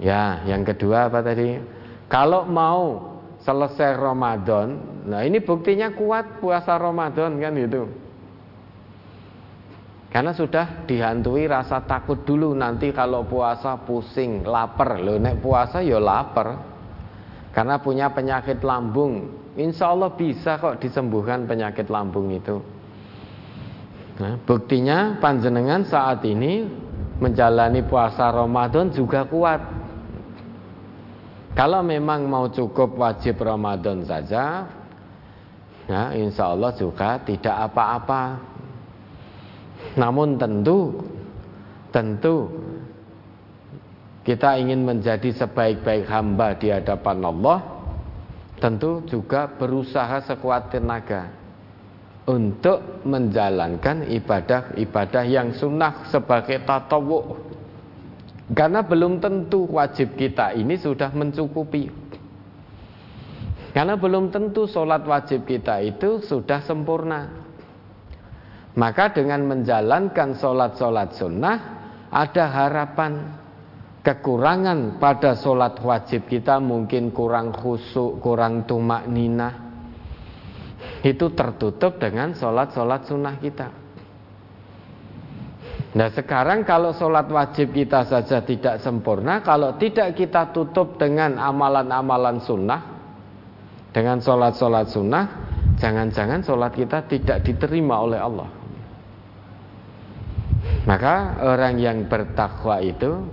[0.00, 1.60] Ya, yang kedua apa tadi?
[2.08, 3.10] Kalau mau
[3.44, 4.80] selesai Ramadan.
[5.04, 7.84] Nah, ini buktinya kuat puasa Ramadan kan gitu.
[10.08, 14.96] Karena sudah dihantui rasa takut dulu nanti kalau puasa pusing, lapar.
[15.04, 16.56] Loh, nek puasa ya lapar.
[17.52, 19.36] Karena punya penyakit lambung.
[19.60, 22.79] Insya Allah bisa kok disembuhkan penyakit lambung itu.
[24.44, 26.68] Buktinya panjenengan saat ini
[27.20, 29.60] menjalani puasa Ramadan juga kuat.
[31.56, 34.68] Kalau memang mau cukup wajib Ramadan saja,
[35.88, 38.22] ya, insya Allah juga tidak apa-apa.
[39.96, 41.00] Namun tentu,
[41.90, 42.48] tentu
[44.22, 47.58] kita ingin menjadi sebaik-baik hamba di hadapan Allah,
[48.60, 51.39] tentu juga berusaha sekuat tenaga
[52.28, 57.50] untuk menjalankan ibadah-ibadah yang sunnah sebagai tatawu
[58.50, 61.86] karena belum tentu wajib kita ini sudah mencukupi.
[63.70, 67.30] Karena belum tentu sholat wajib kita itu sudah sempurna.
[68.74, 71.58] Maka dengan menjalankan sholat-sholat sunnah
[72.10, 73.38] ada harapan
[74.02, 79.69] kekurangan pada sholat wajib kita mungkin kurang khusuk, kurang tumak nina.
[81.00, 83.68] Itu tertutup dengan sholat-sholat sunnah kita.
[85.90, 92.38] Nah sekarang kalau sholat wajib kita saja tidak sempurna Kalau tidak kita tutup dengan amalan-amalan
[92.46, 92.80] sunnah
[93.90, 95.24] Dengan sholat-sholat sunnah
[95.82, 98.48] Jangan-jangan sholat kita tidak diterima oleh Allah
[100.86, 103.26] Maka orang yang bertakwa itu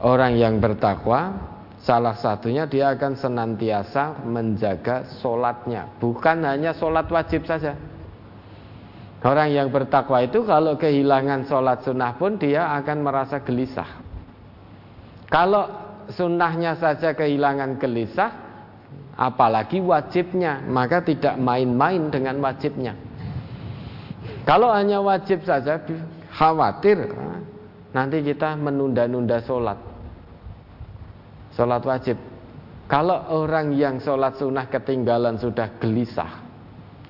[0.00, 1.52] Orang yang bertakwa
[1.84, 7.76] Salah satunya dia akan senantiasa menjaga sholatnya Bukan hanya sholat wajib saja
[9.24, 14.04] Orang yang bertakwa itu kalau kehilangan sholat sunnah pun dia akan merasa gelisah.
[15.32, 15.64] Kalau
[16.12, 18.30] sunnahnya saja kehilangan gelisah,
[19.16, 22.92] apalagi wajibnya, maka tidak main-main dengan wajibnya.
[24.44, 25.80] Kalau hanya wajib saja,
[26.28, 27.08] khawatir
[27.96, 29.93] nanti kita menunda-nunda sholat.
[31.54, 32.18] Sholat wajib.
[32.84, 36.44] Kalau orang yang sholat sunnah ketinggalan sudah gelisah,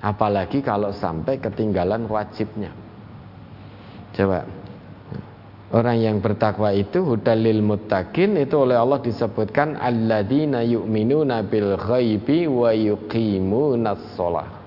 [0.05, 2.69] Apalagi kalau sampai ketinggalan wajibnya.
[4.13, 4.45] Coba.
[5.73, 12.69] Orang yang bertakwa itu hudalil muttaqin itu oleh Allah disebutkan alladzina yu'minuna bil ghaibi wa
[12.69, 14.61] yuqimunas shalah.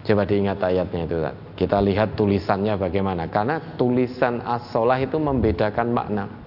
[0.00, 1.16] Coba diingat ayatnya itu.
[1.60, 3.28] Kita lihat tulisannya bagaimana.
[3.28, 6.39] Karena tulisan as-solah itu membedakan makna.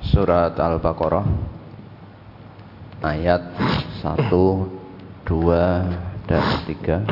[0.00, 1.28] Surat Al-Baqarah
[3.04, 3.52] ayat
[4.00, 4.64] 1, 2,
[6.24, 7.04] dan 3.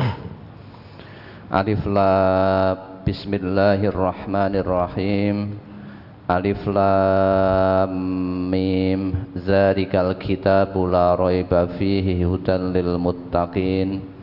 [1.53, 5.53] Alif Lam Bismillahirrahmanirrahim.
[6.25, 7.93] Alif Lam
[8.49, 14.17] Mim Zalikal kitabu la raiba fihi hudan lil muttaqin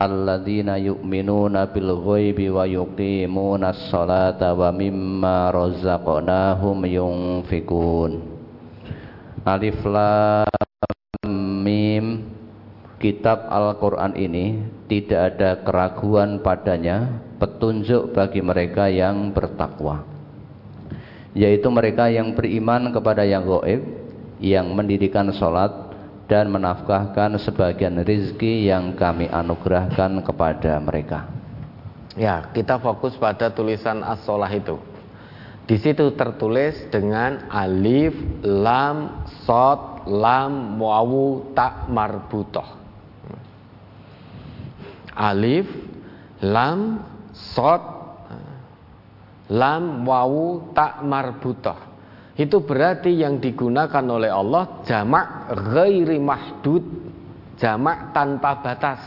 [0.00, 8.24] Alladzina yu'minuna bil ghaibi wa yuqimuna as-salata wa mimma razaqnahum yunfikun
[9.44, 10.48] Alif Lam
[11.60, 12.06] Mim.
[13.00, 20.04] Kitab Al-Quran ini tidak ada keraguan padanya petunjuk bagi mereka yang bertakwa.
[21.32, 23.80] Yaitu mereka yang beriman kepada yang goib
[24.36, 25.89] yang mendirikan sholat
[26.30, 31.26] dan menafkahkan sebagian rizki yang kami anugerahkan kepada mereka.
[32.14, 34.22] Ya kita fokus pada tulisan as
[34.54, 34.78] itu.
[35.66, 38.14] Di situ tertulis dengan alif
[38.46, 42.80] lam sod lam wawu tak marbutoh
[45.20, 45.68] alif
[46.40, 47.04] lam
[47.34, 47.82] sod
[49.52, 51.89] lam wawu tak marbutah
[52.40, 56.80] itu berarti yang digunakan oleh Allah jamak ghairi mahdud
[57.60, 59.00] jamak tanpa batas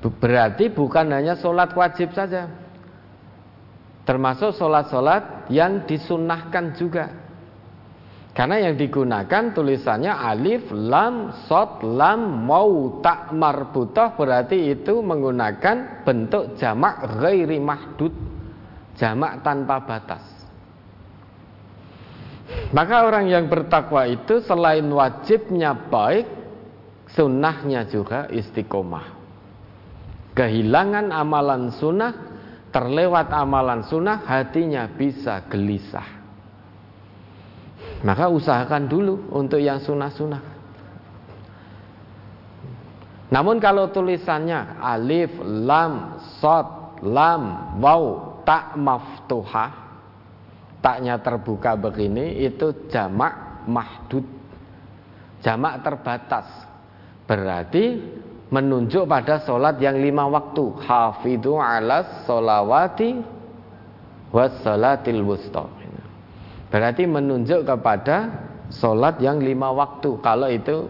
[0.00, 2.46] berarti bukan hanya sholat wajib saja
[4.06, 7.10] termasuk sholat-sholat yang disunahkan juga
[8.30, 16.54] karena yang digunakan tulisannya alif, lam, sod, lam, mau, tak marbutah berarti itu menggunakan bentuk
[16.56, 18.14] jamak ghairi mahdud.
[18.94, 20.39] Jamak tanpa batas.
[22.70, 26.26] Maka orang yang bertakwa itu selain wajibnya baik,
[27.10, 29.18] sunnahnya juga istiqomah.
[30.34, 32.14] Kehilangan amalan sunnah,
[32.70, 36.22] terlewat amalan sunnah, hatinya bisa gelisah.
[38.06, 40.42] Maka usahakan dulu untuk yang sunnah-sunnah.
[43.30, 49.89] Namun kalau tulisannya alif, lam, sod, lam, waw, tak maftuhah,
[50.80, 54.24] taknya terbuka begini itu jamak mahdud.
[55.40, 56.48] Jamak terbatas.
[57.24, 57.96] Berarti
[58.50, 60.64] menunjuk pada solat yang lima waktu.
[60.84, 63.20] Hafidhu ala solawati
[64.34, 65.64] was salatil wusta.
[66.70, 68.30] Berarti menunjuk kepada
[68.70, 70.18] sholat yang lima waktu.
[70.22, 70.86] Kalau itu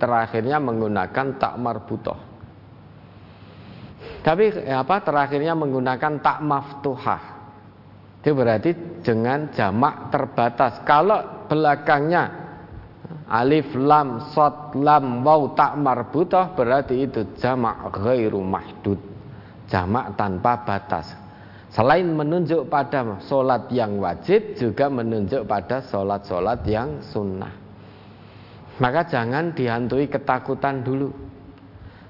[0.00, 2.18] terakhirnya menggunakan tak marbutoh.
[4.20, 7.39] Tapi apa terakhirnya menggunakan tak maftuhah.
[8.20, 10.84] Itu berarti dengan jamak terbatas.
[10.84, 12.28] Kalau belakangnya
[13.32, 19.00] alif lam sod lam waw tak marbutoh berarti itu jamak ghairu mahdud.
[19.72, 21.16] Jamak tanpa batas.
[21.70, 27.54] Selain menunjuk pada solat yang wajib juga menunjuk pada solat-solat yang sunnah.
[28.82, 31.14] Maka jangan dihantui ketakutan dulu.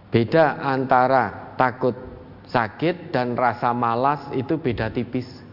[0.08, 1.92] Beda antara takut
[2.48, 5.49] sakit dan rasa malas itu beda tipis.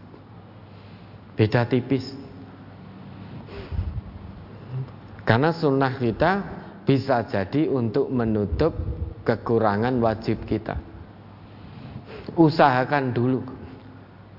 [1.38, 2.02] Beda tipis.
[5.22, 6.32] Karena sunnah kita
[6.82, 8.74] bisa jadi untuk menutup
[9.22, 10.74] kekurangan wajib kita.
[12.34, 13.40] Usahakan dulu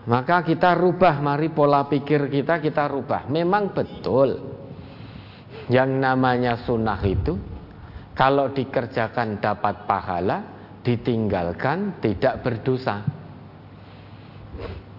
[0.09, 3.29] maka kita rubah, mari pola pikir kita kita rubah.
[3.29, 4.41] Memang betul
[5.69, 7.37] yang namanya sunnah itu
[8.17, 10.37] kalau dikerjakan dapat pahala,
[10.81, 13.05] ditinggalkan tidak berdosa.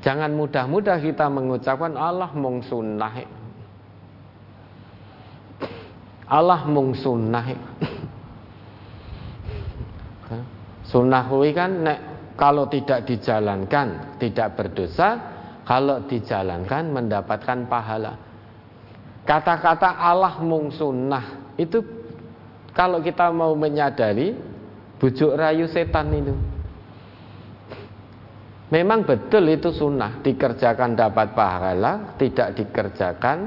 [0.01, 3.21] Jangan mudah-mudah kita mengucapkan Allah mung sunnah.
[6.25, 7.47] Allah mung sunnah.
[10.89, 11.99] Sunnah kan nek
[12.35, 15.09] kalau tidak dijalankan tidak berdosa,
[15.69, 18.17] kalau dijalankan mendapatkan pahala.
[19.29, 21.85] Kata-kata Allah mung sunnah itu
[22.73, 24.33] kalau kita mau menyadari
[24.97, 26.35] bujuk rayu setan itu.
[28.71, 33.39] Memang betul itu sunnah dikerjakan dapat pahala, tidak dikerjakan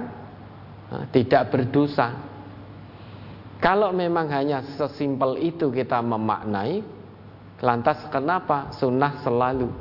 [0.91, 2.11] eh, tidak berdosa.
[3.63, 6.83] Kalau memang hanya sesimpel itu kita memaknai,
[7.63, 9.71] Lantas kenapa sunnah selalu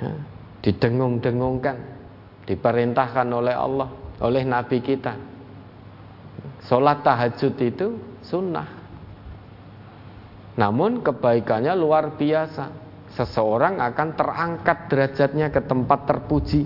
[0.00, 0.12] ya,
[0.64, 1.76] didengung-dengungkan,
[2.48, 3.92] diperintahkan oleh Allah,
[4.24, 5.12] oleh Nabi kita.
[6.64, 7.86] Sholat tahajud itu
[8.24, 8.64] sunnah.
[10.56, 12.87] Namun kebaikannya luar biasa.
[13.18, 16.62] Seseorang akan terangkat derajatnya ke tempat terpuji.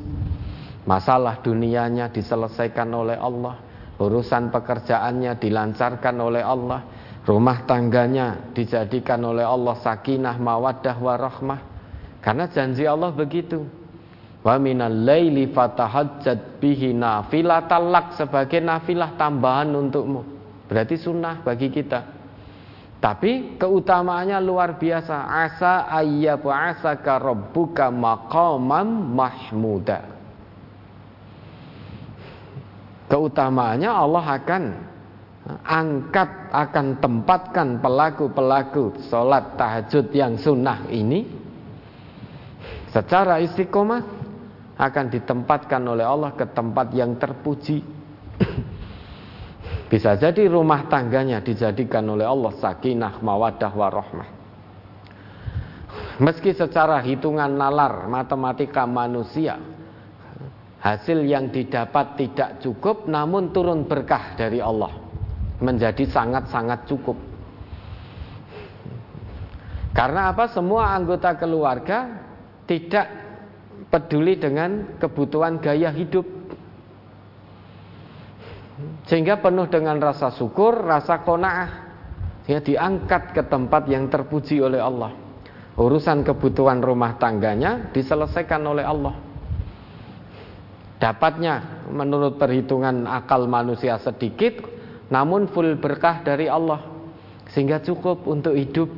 [0.85, 3.73] Masalah dunianya diselesaikan oleh Allah.
[4.03, 6.83] urusan pekerjaannya dilancarkan oleh Allah,
[7.23, 11.61] rumah tangganya dijadikan oleh Allah sakinah, mawaddah, warahmah.
[12.19, 13.63] Karena janji Allah begitu.
[14.43, 20.27] Wa minal laili fatahajjat bihi nafilatalak sebagai nafilah tambahan untukmu.
[20.67, 22.12] Berarti sunnah bagi kita.
[23.03, 25.27] Tapi keutamaannya luar biasa.
[25.27, 28.87] Asa ayyabu asaka rabbuka maqamam
[29.19, 30.07] mahmuda.
[33.11, 34.63] Keutamaannya Allah akan
[35.67, 41.27] angkat, akan tempatkan pelaku-pelaku sholat tahajud yang sunnah ini
[42.95, 44.23] secara istiqomah
[44.79, 47.83] akan ditempatkan oleh Allah ke tempat yang terpuji
[49.93, 54.29] bisa jadi rumah tangganya dijadikan oleh Allah sakinah, mawadah, warahmah.
[56.17, 59.61] Meski secara hitungan nalar matematika manusia
[60.81, 64.97] hasil yang didapat tidak cukup namun turun berkah dari Allah
[65.61, 67.21] menjadi sangat-sangat cukup.
[69.93, 70.49] Karena apa?
[70.49, 72.17] Semua anggota keluarga
[72.65, 73.13] tidak
[73.93, 76.42] peduli dengan kebutuhan gaya hidup
[79.13, 81.93] sehingga penuh dengan rasa syukur, rasa kona'ah
[82.49, 85.13] Sehingga diangkat ke tempat yang terpuji oleh Allah.
[85.77, 89.13] Urusan kebutuhan rumah tangganya diselesaikan oleh Allah.
[90.97, 94.65] Dapatnya menurut perhitungan akal manusia sedikit
[95.13, 96.81] Namun full berkah dari Allah.
[97.53, 98.89] Sehingga cukup untuk hidup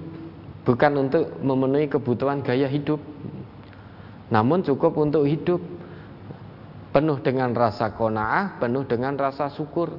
[0.65, 2.97] Bukan untuk memenuhi kebutuhan gaya hidup.
[4.33, 5.61] Namun cukup untuk hidup
[6.95, 9.99] penuh dengan rasa kona'ah, penuh dengan rasa syukur.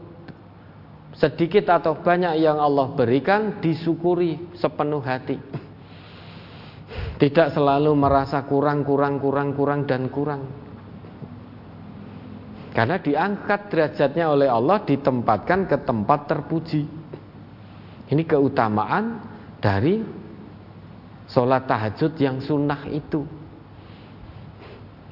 [1.12, 5.36] Sedikit atau banyak yang Allah berikan disyukuri sepenuh hati.
[7.20, 10.48] Tidak selalu merasa kurang, kurang, kurang, kurang dan kurang.
[12.76, 16.84] Karena diangkat derajatnya oleh Allah ditempatkan ke tempat terpuji.
[18.12, 19.24] Ini keutamaan
[19.64, 20.04] dari
[21.32, 23.45] sholat tahajud yang sunnah itu.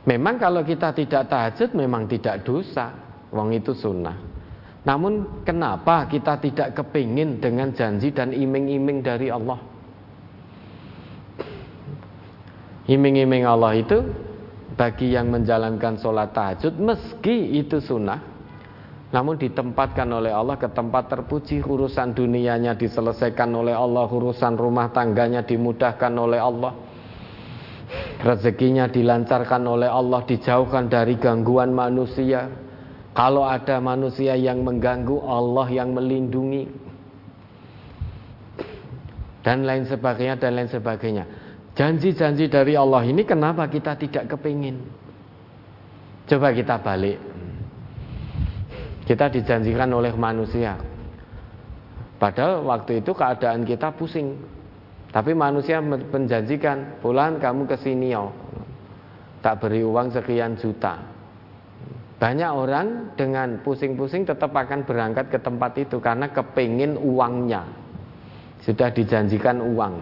[0.03, 2.91] Memang kalau kita tidak tahajud memang tidak dosa,
[3.31, 4.19] wong itu sunnah.
[4.83, 9.59] Namun kenapa kita tidak kepingin dengan janji dan iming-iming dari Allah?
[12.83, 14.03] Iming-iming Allah itu
[14.75, 18.33] bagi yang menjalankan sholat tahajud meski itu sunnah
[19.13, 25.45] namun ditempatkan oleh Allah ke tempat terpuji urusan dunianya diselesaikan oleh Allah urusan rumah tangganya
[25.45, 26.73] dimudahkan oleh Allah
[28.23, 32.47] Rezekinya dilancarkan oleh Allah, dijauhkan dari gangguan manusia.
[33.13, 36.65] Kalau ada manusia yang mengganggu, Allah yang melindungi.
[39.43, 41.25] Dan lain sebagainya, dan lain sebagainya.
[41.73, 44.77] Janji-janji dari Allah ini kenapa kita tidak kepingin?
[46.29, 47.17] Coba kita balik.
[49.03, 50.79] Kita dijanjikan oleh manusia.
[52.21, 54.39] Padahal waktu itu keadaan kita pusing.
[55.13, 58.33] Tapi manusia menjanjikan, pulang kamu ke sini yo.
[59.45, 60.97] Tak beri uang sekian juta.
[62.17, 67.61] Banyak orang dengan pusing-pusing tetap akan berangkat ke tempat itu karena kepingin uangnya.
[68.65, 69.93] Sudah dijanjikan uang.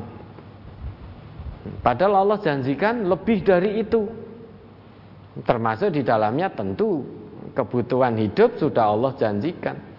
[1.84, 4.08] Padahal Allah janjikan lebih dari itu.
[5.44, 7.04] Termasuk di dalamnya tentu
[7.52, 9.91] kebutuhan hidup sudah Allah janjikan.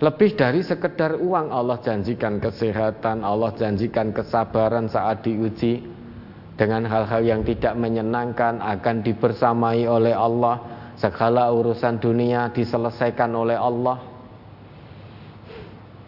[0.00, 5.84] Lebih dari sekedar uang Allah janjikan kesehatan, Allah janjikan kesabaran saat diuji
[6.56, 10.80] dengan hal-hal yang tidak menyenangkan akan dibersamai oleh Allah.
[10.96, 14.00] Segala urusan dunia diselesaikan oleh Allah.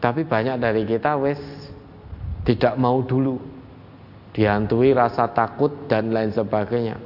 [0.01, 1.41] Tapi banyak dari kita wes
[2.45, 3.41] tidak mau dulu
[4.37, 6.97] dihantui rasa takut dan lain sebagainya.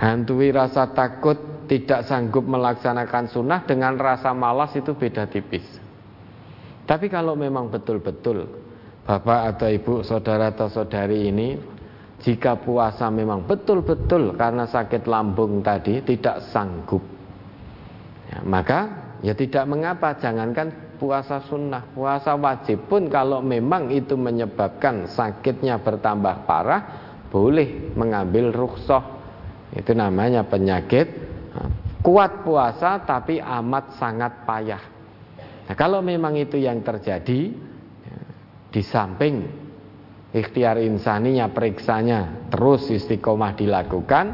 [0.00, 1.36] Hantui rasa takut
[1.70, 5.62] tidak sanggup melaksanakan sunnah dengan rasa malas itu beda tipis.
[6.82, 8.50] Tapi kalau memang betul-betul
[9.06, 11.54] bapak atau ibu, saudara atau saudari ini
[12.18, 17.06] jika puasa memang betul-betul karena sakit lambung tadi tidak sanggup,
[18.26, 20.18] ya, maka ya tidak mengapa.
[20.18, 26.82] Jangankan puasa sunnah, puasa wajib pun kalau memang itu menyebabkan sakitnya bertambah parah,
[27.30, 29.22] boleh mengambil rukhsah.
[29.70, 31.29] Itu namanya penyakit
[32.00, 34.82] kuat puasa tapi amat sangat payah.
[35.68, 37.54] Nah, kalau memang itu yang terjadi
[38.02, 38.18] ya,
[38.72, 39.46] di samping
[40.34, 44.26] ikhtiar insaninya periksanya terus istiqomah dilakukan,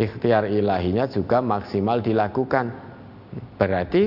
[0.00, 2.66] ikhtiar ilahinya juga maksimal dilakukan.
[3.54, 4.02] Berarti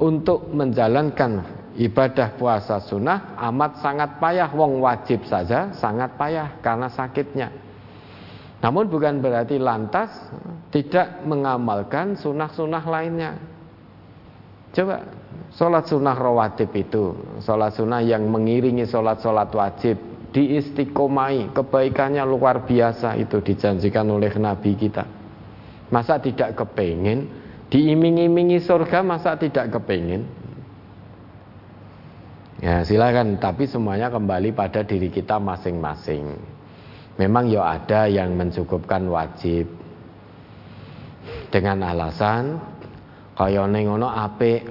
[0.00, 1.44] untuk menjalankan
[1.76, 7.48] ibadah puasa sunnah amat sangat payah wong wajib saja sangat payah karena sakitnya
[8.64, 10.10] Namun bukan berarti lantas
[10.72, 13.32] tidak mengamalkan sunnah-sunnah lainnya.
[14.72, 15.04] Coba
[15.52, 19.96] sholat sunnah rawatib itu, sholat sunnah yang mengiringi sholat-sholat wajib,
[20.32, 25.04] diistiqomai, kebaikannya luar biasa itu dijanjikan oleh Nabi kita.
[25.92, 27.28] Masa tidak kepingin,
[27.72, 30.28] diiming-imingi surga masa tidak kepingin?
[32.60, 36.55] Ya silakan, tapi semuanya kembali pada diri kita masing-masing.
[37.16, 39.68] Memang ya ada yang mencukupkan wajib.
[41.50, 42.60] Dengan alasan
[43.34, 44.62] kaya ngono apik.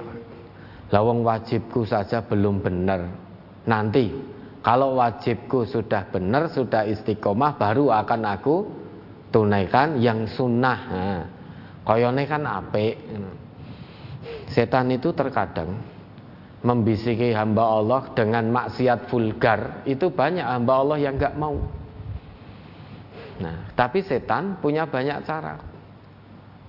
[0.94, 3.26] Lawang wajibku saja belum benar
[3.66, 4.14] nanti
[4.62, 8.56] kalau wajibku sudah benar sudah istiqomah baru akan aku
[9.30, 10.78] tunaikan yang sunnah.
[10.90, 11.22] Nah,
[11.86, 12.98] koyone kan apik.
[14.50, 15.78] Setan itu terkadang
[16.66, 19.86] membisiki hamba Allah dengan maksiat vulgar.
[19.86, 21.54] Itu banyak hamba Allah yang gak mau
[23.36, 25.60] Nah, tapi setan punya banyak cara.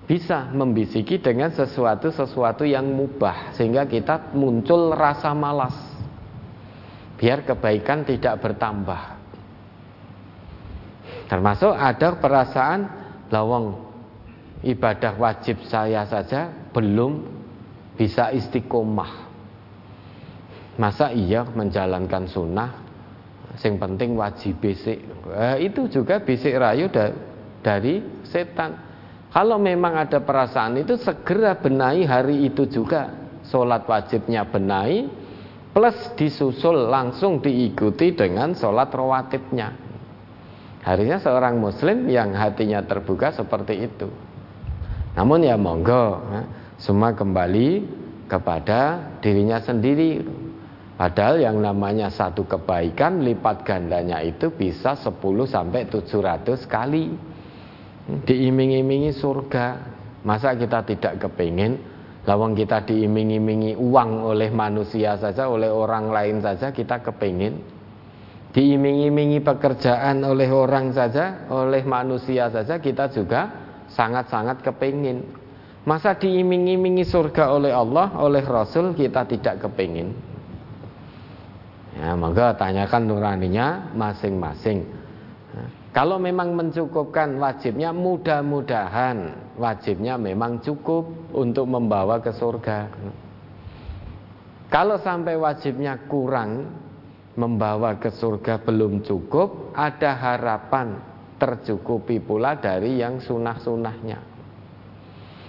[0.07, 5.75] Bisa membisiki dengan sesuatu-sesuatu yang mubah sehingga kita muncul rasa malas.
[7.19, 9.19] Biar kebaikan tidak bertambah.
[11.27, 12.79] Termasuk ada perasaan
[13.27, 13.83] lawang
[14.63, 17.27] ibadah wajib saya saja belum
[17.99, 19.27] bisa istiqomah.
[20.79, 22.86] Masa iya menjalankan sunnah
[23.57, 25.01] Sing penting wajib bisik.
[25.33, 27.09] Eh, itu juga bisik rayu da
[27.65, 28.85] dari setan.
[29.33, 33.27] Kalau memang ada perasaan itu segera benahi hari itu juga.
[33.47, 35.07] Sholat wajibnya benahi
[35.71, 39.71] plus disusul langsung diikuti dengan sholat rawatibnya.
[40.83, 44.07] Harinya seorang muslim yang hatinya terbuka seperti itu.
[45.15, 46.45] Namun ya monggo, eh,
[46.77, 47.83] semua kembali
[48.29, 50.21] kepada dirinya sendiri
[50.97, 55.13] Padahal yang namanya satu kebaikan lipat gandanya itu bisa 10
[55.45, 57.13] sampai 700 kali.
[58.25, 59.95] Diiming-imingi surga.
[60.25, 61.77] Masa kita tidak kepingin
[62.27, 67.55] lawang kita diiming-imingi uang oleh manusia saja, oleh orang lain saja kita kepingin.
[68.51, 73.47] Diiming-imingi pekerjaan oleh orang saja, oleh manusia saja kita juga
[73.87, 75.23] sangat-sangat kepingin.
[75.87, 80.26] Masa diiming-imingi surga oleh Allah, oleh Rasul kita tidak kepingin.
[81.97, 84.85] Ya, maka tanyakan nuraninya masing-masing.
[85.97, 92.85] kalau memang mencukupkan wajibnya, mudah-mudahan wajibnya memang cukup untuk membawa ke surga.
[94.69, 96.69] Kalau sampai wajibnya kurang,
[97.33, 101.01] membawa ke surga belum cukup, ada harapan
[101.41, 104.19] tercukupi pula dari yang sunah-sunahnya.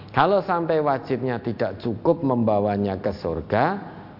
[0.09, 3.65] Kalau sampai wajibnya tidak cukup membawanya ke surga,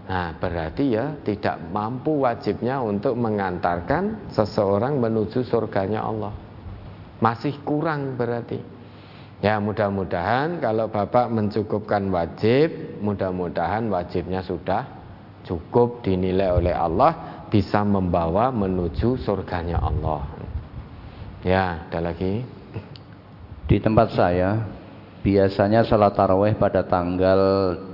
[0.10, 6.34] Nah, berarti ya tidak mampu wajibnya untuk mengantarkan seseorang menuju surganya Allah.
[7.22, 8.58] Masih kurang berarti.
[9.40, 14.84] Ya, mudah-mudahan kalau Bapak mencukupkan wajib, mudah-mudahan wajibnya sudah
[15.46, 20.26] cukup dinilai oleh Allah bisa membawa menuju surganya Allah.
[21.46, 22.44] Ya, ada lagi.
[23.70, 24.66] Di tempat saya
[25.22, 27.40] biasanya salat tarawih pada tanggal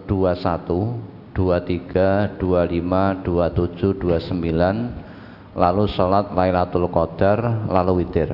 [0.08, 8.32] 21 23, 25, 27, 29 lalu sholat Lailatul Qadar lalu witir.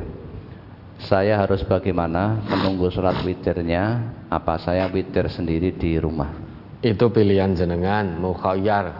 [1.02, 4.14] Saya harus bagaimana menunggu sholat witirnya?
[4.30, 6.30] Apa saya witir sendiri di rumah?
[6.86, 8.94] Itu pilihan jenengan mukhayyar.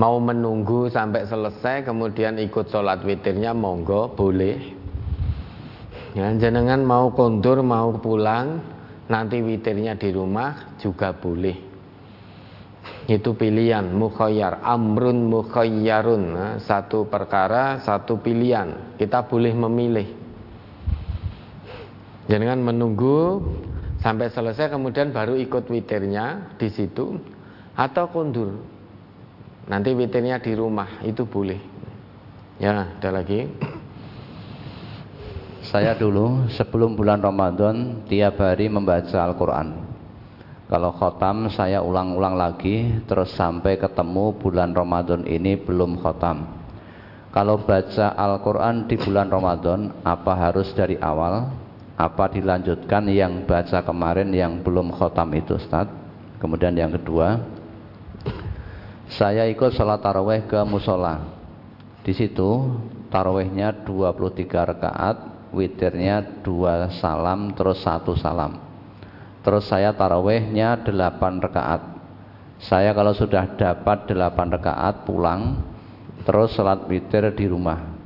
[0.00, 4.80] Mau menunggu sampai selesai kemudian ikut sholat witirnya monggo boleh.
[6.16, 8.64] Ya, jenengan mau kondur mau pulang
[9.12, 11.69] nanti witirnya di rumah juga boleh
[13.08, 13.86] itu pilihan.
[13.94, 14.60] Mukhayyar.
[14.60, 16.58] Amrun mukhayyarun.
[16.60, 18.96] Satu perkara satu pilihan.
[19.00, 20.08] Kita boleh memilih.
[22.28, 23.42] Jangan menunggu
[23.98, 27.18] sampai selesai kemudian baru ikut witirnya di situ
[27.74, 28.60] atau kundur.
[29.66, 31.00] Nanti witirnya di rumah.
[31.02, 31.58] Itu boleh.
[32.60, 33.48] Ya ada lagi?
[35.64, 39.89] Saya dulu sebelum bulan Ramadan tiap hari membaca Al-Quran
[40.70, 46.46] kalau khotam saya ulang-ulang lagi terus sampai ketemu bulan Ramadan ini belum khotam.
[47.34, 51.50] Kalau baca Al-Quran di bulan Ramadan apa harus dari awal?
[51.98, 55.90] Apa dilanjutkan yang baca kemarin yang belum khotam itu Ustaz?
[56.38, 57.42] Kemudian yang kedua,
[59.10, 61.34] saya ikut sholat taraweh ke musola.
[62.06, 62.78] Di situ
[63.10, 65.16] tarawehnya 23 rakaat,
[65.50, 68.69] witirnya dua salam terus satu salam
[69.40, 70.92] Terus saya tarawehnya 8
[71.40, 71.82] rakaat.
[72.60, 75.64] Saya kalau sudah dapat 8 rakaat pulang,
[76.28, 77.98] terus sholat witir di rumah.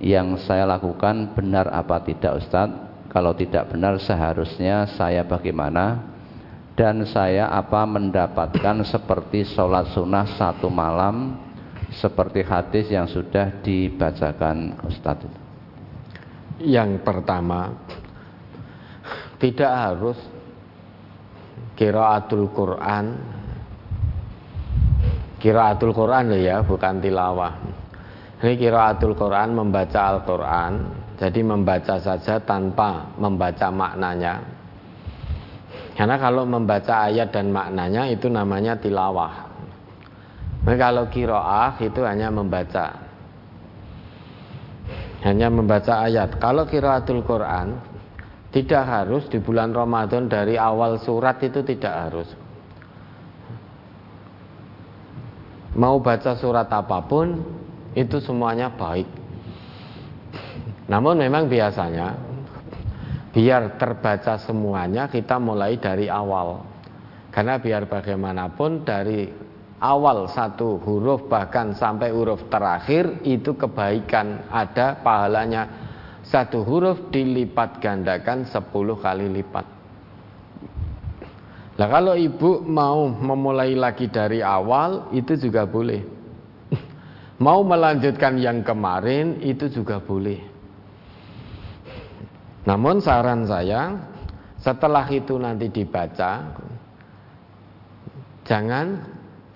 [0.00, 3.12] yang saya lakukan benar apa tidak Ustadz?
[3.12, 6.08] Kalau tidak benar seharusnya saya bagaimana?
[6.72, 11.36] Dan saya apa mendapatkan seperti sholat sunnah satu malam
[11.92, 15.28] seperti hadis yang sudah dibacakan Ustadz?
[16.64, 17.76] Yang pertama,
[19.36, 20.16] tidak harus
[21.80, 23.16] kiraatul Quran.
[25.40, 27.56] Kiraatul Quran loh ya bukan tilawah.
[28.44, 30.72] Ini kiraatul Quran membaca Al-Quran
[31.16, 34.44] jadi membaca saja tanpa membaca maknanya.
[35.96, 39.48] Karena kalau membaca ayat dan maknanya itu namanya tilawah.
[40.60, 43.00] Nah, kalau kiroah itu hanya membaca.
[45.24, 46.36] Hanya membaca ayat.
[46.36, 47.89] Kalau kiraatul Quran
[48.50, 52.28] tidak harus di bulan Ramadan dari awal surat itu tidak harus.
[55.78, 57.38] Mau baca surat apa pun
[57.94, 59.06] itu semuanya baik.
[60.90, 62.18] Namun memang biasanya
[63.30, 66.66] biar terbaca semuanya kita mulai dari awal.
[67.30, 69.30] Karena biar bagaimanapun dari
[69.78, 75.79] awal satu huruf bahkan sampai huruf terakhir itu kebaikan ada pahalanya
[76.30, 79.66] satu huruf dilipat gandakan sepuluh kali lipat.
[81.74, 86.04] Nah kalau ibu mau memulai lagi dari awal itu juga boleh.
[87.44, 90.44] Mau melanjutkan yang kemarin itu juga boleh.
[92.68, 93.96] Namun saran saya
[94.60, 96.52] setelah itu nanti dibaca
[98.44, 98.86] jangan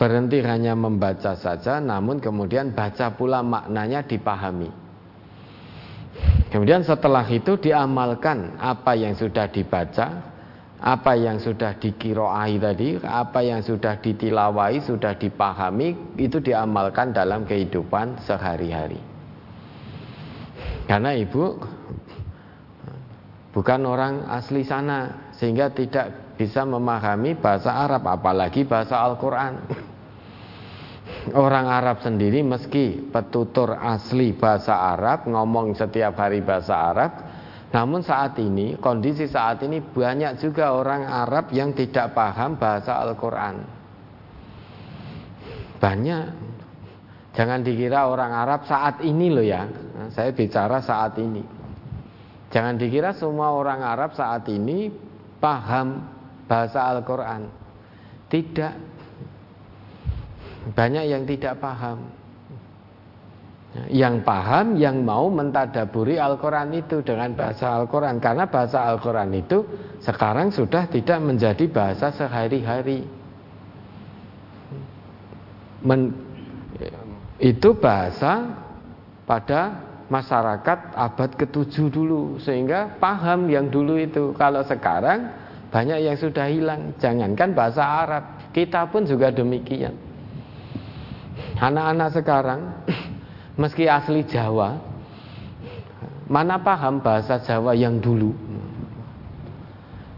[0.01, 4.84] berhenti hanya membaca saja namun kemudian baca pula maknanya dipahami.
[6.51, 10.35] Kemudian setelah itu diamalkan apa yang sudah dibaca,
[10.79, 18.23] apa yang sudah dikiroai tadi, apa yang sudah ditilawai, sudah dipahami, itu diamalkan dalam kehidupan
[18.23, 19.01] sehari-hari.
[20.85, 21.59] Karena ibu
[23.51, 29.65] bukan orang asli sana, sehingga tidak bisa memahami bahasa Arab, apalagi bahasa Al-Quran.
[31.33, 37.13] Orang Arab sendiri meski petutur asli bahasa Arab ngomong setiap hari bahasa Arab
[37.75, 43.67] namun saat ini kondisi saat ini banyak juga orang Arab yang tidak paham bahasa Al-Quran.
[45.83, 46.27] Banyak.
[47.35, 49.67] Jangan dikira orang Arab saat ini loh ya.
[50.15, 51.43] Saya bicara saat ini.
[52.55, 54.87] Jangan dikira semua orang Arab saat ini
[55.43, 55.99] paham
[56.47, 57.51] bahasa Al-Quran.
[58.31, 58.94] Tidak
[60.73, 62.09] banyak yang tidak paham.
[63.91, 68.23] Yang paham, yang mau mentadaburi Al-Quran itu dengan bahasa Al-Quran.
[68.23, 69.67] Karena bahasa Al-Quran itu
[69.99, 73.05] sekarang sudah tidak menjadi bahasa sehari-hari.
[77.43, 78.57] itu bahasa
[79.29, 85.33] pada masyarakat abad ke-7 dulu sehingga paham yang dulu itu kalau sekarang
[85.69, 89.97] banyak yang sudah hilang jangankan bahasa Arab kita pun juga demikian
[91.61, 92.61] Anak-anak sekarang
[93.61, 94.95] meski asli Jawa
[96.25, 98.33] mana paham bahasa Jawa yang dulu?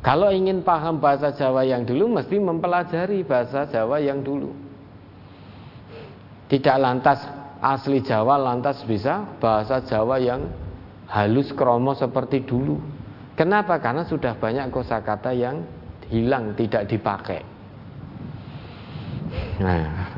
[0.06, 4.54] Kalau ingin paham bahasa Jawa yang dulu mesti mempelajari bahasa Jawa yang dulu.
[6.46, 7.26] Tidak lantas
[7.58, 10.46] asli Jawa lantas bisa bahasa Jawa yang
[11.10, 12.78] halus kromo seperti dulu.
[13.34, 13.82] Kenapa?
[13.82, 15.66] Karena sudah banyak kosakata yang
[16.06, 17.42] hilang tidak dipakai.
[19.58, 20.15] Nah,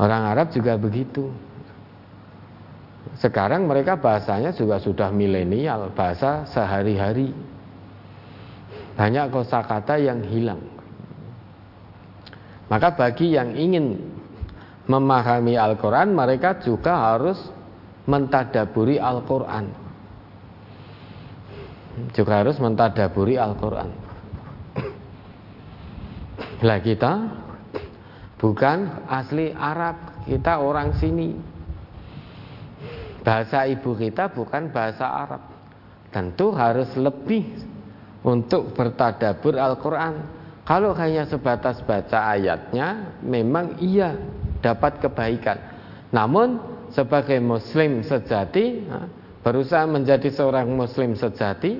[0.00, 1.28] Orang Arab juga begitu.
[3.20, 7.36] Sekarang mereka bahasanya juga sudah milenial, bahasa sehari-hari.
[8.96, 10.64] Banyak kosakata yang hilang.
[12.72, 14.00] Maka bagi yang ingin
[14.88, 17.36] memahami Al-Quran, mereka juga harus
[18.08, 19.68] mentadaburi Al-Quran.
[22.16, 23.90] Juga harus mentadaburi Al-Quran.
[26.64, 27.12] Lah kita
[28.40, 31.36] bukan asli Arab, kita orang sini.
[33.20, 35.44] Bahasa ibu kita bukan bahasa Arab.
[36.10, 37.46] Tentu harus lebih
[38.24, 40.40] untuk bertadabur Al-Quran.
[40.64, 44.16] Kalau hanya sebatas baca ayatnya, memang iya
[44.64, 45.58] dapat kebaikan.
[46.10, 46.58] Namun
[46.90, 48.88] sebagai muslim sejati,
[49.44, 51.78] berusaha menjadi seorang muslim sejati,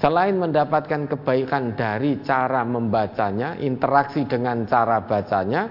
[0.00, 5.68] Selain mendapatkan kebaikan dari cara membacanya, interaksi dengan cara bacanya,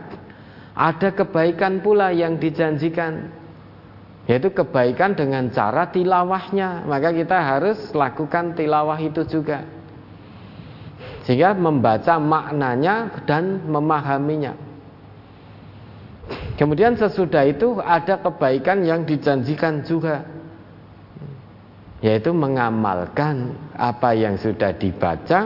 [0.78, 3.26] ada kebaikan pula yang dijanjikan,
[4.30, 6.86] yaitu kebaikan dengan cara tilawahnya.
[6.86, 9.66] Maka kita harus lakukan tilawah itu juga,
[11.26, 14.54] sehingga membaca maknanya dan memahaminya.
[16.54, 20.22] Kemudian sesudah itu ada kebaikan yang dijanjikan juga
[22.00, 25.40] yaitu mengamalkan apa yang sudah dibaca,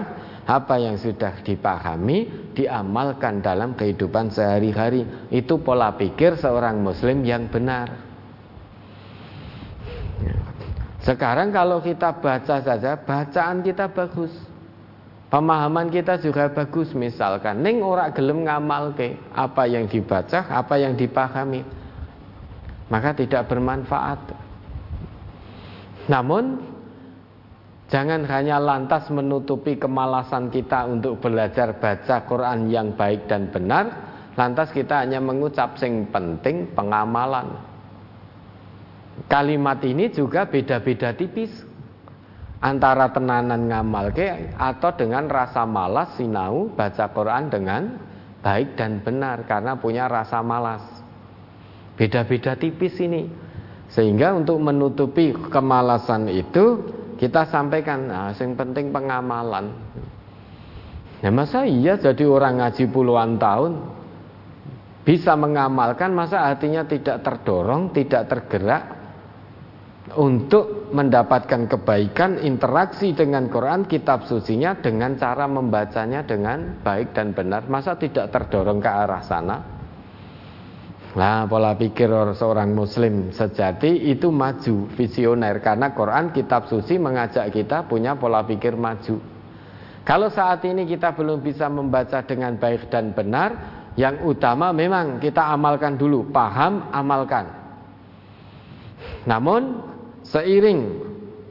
[0.46, 5.06] apa yang sudah dipahami, diamalkan dalam kehidupan sehari-hari.
[5.34, 7.90] Itu pola pikir seorang muslim yang benar.
[11.04, 14.32] Sekarang kalau kita baca saja, bacaan kita bagus.
[15.28, 20.94] Pemahaman kita juga bagus misalkan ning ora gelem ngamal ke apa yang dibaca, apa yang
[20.94, 21.66] dipahami.
[22.94, 24.43] Maka tidak bermanfaat.
[26.12, 26.60] Namun
[27.88, 33.86] jangan hanya lantas menutupi kemalasan kita untuk belajar baca Quran yang baik dan benar,
[34.36, 37.56] lantas kita hanya mengucap sing penting pengamalan.
[39.30, 41.54] Kalimat ini juga beda-beda tipis
[42.64, 47.84] antara tenanan ngamal ke atau dengan rasa malas sinau baca Quran dengan
[48.44, 50.84] baik dan benar karena punya rasa malas.
[51.94, 53.30] Beda-beda tipis ini.
[53.94, 56.82] Sehingga untuk menutupi kemalasan itu
[57.22, 59.70] kita sampaikan nah, yang penting pengamalan.
[61.22, 63.80] Ya masa iya jadi orang ngaji puluhan tahun?
[65.06, 68.84] Bisa mengamalkan masa hatinya tidak terdorong, tidak tergerak
[70.18, 77.70] untuk mendapatkan kebaikan interaksi dengan Quran kitab sucinya dengan cara membacanya dengan baik dan benar?
[77.70, 79.83] Masa tidak terdorong ke arah sana
[81.14, 85.62] Nah pola pikir seorang muslim sejati itu maju visioner.
[85.62, 89.22] Karena Quran kitab suci mengajak kita punya pola pikir maju.
[90.04, 93.50] Kalau saat ini kita belum bisa membaca dengan baik dan benar
[93.94, 96.34] yang utama memang kita amalkan dulu.
[96.34, 97.46] Paham amalkan.
[99.30, 101.04] Namun Seiring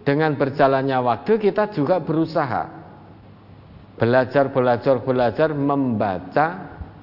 [0.02, 2.80] dengan berjalannya waktu kita juga berusaha.
[4.00, 6.46] Belajar belajar belajar membaca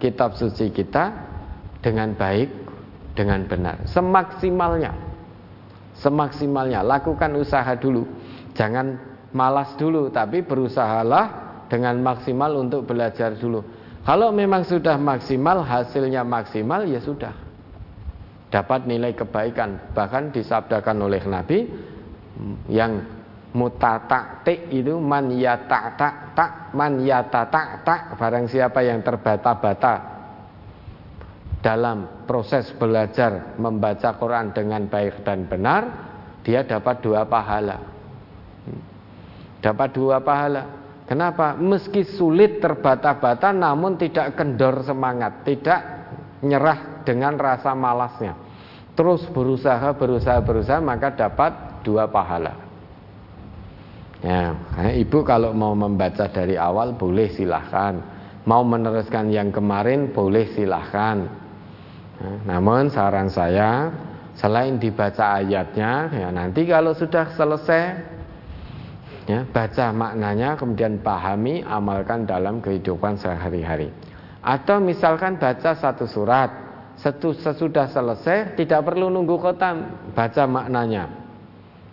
[0.02, 1.29] kitab suci kita
[1.80, 2.50] dengan baik
[3.16, 3.84] dengan benar.
[3.88, 4.96] Semaksimalnya.
[6.00, 6.80] Semaksimalnya.
[6.84, 8.08] Lakukan usaha dulu.
[8.56, 8.96] Jangan
[9.36, 13.64] malas dulu tapi berusahalah dengan maksimal untuk belajar dulu.
[14.04, 17.36] Kalau memang sudah maksimal hasilnya maksimal ya sudah.
[18.50, 19.94] Dapat nilai kebaikan.
[19.94, 21.70] Bahkan disabdakan oleh Nabi
[22.72, 23.20] yang
[23.54, 25.30] mutataktik itu man
[25.66, 27.50] tak tak man tak
[27.84, 30.19] tak barang siapa yang terbata-bata
[31.60, 35.82] dalam proses belajar membaca Quran dengan baik dan benar
[36.44, 37.78] dia dapat dua pahala
[39.60, 40.64] dapat dua pahala
[41.04, 46.00] kenapa meski sulit terbata-bata namun tidak kendor semangat tidak
[46.44, 48.36] nyerah dengan rasa malasnya.
[48.96, 52.54] Terus berusaha, berusaha, berusaha maka dapat dua pahala.
[54.20, 54.52] Ya,
[55.00, 57.96] ibu kalau mau membaca dari awal boleh silahkan.
[58.44, 61.24] Mau meneruskan yang kemarin boleh silahkan.
[62.20, 63.92] Namun saran saya
[64.36, 67.84] selain dibaca ayatnya, ya nanti kalau sudah selesai
[69.30, 73.92] ya baca maknanya kemudian pahami amalkan dalam kehidupan sehari-hari.
[74.40, 76.52] Atau misalkan baca satu surat,
[77.00, 81.08] sesudah selesai tidak perlu nunggu khotam, baca maknanya.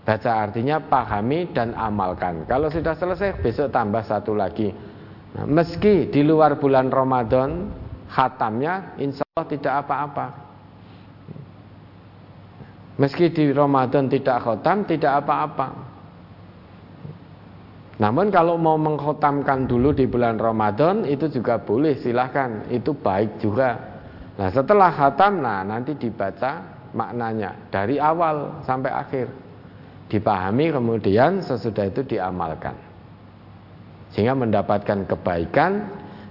[0.07, 2.47] Baca artinya pahami dan amalkan.
[2.47, 4.71] Kalau sudah selesai besok tambah satu lagi.
[5.35, 7.75] Nah, meski di luar bulan Ramadan
[8.11, 10.27] khatamnya insya Allah tidak apa-apa.
[12.97, 15.69] Meski di Ramadan tidak khotam tidak apa-apa.
[17.97, 23.77] Namun kalau mau mengkhotamkan dulu di bulan Ramadan itu juga boleh silahkan itu baik juga.
[24.37, 26.61] Nah setelah khatam nah nanti dibaca
[26.93, 29.27] maknanya dari awal sampai akhir
[30.09, 32.77] dipahami kemudian sesudah itu diamalkan
[34.15, 35.73] sehingga mendapatkan kebaikan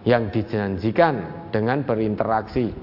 [0.08, 2.76] yang dijanjikan dengan berinteraksi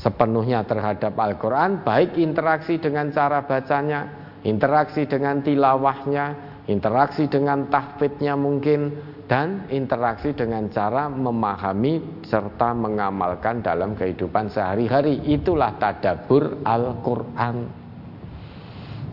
[0.00, 8.96] sepenuhnya terhadap Al-Quran baik interaksi dengan cara bacanya interaksi dengan tilawahnya interaksi dengan tahfidnya mungkin
[9.26, 15.24] dan interaksi dengan cara memahami serta mengamalkan dalam kehidupan sehari-hari.
[15.24, 17.56] Itulah tadabur Al-Qur'an.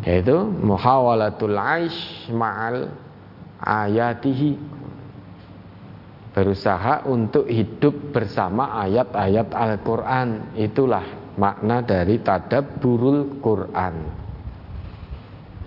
[0.04, 2.92] Yaitu muhawalatul aish ma'al
[3.60, 4.79] ayatihi
[6.40, 13.96] berusaha untuk hidup bersama ayat-ayat Al-Qur'an itulah makna dari tadabburul Qur'an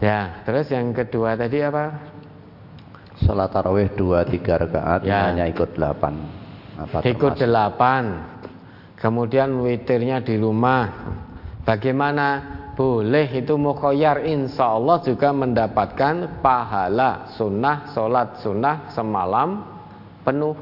[0.01, 1.94] Ya, terus yang kedua tadi apa?
[3.23, 5.31] Salat tarawih dua tiga rakaat ya.
[5.31, 6.19] hanya ikut delapan.
[6.74, 8.35] Apa ikut delapan.
[8.99, 10.90] Kemudian witirnya di rumah.
[11.62, 12.59] Bagaimana?
[12.73, 19.72] Boleh itu mukhoyar insya Allah juga mendapatkan pahala sunnah sholat sunnah semalam
[20.23, 20.57] penuh.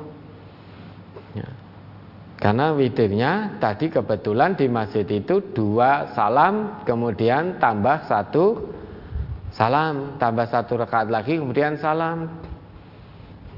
[1.37, 1.49] Ya.
[2.41, 8.73] Karena witirnya tadi kebetulan di masjid itu dua salam kemudian tambah satu
[9.53, 12.33] salam, tambah satu rakaat lagi kemudian salam.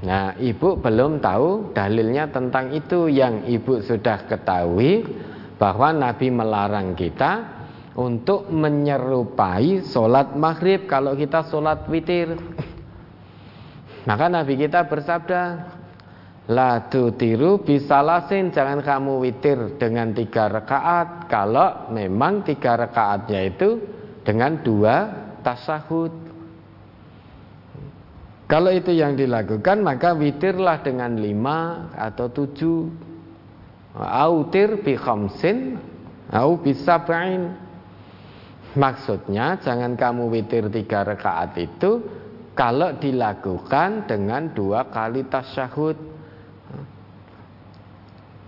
[0.03, 5.07] Nah, ibu belum tahu dalilnya tentang itu yang ibu sudah ketahui
[5.55, 7.63] bahwa Nabi melarang kita
[7.95, 12.35] untuk menyerupai sholat maghrib kalau kita sholat witir.
[14.03, 15.71] Maka Nabi kita bersabda,
[16.51, 23.79] La tiru bisalasin jangan kamu witir dengan tiga rakaat kalau memang tiga rakaatnya itu
[24.27, 25.07] dengan dua
[25.39, 26.11] tasahud.
[28.51, 32.91] Kalau itu yang dilakukan maka witirlah dengan lima atau tujuh.
[33.95, 35.79] Autir bi khamsin
[36.27, 37.55] au bisabain.
[38.75, 42.03] Maksudnya jangan kamu witir tiga rakaat itu
[42.51, 46.12] kalau dilakukan dengan dua kali tasyahud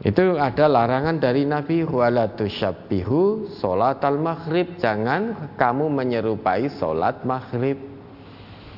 [0.06, 7.82] itu ada larangan dari Nabi wala tusyabbihu salat al maghrib jangan kamu menyerupai salat maghrib.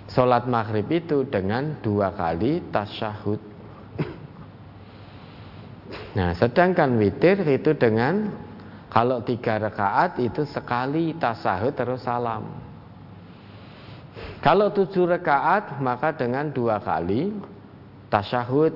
[0.08, 3.44] Salat maghrib itu dengan dua kali tasyahud.
[6.16, 8.32] Nah, sedangkan witir itu dengan
[8.88, 12.48] kalau tiga rakaat itu sekali tasahud terus salam.
[14.40, 17.36] Kalau tujuh rakaat maka dengan dua kali
[18.08, 18.72] tasyahud.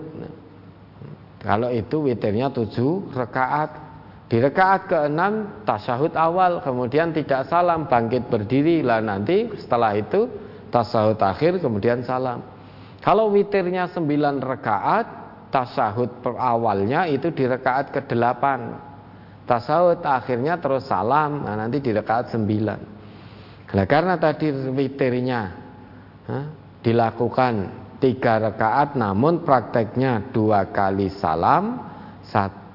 [1.42, 3.90] Kalau itu witirnya tujuh rekaat.
[4.32, 5.22] Di rekaat ke-6
[5.68, 10.32] tasyahud awal, kemudian tidak salam, bangkit berdiri lah nanti setelah itu
[10.72, 12.40] tasyahud akhir kemudian salam.
[13.04, 15.06] Kalau witirnya 9 rekaat,
[15.52, 18.46] tasyahud awalnya itu di rekaat ke-8.
[19.50, 22.48] Tasyahud akhirnya terus salam, nah nanti di rekaat 9.
[23.72, 25.42] Nah, karena tadi witirnya
[26.80, 31.88] dilakukan tiga rakaat namun prakteknya dua kali salam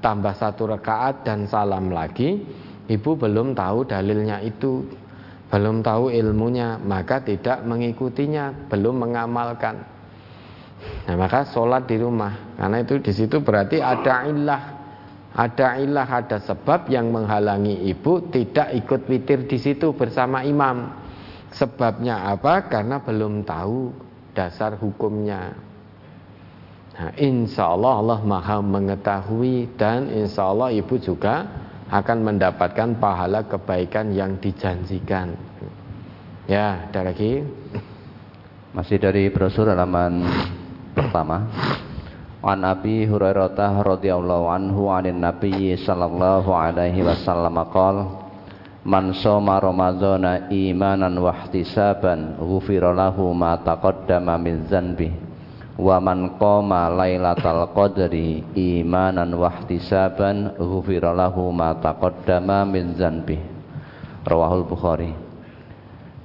[0.07, 2.47] tambah satu rakaat dan salam lagi.
[2.87, 4.87] Ibu belum tahu dalilnya itu
[5.51, 9.83] belum tahu ilmunya maka tidak mengikutinya belum mengamalkan.
[11.11, 14.63] Nah maka sholat di rumah karena itu di situ berarti ada ilah
[15.35, 20.95] ada ilah ada sebab yang menghalangi ibu tidak ikut witir di situ bersama imam.
[21.51, 22.71] Sebabnya apa?
[22.71, 24.06] Karena belum tahu
[24.37, 25.57] dasar hukumnya.
[26.97, 31.49] Nah, insya Allah Allah maha mengetahui dan insya Allah ibu juga
[31.89, 35.33] akan mendapatkan pahala kebaikan yang dijanjikan.
[36.45, 37.41] Ya, ada lagi.
[38.77, 40.21] Masih dari brosur halaman
[40.93, 41.49] pertama.
[42.45, 48.26] An Abi Hurairah radhiyallahu anhu anin Nabi sallallahu alaihi wasallam qala
[48.87, 55.11] Man soma Ramadhana imanan wa ihtisaban ghufira lahu ma taqaddama min dzanbi
[55.75, 63.43] wa man qama lailatal qadri imanan wa ihtisaban ghufira lahu ma taqaddama min dzanbi
[64.23, 65.11] Rawahul Bukhari.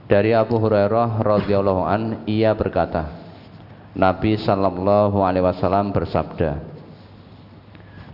[0.06, 3.10] Dari Abu Hurairah radhiyallahu an ia berkata
[3.98, 6.70] Nabi sallallahu alaihi wasallam bersabda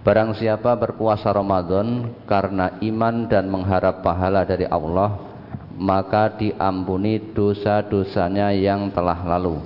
[0.08, 5.20] Barang siapa berpuasa Ramadan karena iman dan mengharap pahala dari Allah,
[5.76, 9.60] maka diampuni dosa-dosanya yang telah lalu.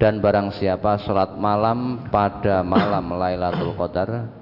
[0.00, 4.32] Dan barang siapa sholat malam pada malam Lailatul Qadar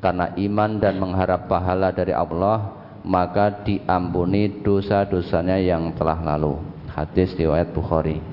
[0.00, 2.72] karena iman dan mengharap pahala dari Allah,
[3.04, 6.56] maka diampuni dosa-dosanya yang telah lalu.
[6.96, 8.31] Hadis riwayat Bukhari.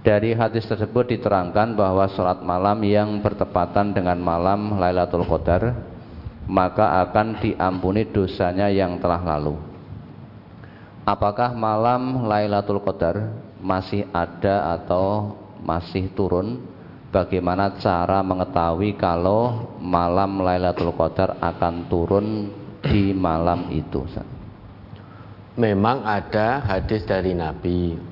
[0.00, 5.76] Dari hadis tersebut diterangkan bahwa sholat malam yang bertepatan dengan malam Lailatul Qadar
[6.48, 9.60] maka akan diampuni dosanya yang telah lalu.
[11.04, 13.28] Apakah malam Lailatul Qadar
[13.60, 16.64] masih ada atau masih turun?
[17.12, 22.48] Bagaimana cara mengetahui kalau malam Lailatul Qadar akan turun
[22.80, 24.00] di malam itu?
[25.60, 28.09] Memang ada hadis dari Nabi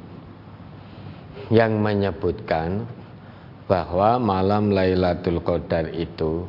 [1.48, 2.84] yang menyebutkan
[3.68, 6.48] bahwa malam Lailatul Qadar itu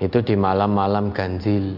[0.00, 1.76] itu di malam-malam ganjil.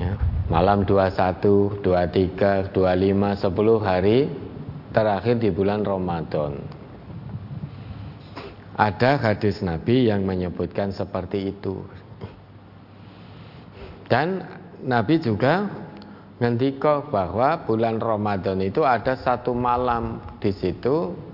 [0.00, 0.16] Ya,
[0.48, 4.18] malam 21, 23, 25, 10 hari
[4.96, 6.56] terakhir di bulan Ramadan.
[8.80, 11.84] Ada hadis Nabi yang menyebutkan seperti itu.
[14.08, 14.40] Dan
[14.80, 15.68] Nabi juga
[16.40, 21.28] ngendika bahwa bulan Ramadan itu ada satu malam di situ.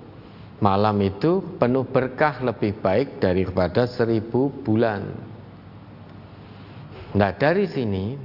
[0.57, 5.05] Malam itu penuh berkah lebih baik daripada seribu bulan.
[7.13, 8.17] Nah dari sini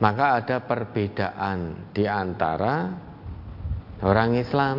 [0.00, 2.88] maka ada perbedaan di antara
[4.00, 4.76] orang Islam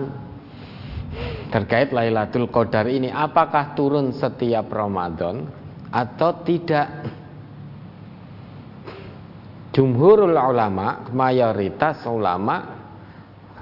[1.53, 3.13] terkait Lailatul Qadar ini.
[3.13, 5.45] Apakah turun setiap Ramadan
[5.93, 7.05] atau tidak
[9.77, 12.81] jumhurul ulama, mayoritas ulama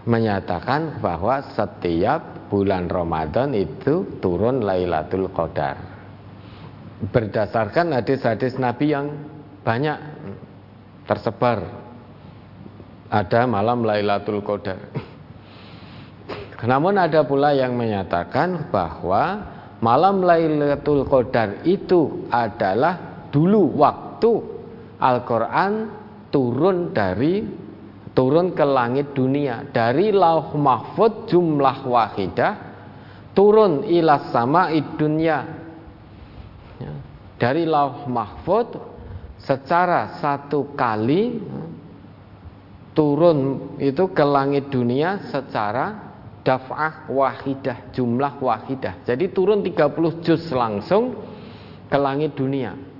[0.08, 5.76] menyatakan bahwa setiap bulan Ramadan itu turun Lailatul Qadar.
[7.12, 9.12] Berdasarkan hadis-hadis Nabi yang
[9.68, 10.00] banyak
[11.04, 11.68] tersebar
[13.12, 14.80] ada malam Lailatul Qadar.
[16.72, 19.52] Namun ada pula yang menyatakan bahwa
[19.84, 24.32] malam Lailatul Qadar itu adalah dulu waktu
[24.96, 26.05] Al-Qur'an
[26.36, 27.48] turun dari
[28.12, 29.72] turun ke langit dunia.
[29.72, 32.54] Dari lauh mahfud jumlah wahidah
[33.32, 34.68] turun ilas sama
[35.00, 35.48] dunia.
[36.76, 36.92] Ya,
[37.40, 38.76] dari lauh mahfud
[39.40, 41.40] secara satu kali
[42.92, 46.04] turun itu ke langit dunia secara
[46.44, 49.08] daf'ah wahidah jumlah wahidah.
[49.08, 51.16] Jadi turun 30 juz langsung
[51.88, 52.95] ke langit dunia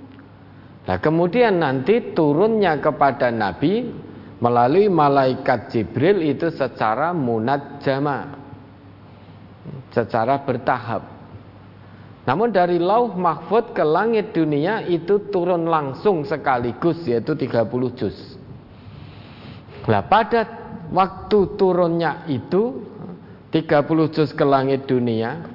[0.86, 3.90] Nah, kemudian nanti turunnya kepada Nabi
[4.38, 8.38] melalui malaikat Jibril itu secara munajjama.
[9.90, 11.02] Secara bertahap.
[12.26, 17.66] Namun dari lauh mahfud ke langit dunia itu turun langsung sekaligus yaitu 30
[17.98, 18.38] juz.
[19.86, 20.42] Nah, pada
[20.90, 22.82] waktu turunnya itu
[23.54, 25.46] 30 juz ke langit dunia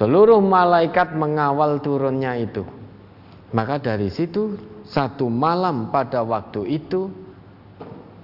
[0.00, 2.64] seluruh malaikat mengawal turunnya itu.
[3.54, 7.06] Maka dari situ satu malam pada waktu itu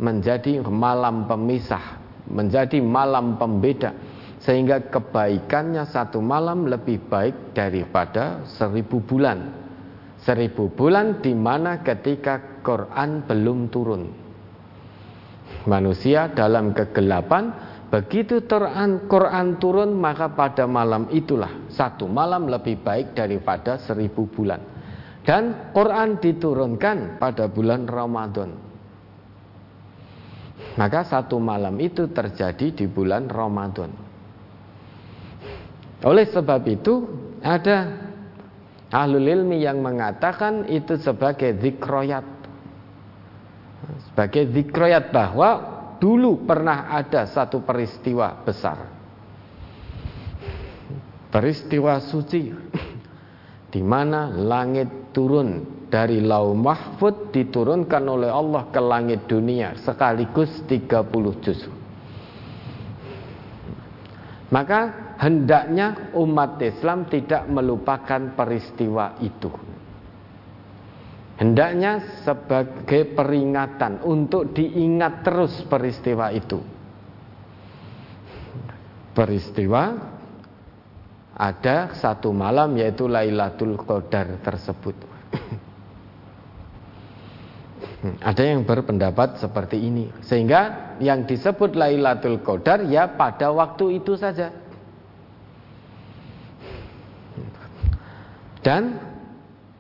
[0.02, 3.94] menjadi malam pemisah, menjadi malam pembeda
[4.40, 9.54] sehingga kebaikannya satu malam lebih baik daripada seribu bulan.
[10.20, 14.02] Seribu bulan di mana ketika Quran belum turun.
[15.68, 17.52] Manusia dalam kegelapan
[17.92, 24.69] begitu Quran, Quran turun maka pada malam itulah satu malam lebih baik daripada seribu bulan.
[25.20, 28.50] Dan Quran diturunkan pada bulan Ramadan.
[30.80, 33.90] Maka satu malam itu terjadi di bulan Ramadan.
[36.00, 37.04] Oleh sebab itu
[37.44, 38.08] ada
[38.88, 42.24] ahlul ilmi yang mengatakan itu sebagai zikroyat.
[44.08, 45.50] Sebagai zikroyat bahwa
[46.00, 48.88] dulu pernah ada satu peristiwa besar.
[51.28, 52.50] Peristiwa suci
[53.70, 61.42] di mana langit turun dari lau mahfud diturunkan oleh Allah ke langit dunia sekaligus 30
[61.42, 61.60] juz.
[64.50, 69.50] Maka hendaknya umat Islam tidak melupakan peristiwa itu.
[71.38, 76.60] Hendaknya sebagai peringatan untuk diingat terus peristiwa itu.
[79.16, 79.82] Peristiwa
[81.40, 84.92] ada satu malam yaitu Lailatul Qadar tersebut.
[88.20, 94.52] Ada yang berpendapat seperti ini, sehingga yang disebut Lailatul Qadar ya pada waktu itu saja.
[98.60, 99.00] Dan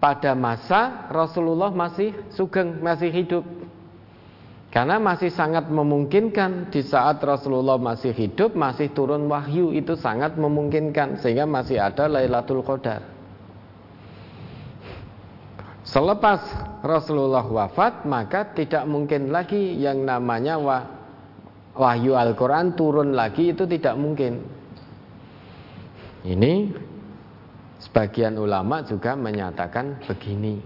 [0.00, 3.44] pada masa Rasulullah masih sugeng, masih hidup.
[4.70, 11.18] Karena masih sangat memungkinkan di saat Rasulullah masih hidup masih turun wahyu itu sangat memungkinkan
[11.18, 13.02] sehingga masih ada Lailatul Qadar.
[15.82, 16.38] Selepas
[16.86, 20.86] Rasulullah wafat maka tidak mungkin lagi yang namanya wah,
[21.74, 24.38] wahyu Al-Qur'an turun lagi itu tidak mungkin.
[26.22, 26.70] Ini
[27.82, 30.62] sebagian ulama juga menyatakan begini.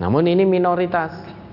[0.00, 1.43] Namun ini minoritas.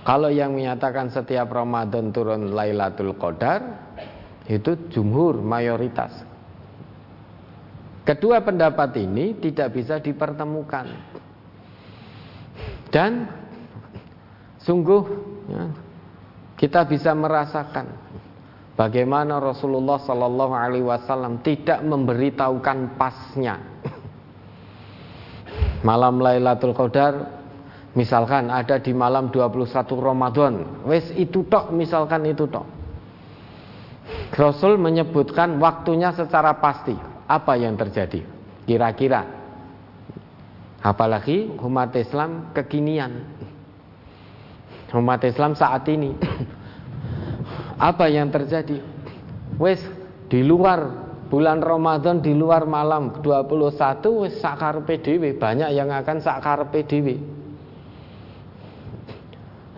[0.00, 3.60] Kalau yang menyatakan setiap Ramadan turun Lailatul Qadar
[4.48, 6.24] itu jumhur mayoritas.
[8.02, 10.88] Kedua pendapat ini tidak bisa dipertemukan.
[12.90, 13.28] Dan
[14.58, 15.02] sungguh
[15.46, 15.64] ya,
[16.58, 17.86] kita bisa merasakan
[18.74, 23.62] bagaimana Rasulullah Shallallahu Alaihi Wasallam tidak memberitahukan pasnya
[25.86, 27.39] malam Lailatul Qadar
[27.90, 32.62] Misalkan ada di malam 21 Ramadan, wes itu tok misalkan itu tok.
[34.30, 36.94] Rasul menyebutkan waktunya secara pasti.
[37.30, 38.22] Apa yang terjadi?
[38.66, 39.26] Kira-kira.
[40.82, 43.26] Apalagi umat Islam kekinian.
[44.94, 46.14] Umat Islam saat ini.
[47.90, 48.82] Apa yang terjadi?
[49.58, 49.82] Wes
[50.30, 56.66] di luar bulan Ramadan di luar malam 21 wes sakar PDW banyak yang akan sakar
[56.74, 57.38] PDW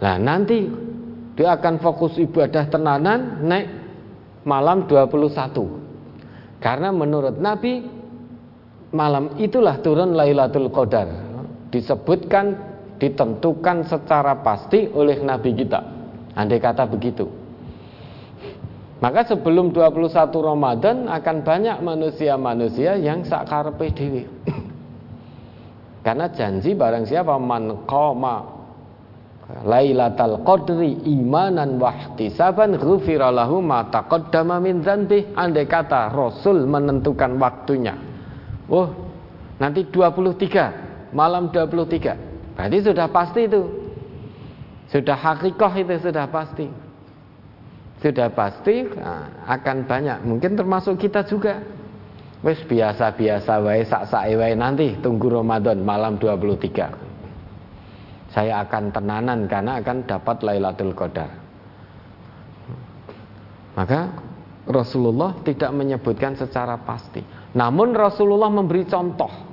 [0.02, 0.66] Nah nanti
[1.38, 3.66] dia akan fokus ibadah tenanan naik
[4.42, 7.86] malam 21 Karena menurut Nabi
[8.90, 11.08] malam itulah turun Lailatul Qadar
[11.72, 15.80] disebutkan ditentukan secara pasti oleh Nabi kita.
[16.38, 17.26] Andai kata begitu.
[19.02, 24.22] Maka sebelum 21 Ramadan akan banyak manusia-manusia yang sakarepe dewi.
[26.06, 27.82] Karena janji barang siapa man
[29.60, 35.36] Lailatul Qadri imanan wahtisaban ghufira lahu ma taqaddama min dzanbi.
[35.36, 37.92] Andai kata Rasul menentukan waktunya.
[38.72, 38.88] Oh,
[39.60, 42.56] nanti 23, malam 23.
[42.56, 43.62] Berarti sudah pasti itu.
[44.88, 46.66] Sudah hakikoh itu sudah pasti.
[48.00, 50.18] Sudah pasti nah, akan banyak.
[50.24, 51.60] Mungkin termasuk kita juga.
[52.42, 54.26] Wes biasa-biasa wae sak-sak
[54.58, 57.11] nanti tunggu Ramadan malam 23
[58.32, 61.30] saya akan tenanan karena akan dapat Lailatul Qadar.
[63.76, 64.00] Maka
[64.64, 67.20] Rasulullah tidak menyebutkan secara pasti.
[67.52, 69.52] Namun Rasulullah memberi contoh.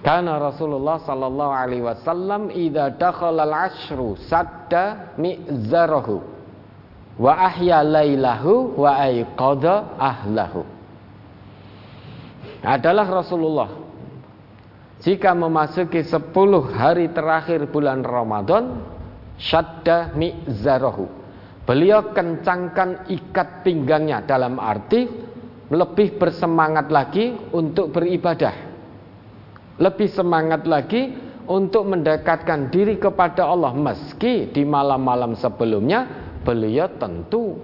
[0.00, 6.24] Karena Rasulullah sallallahu alaihi wasallam idza dakhala al-ashru sadda mi'zarahu
[7.20, 10.64] wa ahya lailahu wa ayqadha ahlahu.
[12.64, 13.89] Adalah Rasulullah
[15.00, 16.32] jika memasuki 10
[16.76, 18.84] hari terakhir bulan Ramadan
[19.40, 21.08] syadda mi'zarahu
[21.64, 25.30] beliau kencangkan ikat pinggangnya dalam arti
[25.70, 28.68] lebih bersemangat lagi untuk beribadah.
[29.78, 31.14] Lebih semangat lagi
[31.46, 33.72] untuk mendekatkan diri kepada Allah.
[33.72, 36.04] Meski di malam-malam sebelumnya
[36.42, 37.56] beliau tentu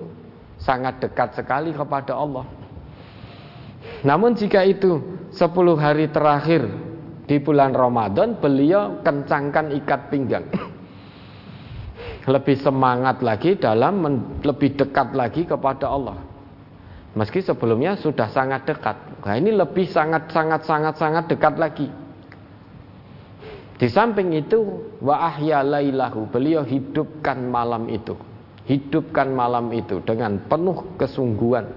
[0.57, 2.47] sangat dekat sekali kepada Allah.
[4.07, 5.03] Namun jika itu
[5.35, 6.63] 10 hari terakhir
[7.27, 10.47] di bulan Ramadan beliau kencangkan ikat pinggang.
[12.27, 14.03] Lebih semangat lagi dalam
[14.43, 16.19] lebih dekat lagi kepada Allah.
[17.15, 18.99] Meski sebelumnya sudah sangat dekat.
[19.23, 21.87] Nah ini lebih sangat sangat sangat sangat dekat lagi.
[23.77, 28.15] Di samping itu wa ahya lailahu beliau hidupkan malam itu.
[28.67, 31.71] Hidupkan malam itu dengan penuh kesungguhan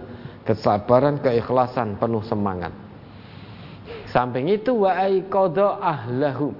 [0.49, 2.73] kesabaran keikhlasan penuh semangat
[4.09, 6.53] Samping itu wa aiqadha ahlahu.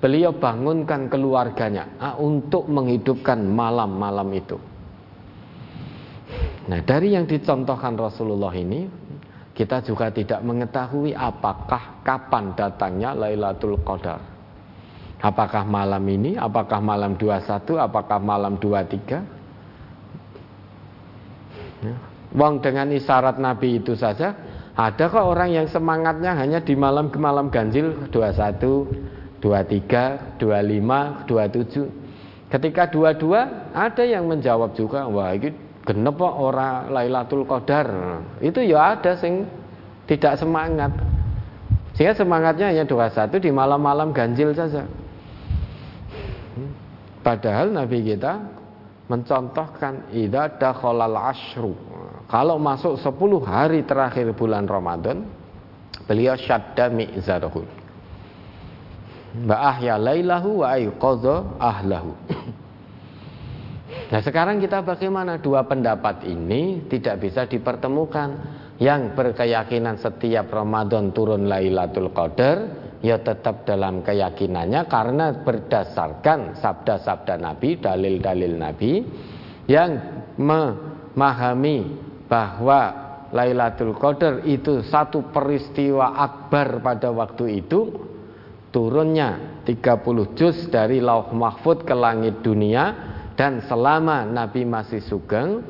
[0.00, 4.56] Beliau bangunkan keluarganya untuk menghidupkan malam-malam itu.
[6.66, 8.88] Nah, dari yang dicontohkan Rasulullah ini,
[9.52, 14.20] kita juga tidak mengetahui apakah kapan datangnya Lailatul Qadar.
[15.16, 19.24] Apakah malam ini, apakah malam 21, apakah malam 23?
[21.84, 21.94] Ya.
[22.36, 24.36] Wong dengan isyarat Nabi itu saja
[24.76, 32.52] ada kok orang yang semangatnya hanya di malam ke malam ganjil 21, 23, 25, 27.
[32.52, 37.88] Ketika dua-dua ada yang menjawab juga, wah ini genep kok orang Lailatul Qadar.
[38.44, 39.48] Itu ya ada sing
[40.04, 40.92] tidak semangat.
[41.96, 44.84] Sehingga semangatnya hanya 21 di malam-malam ganjil saja.
[47.24, 48.44] Padahal Nabi kita
[49.08, 51.85] mencontohkan idza dakhalal asyru
[52.26, 53.14] kalau masuk 10
[53.46, 55.22] hari terakhir bulan Ramadan,
[56.10, 57.62] beliau syadda mi'zarahu.
[59.46, 62.18] Wa ahya lailahu wa ayqadha ahlahu.
[64.06, 71.48] Nah sekarang kita bagaimana dua pendapat ini tidak bisa dipertemukan Yang berkeyakinan setiap Ramadan turun
[71.50, 78.92] Lailatul Qadar Ya tetap dalam keyakinannya karena berdasarkan sabda-sabda Nabi, dalil-dalil Nabi
[79.66, 79.90] Yang
[80.38, 87.90] memahami bahwa Lailatul Qadar itu satu peristiwa akbar pada waktu itu
[88.70, 92.94] turunnya 30 juz dari lauh mahfud ke langit dunia
[93.34, 95.62] dan selama Nabi masih sugeng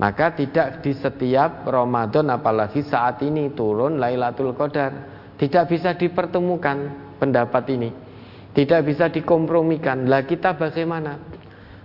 [0.00, 4.92] maka tidak di setiap Ramadan apalagi saat ini turun Lailatul Qadar
[5.36, 6.76] tidak bisa dipertemukan
[7.20, 7.90] pendapat ini
[8.52, 10.04] tidak bisa dikompromikan.
[10.08, 11.16] Lah kita bagaimana?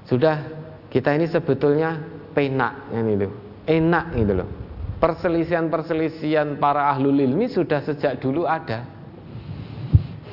[0.08, 0.36] Sudah
[0.92, 3.28] kita ini sebetulnya penak yang itu
[3.66, 4.50] enak gitu loh
[4.98, 8.86] perselisihan-perselisihan para ahlul ilmi sudah sejak dulu ada.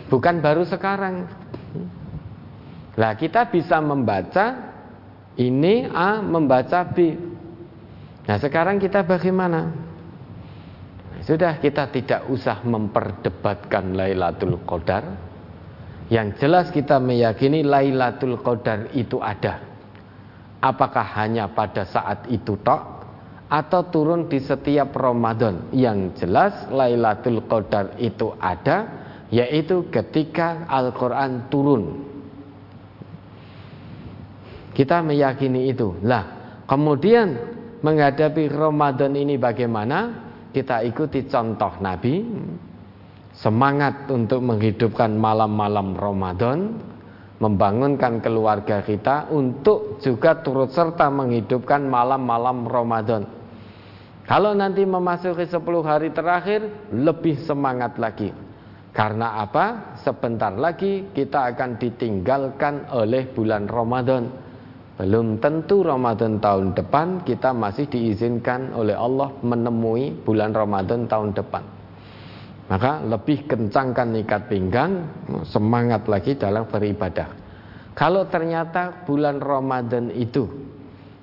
[0.08, 1.28] Bukan baru sekarang.
[2.94, 4.72] Lah kita bisa membaca
[5.36, 7.16] ini A membaca B.
[8.24, 9.72] Nah sekarang kita bagaimana?
[11.24, 15.04] Sudah kita tidak usah memperdebatkan Lailatul Qadar.
[16.12, 19.73] Yang jelas kita meyakini Lailatul Qadar itu ada
[20.64, 23.04] Apakah hanya pada saat itu tok
[23.52, 25.68] atau turun di setiap Ramadan?
[25.76, 32.00] Yang jelas Lailatul Qadar itu ada yaitu ketika Al-Qur'an turun.
[34.72, 36.00] Kita meyakini itu.
[36.00, 37.36] Lah, kemudian
[37.84, 40.24] menghadapi Ramadan ini bagaimana?
[40.48, 42.14] Kita ikuti contoh Nabi.
[43.34, 46.78] semangat untuk menghidupkan malam-malam Ramadan,
[47.42, 53.26] membangunkan keluarga kita untuk juga turut serta menghidupkan malam-malam Ramadan.
[54.24, 58.32] Kalau nanti memasuki 10 hari terakhir, lebih semangat lagi.
[58.94, 59.98] Karena apa?
[60.00, 64.30] Sebentar lagi kita akan ditinggalkan oleh bulan Ramadan.
[64.94, 71.73] Belum tentu Ramadan tahun depan kita masih diizinkan oleh Allah menemui bulan Ramadan tahun depan.
[72.64, 75.04] Maka lebih kencangkan ikat pinggang,
[75.44, 77.28] semangat lagi dalam beribadah.
[77.92, 80.48] Kalau ternyata bulan Ramadan itu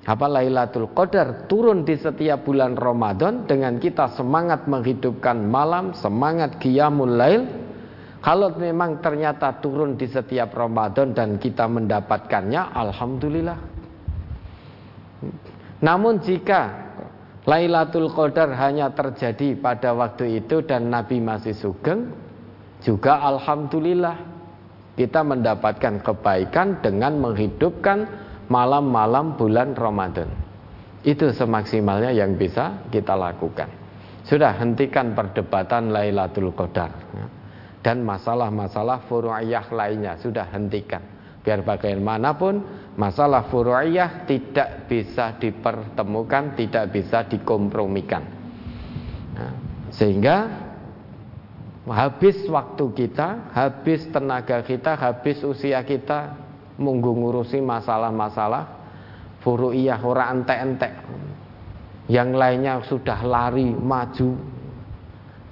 [0.02, 7.14] apa Lailatul Qadar turun di setiap bulan Ramadan dengan kita semangat menghidupkan malam, semangat qiyamul
[7.18, 7.42] lail.
[8.22, 13.58] Kalau memang ternyata turun di setiap Ramadan dan kita mendapatkannya, alhamdulillah.
[15.82, 16.91] Namun jika
[17.42, 22.14] Lailatul Qadar hanya terjadi pada waktu itu dan Nabi masih sugeng,
[22.86, 24.14] juga alhamdulillah
[24.94, 28.06] kita mendapatkan kebaikan dengan menghidupkan
[28.46, 30.30] malam-malam bulan Ramadan.
[31.02, 33.66] Itu semaksimalnya yang bisa kita lakukan.
[34.22, 37.26] Sudah hentikan perdebatan Lailatul Qadar ya.
[37.82, 41.02] dan masalah-masalah furu'iyah lainnya sudah hentikan.
[41.42, 48.24] Biar bagaimanapun masalah furu'iyah tidak bisa dipertemukan, tidak bisa dikompromikan.
[49.32, 49.52] Nah,
[49.92, 50.36] sehingga
[51.88, 56.36] habis waktu kita, habis tenaga kita, habis usia kita
[56.76, 58.64] munggu ngurusi masalah-masalah
[59.40, 60.92] furu'iyah ora entek-entek.
[62.10, 64.36] Yang lainnya sudah lari maju.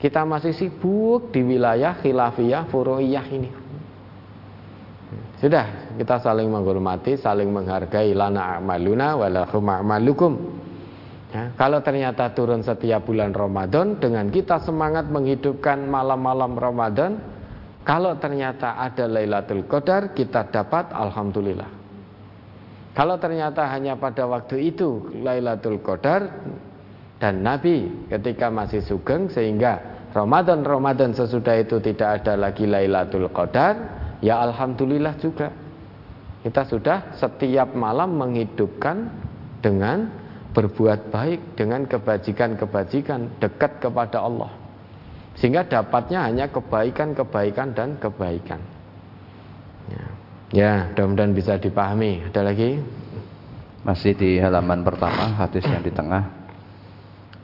[0.01, 3.60] Kita masih sibuk di wilayah khilafiyah furu'iyah ini.
[5.41, 10.33] Sudah, kita saling menghormati, saling menghargai lana amaluna walakum a'malukum.
[11.33, 17.17] Ya, kalau ternyata turun setiap bulan Ramadan dengan kita semangat menghidupkan malam-malam Ramadan,
[17.89, 21.71] kalau ternyata ada Lailatul Qadar kita dapat alhamdulillah.
[22.93, 26.29] Kalau ternyata hanya pada waktu itu Lailatul Qadar
[27.17, 34.41] dan Nabi ketika masih sugeng sehingga Ramadan-Ramadan sesudah itu tidak ada lagi Lailatul Qadar, Ya
[34.41, 35.49] alhamdulillah juga.
[36.41, 39.13] Kita sudah setiap malam menghidupkan
[39.61, 40.09] dengan
[40.57, 44.53] berbuat baik, dengan kebajikan-kebajikan, dekat kepada Allah.
[45.37, 48.61] Sehingga dapatnya hanya kebaikan-kebaikan dan kebaikan.
[49.89, 50.05] Ya,
[50.53, 52.29] ya mudah-mudahan bisa dipahami.
[52.29, 52.81] Ada lagi?
[53.85, 56.41] Masih di halaman pertama, hadis yang di tengah.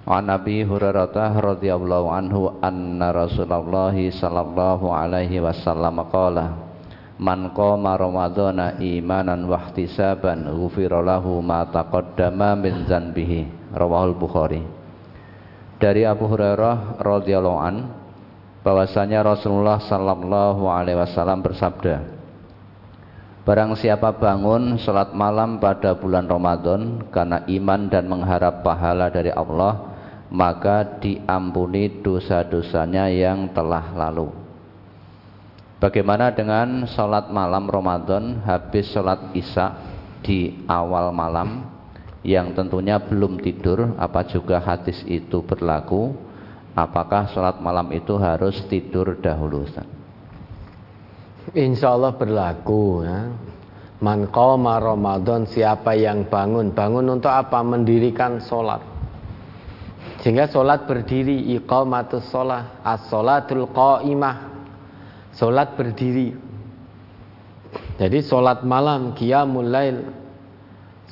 [0.06, 6.66] An Nabi Hurairah radhiyallahu anhu anna Rasulullah sallallahu alaihi wasallam qala
[7.17, 14.61] Man qama Ramadhana imanan wa ihtisaban lahu ma taqaddama min zanbihi rawahul Bukhari
[15.81, 17.89] Dari Abu Hurairah radhiyallahu an
[18.61, 22.05] bahwasanya Rasulullah sallallahu alaihi wasallam bersabda
[23.49, 29.97] Barang siapa bangun salat malam pada bulan Ramadan karena iman dan mengharap pahala dari Allah
[30.35, 34.45] maka diampuni dosa-dosanya yang telah lalu.
[35.76, 39.76] Bagaimana dengan sholat malam Ramadan habis sholat isya
[40.24, 41.68] di awal malam
[42.24, 46.16] yang tentunya belum tidur apa juga hadis itu berlaku
[46.72, 49.84] apakah sholat malam itu harus tidur dahulu Ustaz?
[51.52, 53.20] Insya Allah berlaku ya.
[53.96, 57.64] Man Ramadan siapa yang bangun Bangun untuk apa?
[57.64, 58.96] Mendirikan sholat
[60.24, 64.56] sehingga sholat berdiri iqamatus sholat as-sholatul qa'imah
[65.36, 66.32] Sholat berdiri.
[68.00, 69.98] Jadi sholat malam Qiyamul lail.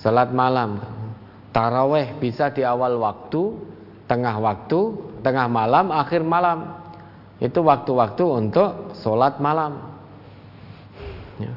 [0.01, 0.81] Sholat malam.
[1.53, 3.55] Taraweh bisa di awal waktu
[4.05, 4.81] Tengah waktu
[5.25, 6.85] Tengah malam, akhir malam.
[7.41, 9.81] Itu waktu-waktu untuk sholat malam.
[11.41, 11.53] Ya.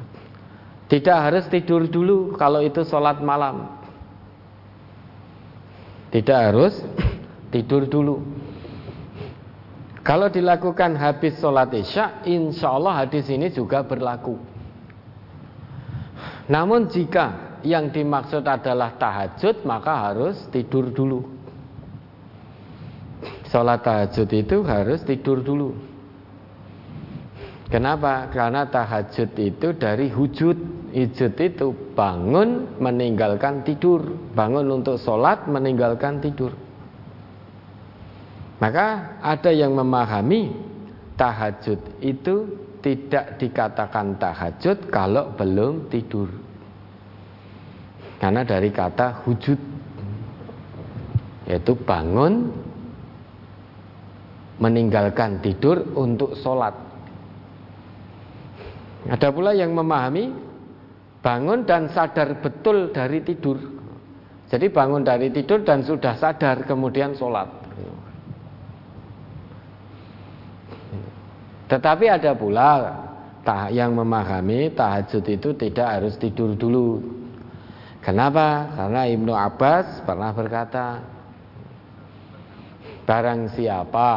[0.88, 3.68] Tidak harus tidur dulu Kalau itu sholat malam.
[6.08, 6.80] Tidak harus
[7.52, 8.37] tidur dulu.
[10.08, 14.40] Kalau dilakukan habis sholat isya, insya Allah hadis ini juga berlaku.
[16.48, 21.28] Namun jika yang dimaksud adalah tahajud, maka harus tidur dulu.
[23.52, 25.76] Sholat tahajud itu harus tidur dulu.
[27.68, 28.32] Kenapa?
[28.32, 30.56] Karena tahajud itu dari hujud.
[30.88, 34.08] Hujud itu bangun meninggalkan tidur.
[34.32, 36.67] Bangun untuk sholat meninggalkan tidur.
[38.58, 40.50] Maka ada yang memahami
[41.14, 42.36] tahajud itu
[42.82, 46.26] tidak dikatakan tahajud kalau belum tidur.
[48.18, 49.60] Karena dari kata hujud
[51.46, 52.50] yaitu bangun
[54.58, 56.74] meninggalkan tidur untuk sholat.
[59.06, 60.34] Ada pula yang memahami
[61.22, 63.58] bangun dan sadar betul dari tidur.
[64.50, 67.57] Jadi bangun dari tidur dan sudah sadar kemudian sholat.
[71.68, 72.72] Tetapi ada pula
[73.72, 77.00] yang memahami tahajud itu tidak harus tidur dulu.
[78.04, 78.72] Kenapa?
[78.76, 81.00] Karena Ibnu Abbas pernah berkata,
[83.04, 84.10] barang siapa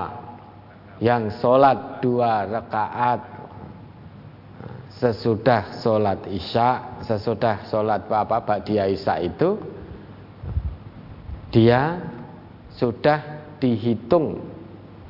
[0.99, 3.19] yang sholat dua rakaat
[4.99, 9.59] sesudah sholat isya, sesudah sholat apa apa dia isya itu,
[11.51, 11.99] dia
[12.75, 13.19] sudah
[13.59, 14.39] dihitung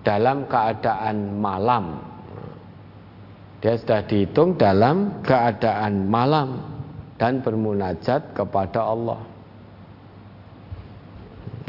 [0.01, 2.10] dalam keadaan malam
[3.61, 6.65] dia sudah dihitung dalam keadaan malam
[7.21, 9.21] dan bermunajat kepada Allah.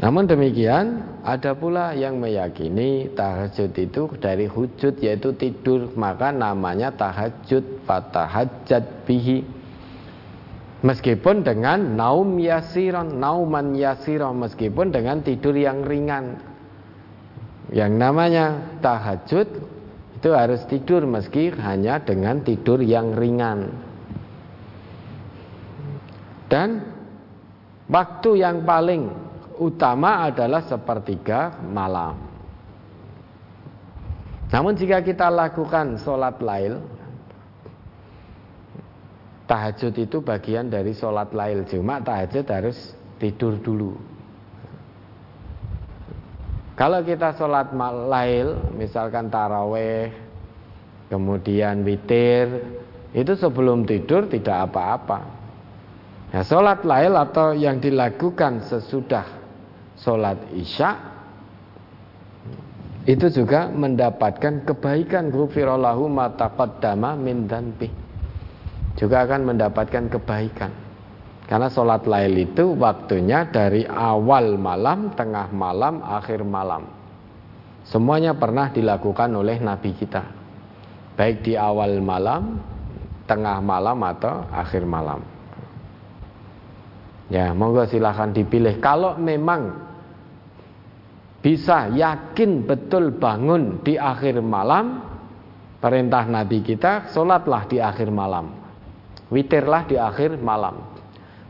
[0.01, 7.85] Namun demikian, ada pula yang meyakini tahajud itu dari hujud yaitu tidur, maka namanya tahajud
[7.87, 9.45] fatahajat bihi.
[10.83, 16.35] Meskipun dengan naum yasiron, nauman yasiron, meskipun dengan tidur yang ringan.
[17.71, 18.45] Yang namanya
[18.83, 19.47] tahajud
[20.23, 23.75] itu harus tidur meski hanya dengan tidur yang ringan.
[26.47, 26.79] Dan
[27.91, 29.11] waktu yang paling
[29.59, 32.15] utama adalah sepertiga malam.
[34.47, 36.79] Namun jika kita lakukan sholat lail,
[39.43, 41.67] tahajud itu bagian dari sholat lail.
[41.67, 44.12] Cuma tahajud harus tidur dulu.
[46.73, 47.69] Kalau kita sholat
[48.09, 50.09] lail, misalkan taraweh,
[51.05, 52.49] kemudian witir,
[53.13, 55.19] itu sebelum tidur tidak apa-apa.
[56.33, 59.21] Nah, sholat lail atau yang dilakukan sesudah
[60.01, 60.97] sholat isya,
[63.05, 67.45] itu juga mendapatkan kebaikan gufirallahu mataqaddama min.
[68.97, 70.82] Juga akan mendapatkan kebaikan.
[71.53, 76.89] Karena sholat lail itu waktunya dari awal malam, tengah malam, akhir malam.
[77.85, 80.33] Semuanya pernah dilakukan oleh Nabi kita.
[81.13, 82.57] Baik di awal malam,
[83.29, 85.21] tengah malam atau akhir malam.
[87.29, 88.81] Ya, monggo silahkan dipilih.
[88.81, 89.77] Kalau memang
[91.37, 95.05] bisa yakin betul bangun di akhir malam,
[95.77, 98.57] perintah Nabi kita, sholatlah di akhir malam.
[99.29, 100.92] Witirlah di akhir malam.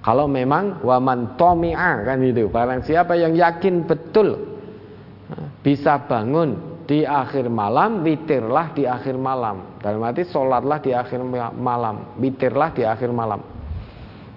[0.03, 4.35] Kalau memang waman tomi'a kan itu, barang siapa yang yakin betul
[5.63, 9.79] bisa bangun di akhir malam, witirlah di akhir malam.
[9.79, 11.23] Dalam arti sholatlah di akhir
[11.55, 13.39] malam, witirlah di akhir malam.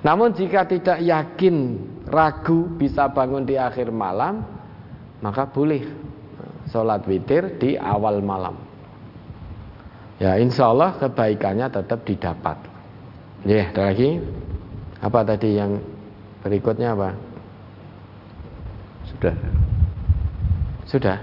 [0.07, 4.47] Namun jika tidak yakin, ragu bisa bangun di akhir malam,
[5.19, 5.83] maka boleh
[6.71, 8.55] sholat witir di awal malam.
[10.23, 12.57] Ya insya Allah kebaikannya tetap didapat.
[13.43, 14.23] Ya, ada lagi.
[15.01, 15.77] Apa tadi yang
[16.41, 17.11] berikutnya apa?
[19.13, 19.35] Sudah.
[20.89, 21.19] Sudah.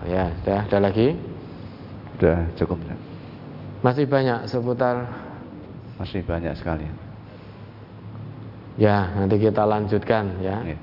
[0.00, 0.60] Oh ya, sudah.
[0.68, 1.16] Ada lagi?
[2.16, 2.78] Sudah cukup.
[3.80, 5.08] Masih banyak seputar
[6.00, 6.88] masih banyak sekali.
[8.80, 10.64] Ya, nanti kita lanjutkan ya.
[10.64, 10.78] ya.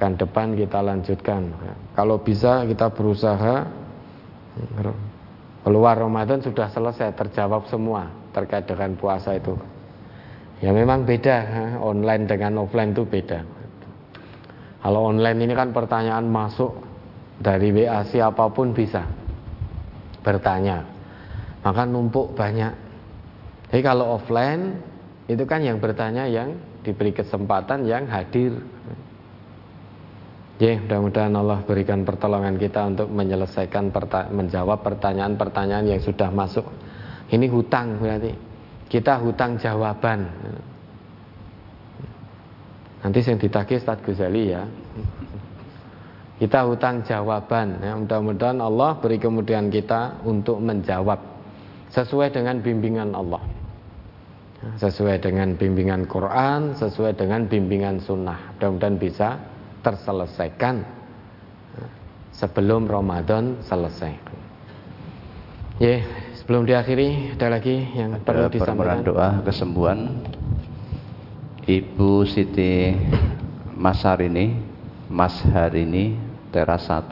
[0.00, 1.52] Kan depan kita lanjutkan.
[1.92, 3.68] Kalau bisa kita berusaha
[5.60, 9.52] keluar Ramadan sudah selesai terjawab semua terkait dengan puasa itu.
[10.60, 11.36] Ya memang beda,
[11.80, 13.40] online dengan offline itu beda.
[14.80, 16.76] Kalau online ini kan pertanyaan masuk
[17.40, 19.08] dari WA siapa pun bisa
[20.20, 20.84] bertanya.
[21.64, 22.72] Maka numpuk banyak.
[23.72, 24.76] Jadi kalau offline
[25.32, 28.60] itu kan yang bertanya yang diberi kesempatan yang hadir.
[30.60, 33.88] Ya, mudah-mudahan Allah berikan pertolongan kita untuk menyelesaikan
[34.28, 36.68] menjawab pertanyaan-pertanyaan yang sudah masuk.
[37.32, 38.49] Ini hutang berarti
[38.90, 40.26] kita hutang jawaban.
[43.00, 44.66] Nanti yang ditagih Ustaz Ghazali ya.
[46.42, 47.80] Kita hutang jawaban.
[47.80, 51.22] Ya, mudah-mudahan Allah beri kemudian kita untuk menjawab
[51.94, 53.40] sesuai dengan bimbingan Allah.
[54.76, 58.58] Sesuai dengan bimbingan Quran, sesuai dengan bimbingan sunnah.
[58.58, 59.40] Mudah-mudahan bisa
[59.80, 60.84] terselesaikan
[62.36, 64.12] sebelum Ramadan selesai.
[65.80, 66.04] Yeah.
[66.50, 69.06] Sebelum diakhiri ada lagi yang ada perlu disampaikan.
[69.06, 70.18] doa kesembuhan
[71.62, 72.90] Ibu Siti
[73.78, 74.58] Masarini,
[75.06, 76.18] Mas Harini,
[76.50, 77.06] teras 1.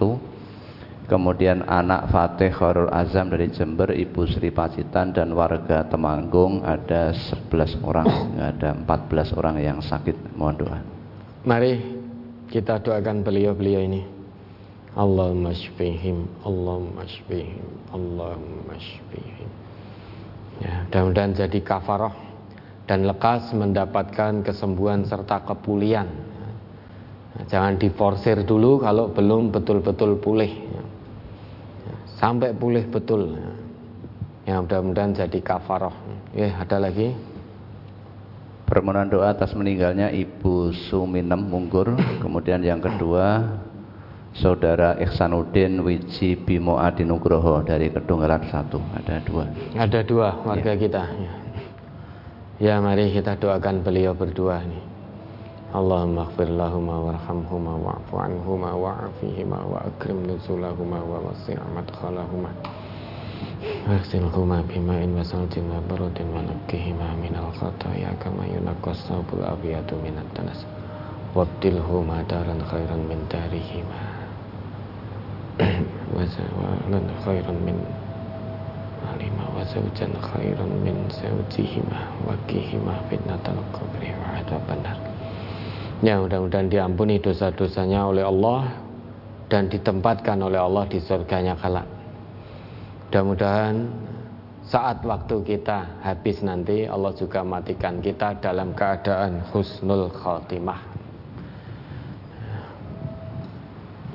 [1.07, 7.79] Kemudian anak Fatih Khairul Azam dari Jember, Ibu Sri Pacitan dan warga Temanggung ada 11
[7.87, 8.11] orang,
[8.43, 10.35] ada 14 orang yang sakit.
[10.35, 10.79] Mohon doa.
[11.47, 11.79] Mari
[12.51, 14.18] kita doakan beliau-beliau ini.
[14.97, 19.51] Allahumma shfihim Allahumma shfihim Allahumma shfihim.
[20.59, 22.15] Ya, mudah-mudahan jadi kafarah
[22.89, 26.09] dan lekas mendapatkan kesembuhan serta kepulihan.
[27.37, 30.51] Nah, jangan diforsir dulu kalau belum betul-betul pulih.
[30.51, 30.83] Ya.
[31.85, 33.37] Ya, sampai pulih betul.
[33.37, 33.53] Ya,
[34.49, 35.95] ya mudah-mudahan jadi kafarah
[36.33, 37.15] ya ada lagi?
[38.69, 41.97] Permohonan doa atas meninggalnya Ibu Suminem Mungkur.
[42.21, 43.49] Kemudian yang kedua
[44.34, 49.46] Saudara Ihsanuddin Wiji Bimo Adinugroho dari Kedunggalan satu ada dua
[49.78, 50.82] ada dua warga ya.
[50.82, 51.34] kita ya.
[52.58, 54.82] ya mari kita doakan beliau berdua nih
[55.74, 62.50] Allahumma gfir lahuma warhamhuma wa'fu anhuma wa'afihima wa akrim nuzulahuma wa wasi' madkhalahuma
[63.64, 70.60] واغسلهما بماء وثلج وبرد ونقهما من الخطايا كما ينقى الثوب الأبيض من الدنس
[71.36, 74.07] وابدلهما دارا خيرا من دارهما
[76.16, 77.78] وزوالا خيرا من
[79.10, 85.00] علما وزوجا خيرا من زوجهما وقihima فتنة القبر وعذاب النار
[86.04, 88.76] Ya mudah-mudahan diampuni dosa-dosanya oleh Allah
[89.48, 91.88] dan ditempatkan oleh Allah di surganya kelak.
[93.08, 93.88] Mudah-mudahan
[94.68, 100.97] saat waktu kita habis nanti Allah juga matikan kita dalam keadaan husnul khotimah.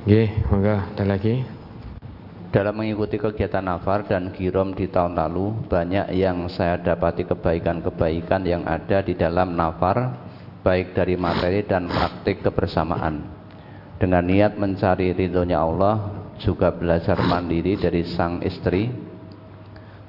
[0.03, 1.48] Oke, maka ada lagi.
[2.51, 8.67] Dalam mengikuti kegiatan nafar dan girom di tahun lalu, banyak yang saya dapati kebaikan-kebaikan yang
[8.67, 10.11] ada di dalam nafar,
[10.59, 13.32] baik dari materi dan praktik kebersamaan.
[13.95, 18.91] Dengan niat mencari ridhonya Allah, juga belajar mandiri dari sang istri.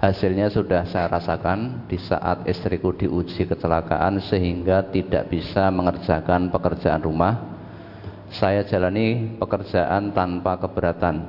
[0.03, 7.54] Hasilnya sudah saya rasakan di saat istriku diuji kecelakaan sehingga tidak bisa mengerjakan pekerjaan rumah
[8.35, 11.23] saya jalani pekerjaan tanpa keberatan.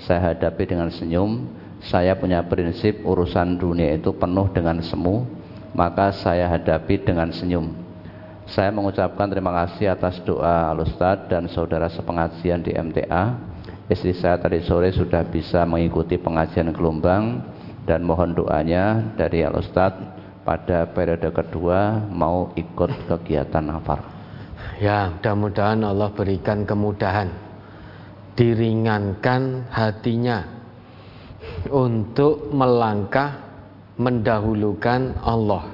[0.00, 1.48] Saya hadapi dengan senyum.
[1.84, 5.28] Saya punya prinsip urusan dunia itu penuh dengan semu,
[5.76, 7.76] maka saya hadapi dengan senyum.
[8.48, 13.36] Saya mengucapkan terima kasih atas doa Alustad dan saudara sepengajian di MTA.
[13.92, 17.44] Istri saya tadi sore sudah bisa mengikuti pengajian gelombang
[17.84, 19.94] dan mohon doanya dari Alustad
[20.42, 24.15] pada periode kedua mau ikut kegiatan nafar.
[24.76, 27.32] Ya, mudah-mudahan Allah berikan kemudahan,
[28.36, 30.44] diringankan hatinya
[31.72, 33.40] untuk melangkah
[33.96, 35.64] mendahulukan Allah.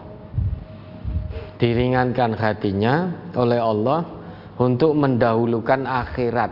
[1.59, 4.07] Diringankan hatinya oleh Allah
[4.63, 6.51] untuk mendahulukan akhirat,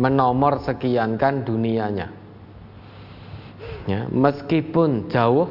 [0.00, 2.08] menomor sekiankan dunianya.
[3.84, 5.48] Ya, meskipun jauh,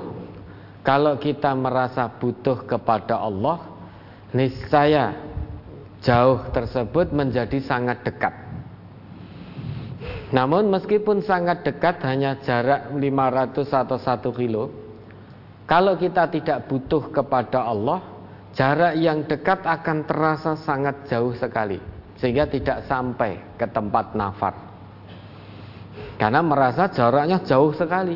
[0.81, 3.69] kalau kita merasa butuh kepada Allah,
[4.33, 5.30] niscaya
[6.01, 8.33] jauh tersebut menjadi sangat dekat.
[10.33, 14.63] Namun meskipun sangat dekat hanya jarak 500 atau 1 kilo,
[15.69, 18.01] kalau kita tidak butuh kepada Allah,
[18.51, 21.80] jarak yang dekat akan terasa sangat jauh sekali
[22.19, 24.53] sehingga tidak sampai ke tempat nafar.
[26.19, 28.15] Karena merasa jaraknya jauh sekali.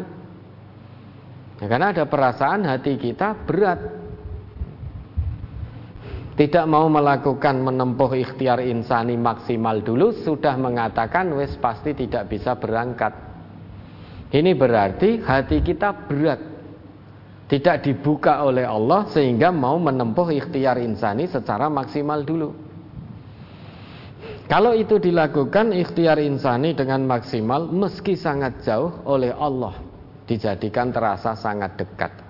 [1.58, 3.80] Ya, karena ada perasaan hati kita berat
[6.36, 13.16] tidak mau melakukan menempuh ikhtiar insani maksimal dulu sudah mengatakan wes pasti tidak bisa berangkat.
[14.36, 16.42] Ini berarti hati kita berat.
[17.48, 22.52] Tidak dibuka oleh Allah sehingga mau menempuh ikhtiar insani secara maksimal dulu.
[24.52, 29.78] Kalau itu dilakukan ikhtiar insani dengan maksimal meski sangat jauh oleh Allah
[30.28, 32.25] dijadikan terasa sangat dekat.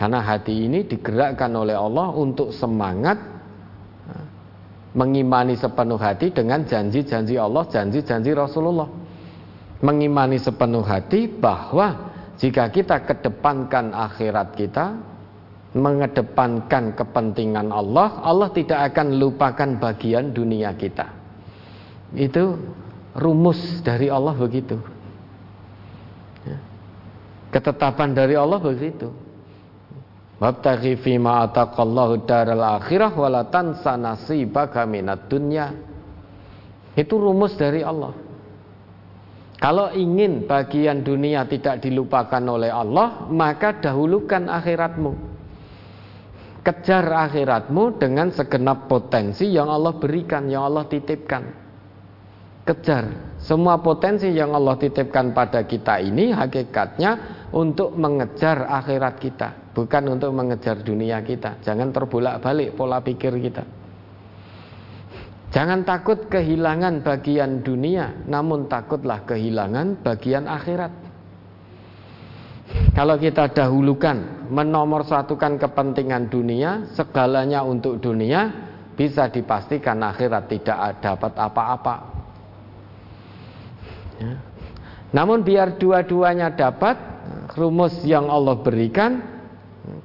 [0.00, 3.20] Karena hati ini digerakkan oleh Allah untuk semangat
[4.96, 8.88] mengimani sepenuh hati dengan janji-janji Allah, janji-janji Rasulullah.
[9.84, 14.96] Mengimani sepenuh hati bahwa jika kita kedepankan akhirat kita,
[15.76, 21.06] mengedepankan kepentingan Allah, Allah tidak akan lupakan bagian dunia kita.
[22.16, 22.58] Itu
[23.14, 24.80] rumus dari Allah begitu.
[26.44, 26.58] Ya.
[27.54, 29.29] Ketetapan dari Allah begitu.
[30.40, 35.68] Wabtaghi fima ataqallahu daral akhirah wala tansa nasibaka minad dunya.
[36.96, 38.16] Itu rumus dari Allah.
[39.60, 45.12] Kalau ingin bagian dunia tidak dilupakan oleh Allah, maka dahulukan akhiratmu.
[46.64, 51.44] Kejar akhiratmu dengan segenap potensi yang Allah berikan, yang Allah titipkan.
[52.64, 60.18] Kejar semua potensi yang Allah titipkan pada kita ini hakikatnya untuk mengejar akhirat kita bukan
[60.18, 61.62] untuk mengejar dunia kita.
[61.62, 63.64] Jangan terbolak-balik pola pikir kita.
[65.50, 70.94] Jangan takut kehilangan bagian dunia, namun takutlah kehilangan bagian akhirat.
[72.94, 81.96] Kalau kita dahulukan menomorsatukan kepentingan dunia, segalanya untuk dunia, bisa dipastikan akhirat tidak dapat apa-apa.
[84.22, 84.34] Ya.
[85.10, 86.94] Namun biar dua-duanya dapat,
[87.58, 89.39] rumus yang Allah berikan,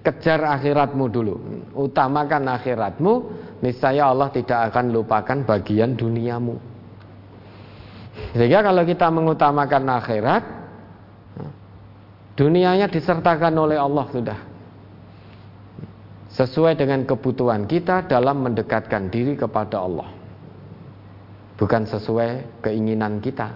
[0.01, 1.35] kejar akhiratmu dulu,
[1.75, 3.13] utamakan akhiratmu,
[3.59, 6.55] niscaya Allah tidak akan lupakan bagian duniamu.
[8.35, 10.43] Sehingga kalau kita mengutamakan akhirat,
[12.39, 14.39] dunianya disertakan oleh Allah sudah.
[16.35, 20.11] Sesuai dengan kebutuhan kita dalam mendekatkan diri kepada Allah.
[21.55, 23.55] Bukan sesuai keinginan kita.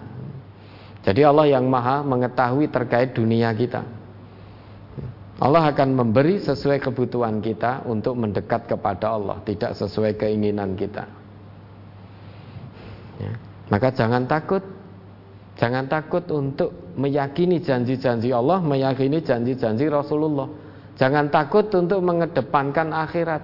[1.04, 3.99] Jadi Allah yang maha mengetahui terkait dunia kita.
[5.40, 11.08] Allah akan memberi sesuai kebutuhan kita untuk mendekat kepada Allah, tidak sesuai keinginan kita.
[13.16, 13.32] Ya.
[13.72, 14.60] Maka jangan takut,
[15.56, 20.48] jangan takut untuk meyakini janji-janji Allah, meyakini janji-janji Rasulullah.
[21.00, 23.42] Jangan takut untuk mengedepankan akhirat.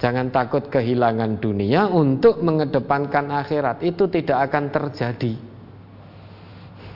[0.00, 3.84] Jangan takut kehilangan dunia untuk mengedepankan akhirat.
[3.84, 5.34] Itu tidak akan terjadi.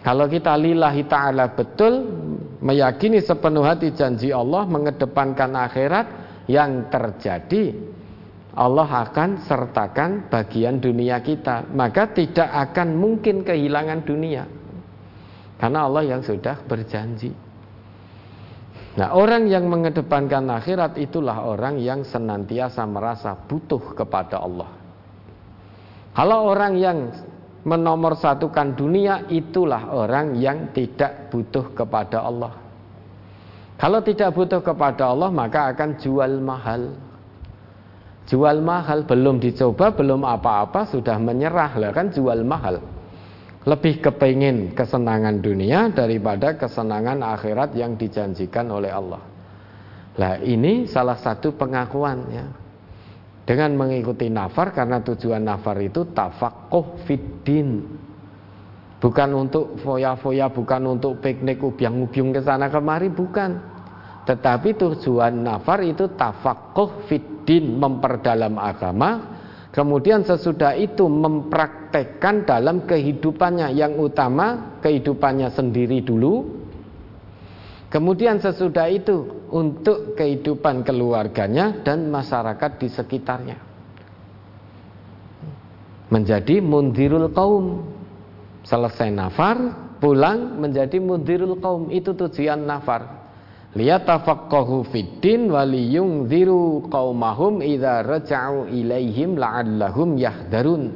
[0.01, 1.95] Kalau kita lillahi ta'ala betul
[2.59, 6.07] Meyakini sepenuh hati janji Allah Mengedepankan akhirat
[6.51, 7.65] Yang terjadi
[8.59, 11.71] Allah akan sertakan bagian dunia kita.
[11.71, 14.51] Maka tidak akan mungkin kehilangan dunia.
[15.63, 17.31] Karena Allah yang sudah berjanji.
[18.99, 24.75] Nah orang yang mengedepankan akhirat itulah orang yang senantiasa merasa butuh kepada Allah.
[26.19, 26.99] Kalau orang yang
[27.67, 32.55] menomorsatukan dunia itulah orang yang tidak butuh kepada Allah.
[33.79, 36.95] Kalau tidak butuh kepada Allah maka akan jual mahal.
[38.29, 42.83] Jual mahal belum dicoba belum apa-apa sudah menyerah lah kan jual mahal.
[43.65, 49.23] Lebih kepingin kesenangan dunia daripada kesenangan akhirat yang dijanjikan oleh Allah.
[50.19, 52.47] Nah ini salah satu pengakuan ya
[53.49, 57.81] dengan mengikuti nafar karena tujuan nafar itu tafakuh fiddin
[59.01, 63.81] bukan untuk foya-foya bukan untuk piknik ubiang-ubiung ke sana kemari bukan.
[64.29, 69.41] Tetapi tujuan nafar itu tafakuh fiddin memperdalam agama.
[69.73, 73.73] Kemudian sesudah itu mempraktekkan dalam kehidupannya.
[73.73, 76.68] Yang utama kehidupannya sendiri dulu
[77.89, 83.59] Kemudian sesudah itu untuk kehidupan keluarganya dan masyarakat di sekitarnya.
[86.13, 87.97] Menjadi mundirul kaum.
[88.61, 89.57] Selesai nafar,
[90.05, 91.89] pulang menjadi mundirul kaum.
[91.89, 93.33] Itu tujuan nafar.
[93.73, 100.93] Liyatafaqahu fiddin waliyungziru qaumahum idza raja'u ilaihim la'allahum yahdarun.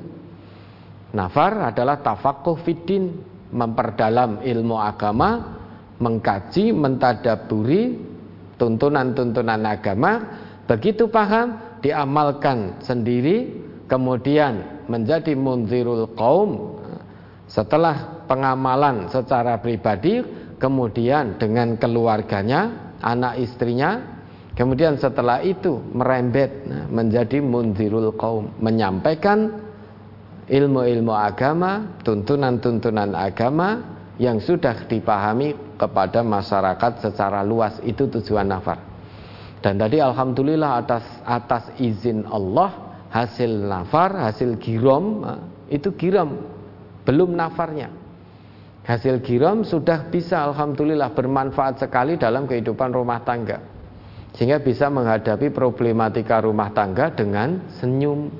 [1.16, 3.16] Nafar adalah tafaqquh fiddin,
[3.48, 5.61] memperdalam ilmu agama
[6.02, 7.94] mengkaji, mentadaburi
[8.58, 10.12] tuntunan-tuntunan agama,
[10.66, 13.54] begitu paham, diamalkan sendiri,
[13.86, 16.78] kemudian menjadi munzirul kaum.
[17.46, 20.24] Setelah pengamalan secara pribadi,
[20.58, 23.98] kemudian dengan keluarganya, anak istrinya,
[24.54, 26.50] kemudian setelah itu merembet
[26.88, 29.52] menjadi munzirul kaum, menyampaikan
[30.48, 33.82] ilmu-ilmu agama, tuntunan-tuntunan agama
[34.22, 38.78] yang sudah dipahami kepada masyarakat secara luas itu tujuan nafar.
[39.58, 45.26] Dan tadi alhamdulillah atas atas izin Allah hasil nafar, hasil girom
[45.66, 46.38] itu girom
[47.02, 47.90] belum nafarnya.
[48.82, 53.62] Hasil girom sudah bisa alhamdulillah bermanfaat sekali dalam kehidupan rumah tangga.
[54.34, 58.32] Sehingga bisa menghadapi problematika rumah tangga dengan senyum,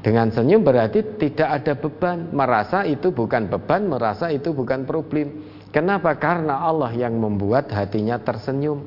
[0.00, 5.44] dengan senyum berarti tidak ada beban, merasa itu bukan beban, merasa itu bukan problem.
[5.76, 6.16] Kenapa?
[6.16, 8.80] Karena Allah yang membuat hatinya tersenyum.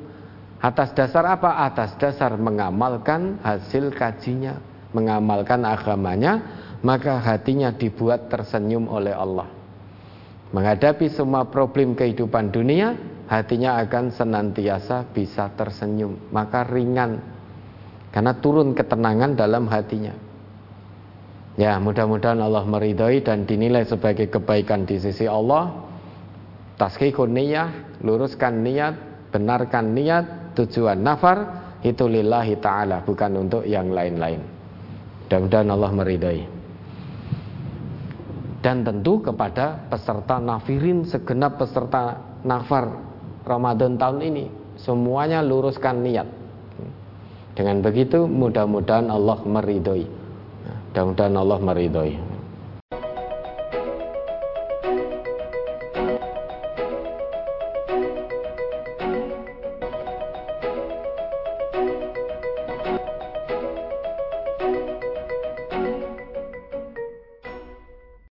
[0.58, 1.62] Atas dasar apa?
[1.70, 4.58] Atas dasar mengamalkan hasil kajinya,
[4.90, 6.42] mengamalkan agamanya,
[6.82, 9.46] maka hatinya dibuat tersenyum oleh Allah.
[10.50, 12.98] Menghadapi semua problem kehidupan dunia,
[13.30, 17.22] hatinya akan senantiasa bisa tersenyum, maka ringan
[18.10, 20.23] karena turun ketenangan dalam hatinya.
[21.54, 25.70] Ya, mudah-mudahan Allah meridhai dan dinilai sebagai kebaikan di sisi Allah.
[26.74, 27.70] Tasqihun niyah,
[28.02, 28.94] luruskan niat,
[29.30, 34.42] benarkan niat, tujuan nafar itu lillahi taala, bukan untuk yang lain-lain.
[35.26, 36.40] Mudah-mudahan Allah meridhai.
[38.64, 42.98] Dan tentu kepada peserta nafirin segenap peserta nafar
[43.46, 44.44] Ramadan tahun ini,
[44.80, 46.26] semuanya luruskan niat.
[47.54, 50.13] Dengan begitu mudah-mudahan Allah meridhoi.
[50.94, 52.33] Mudah-mudahan Allah meridhoi.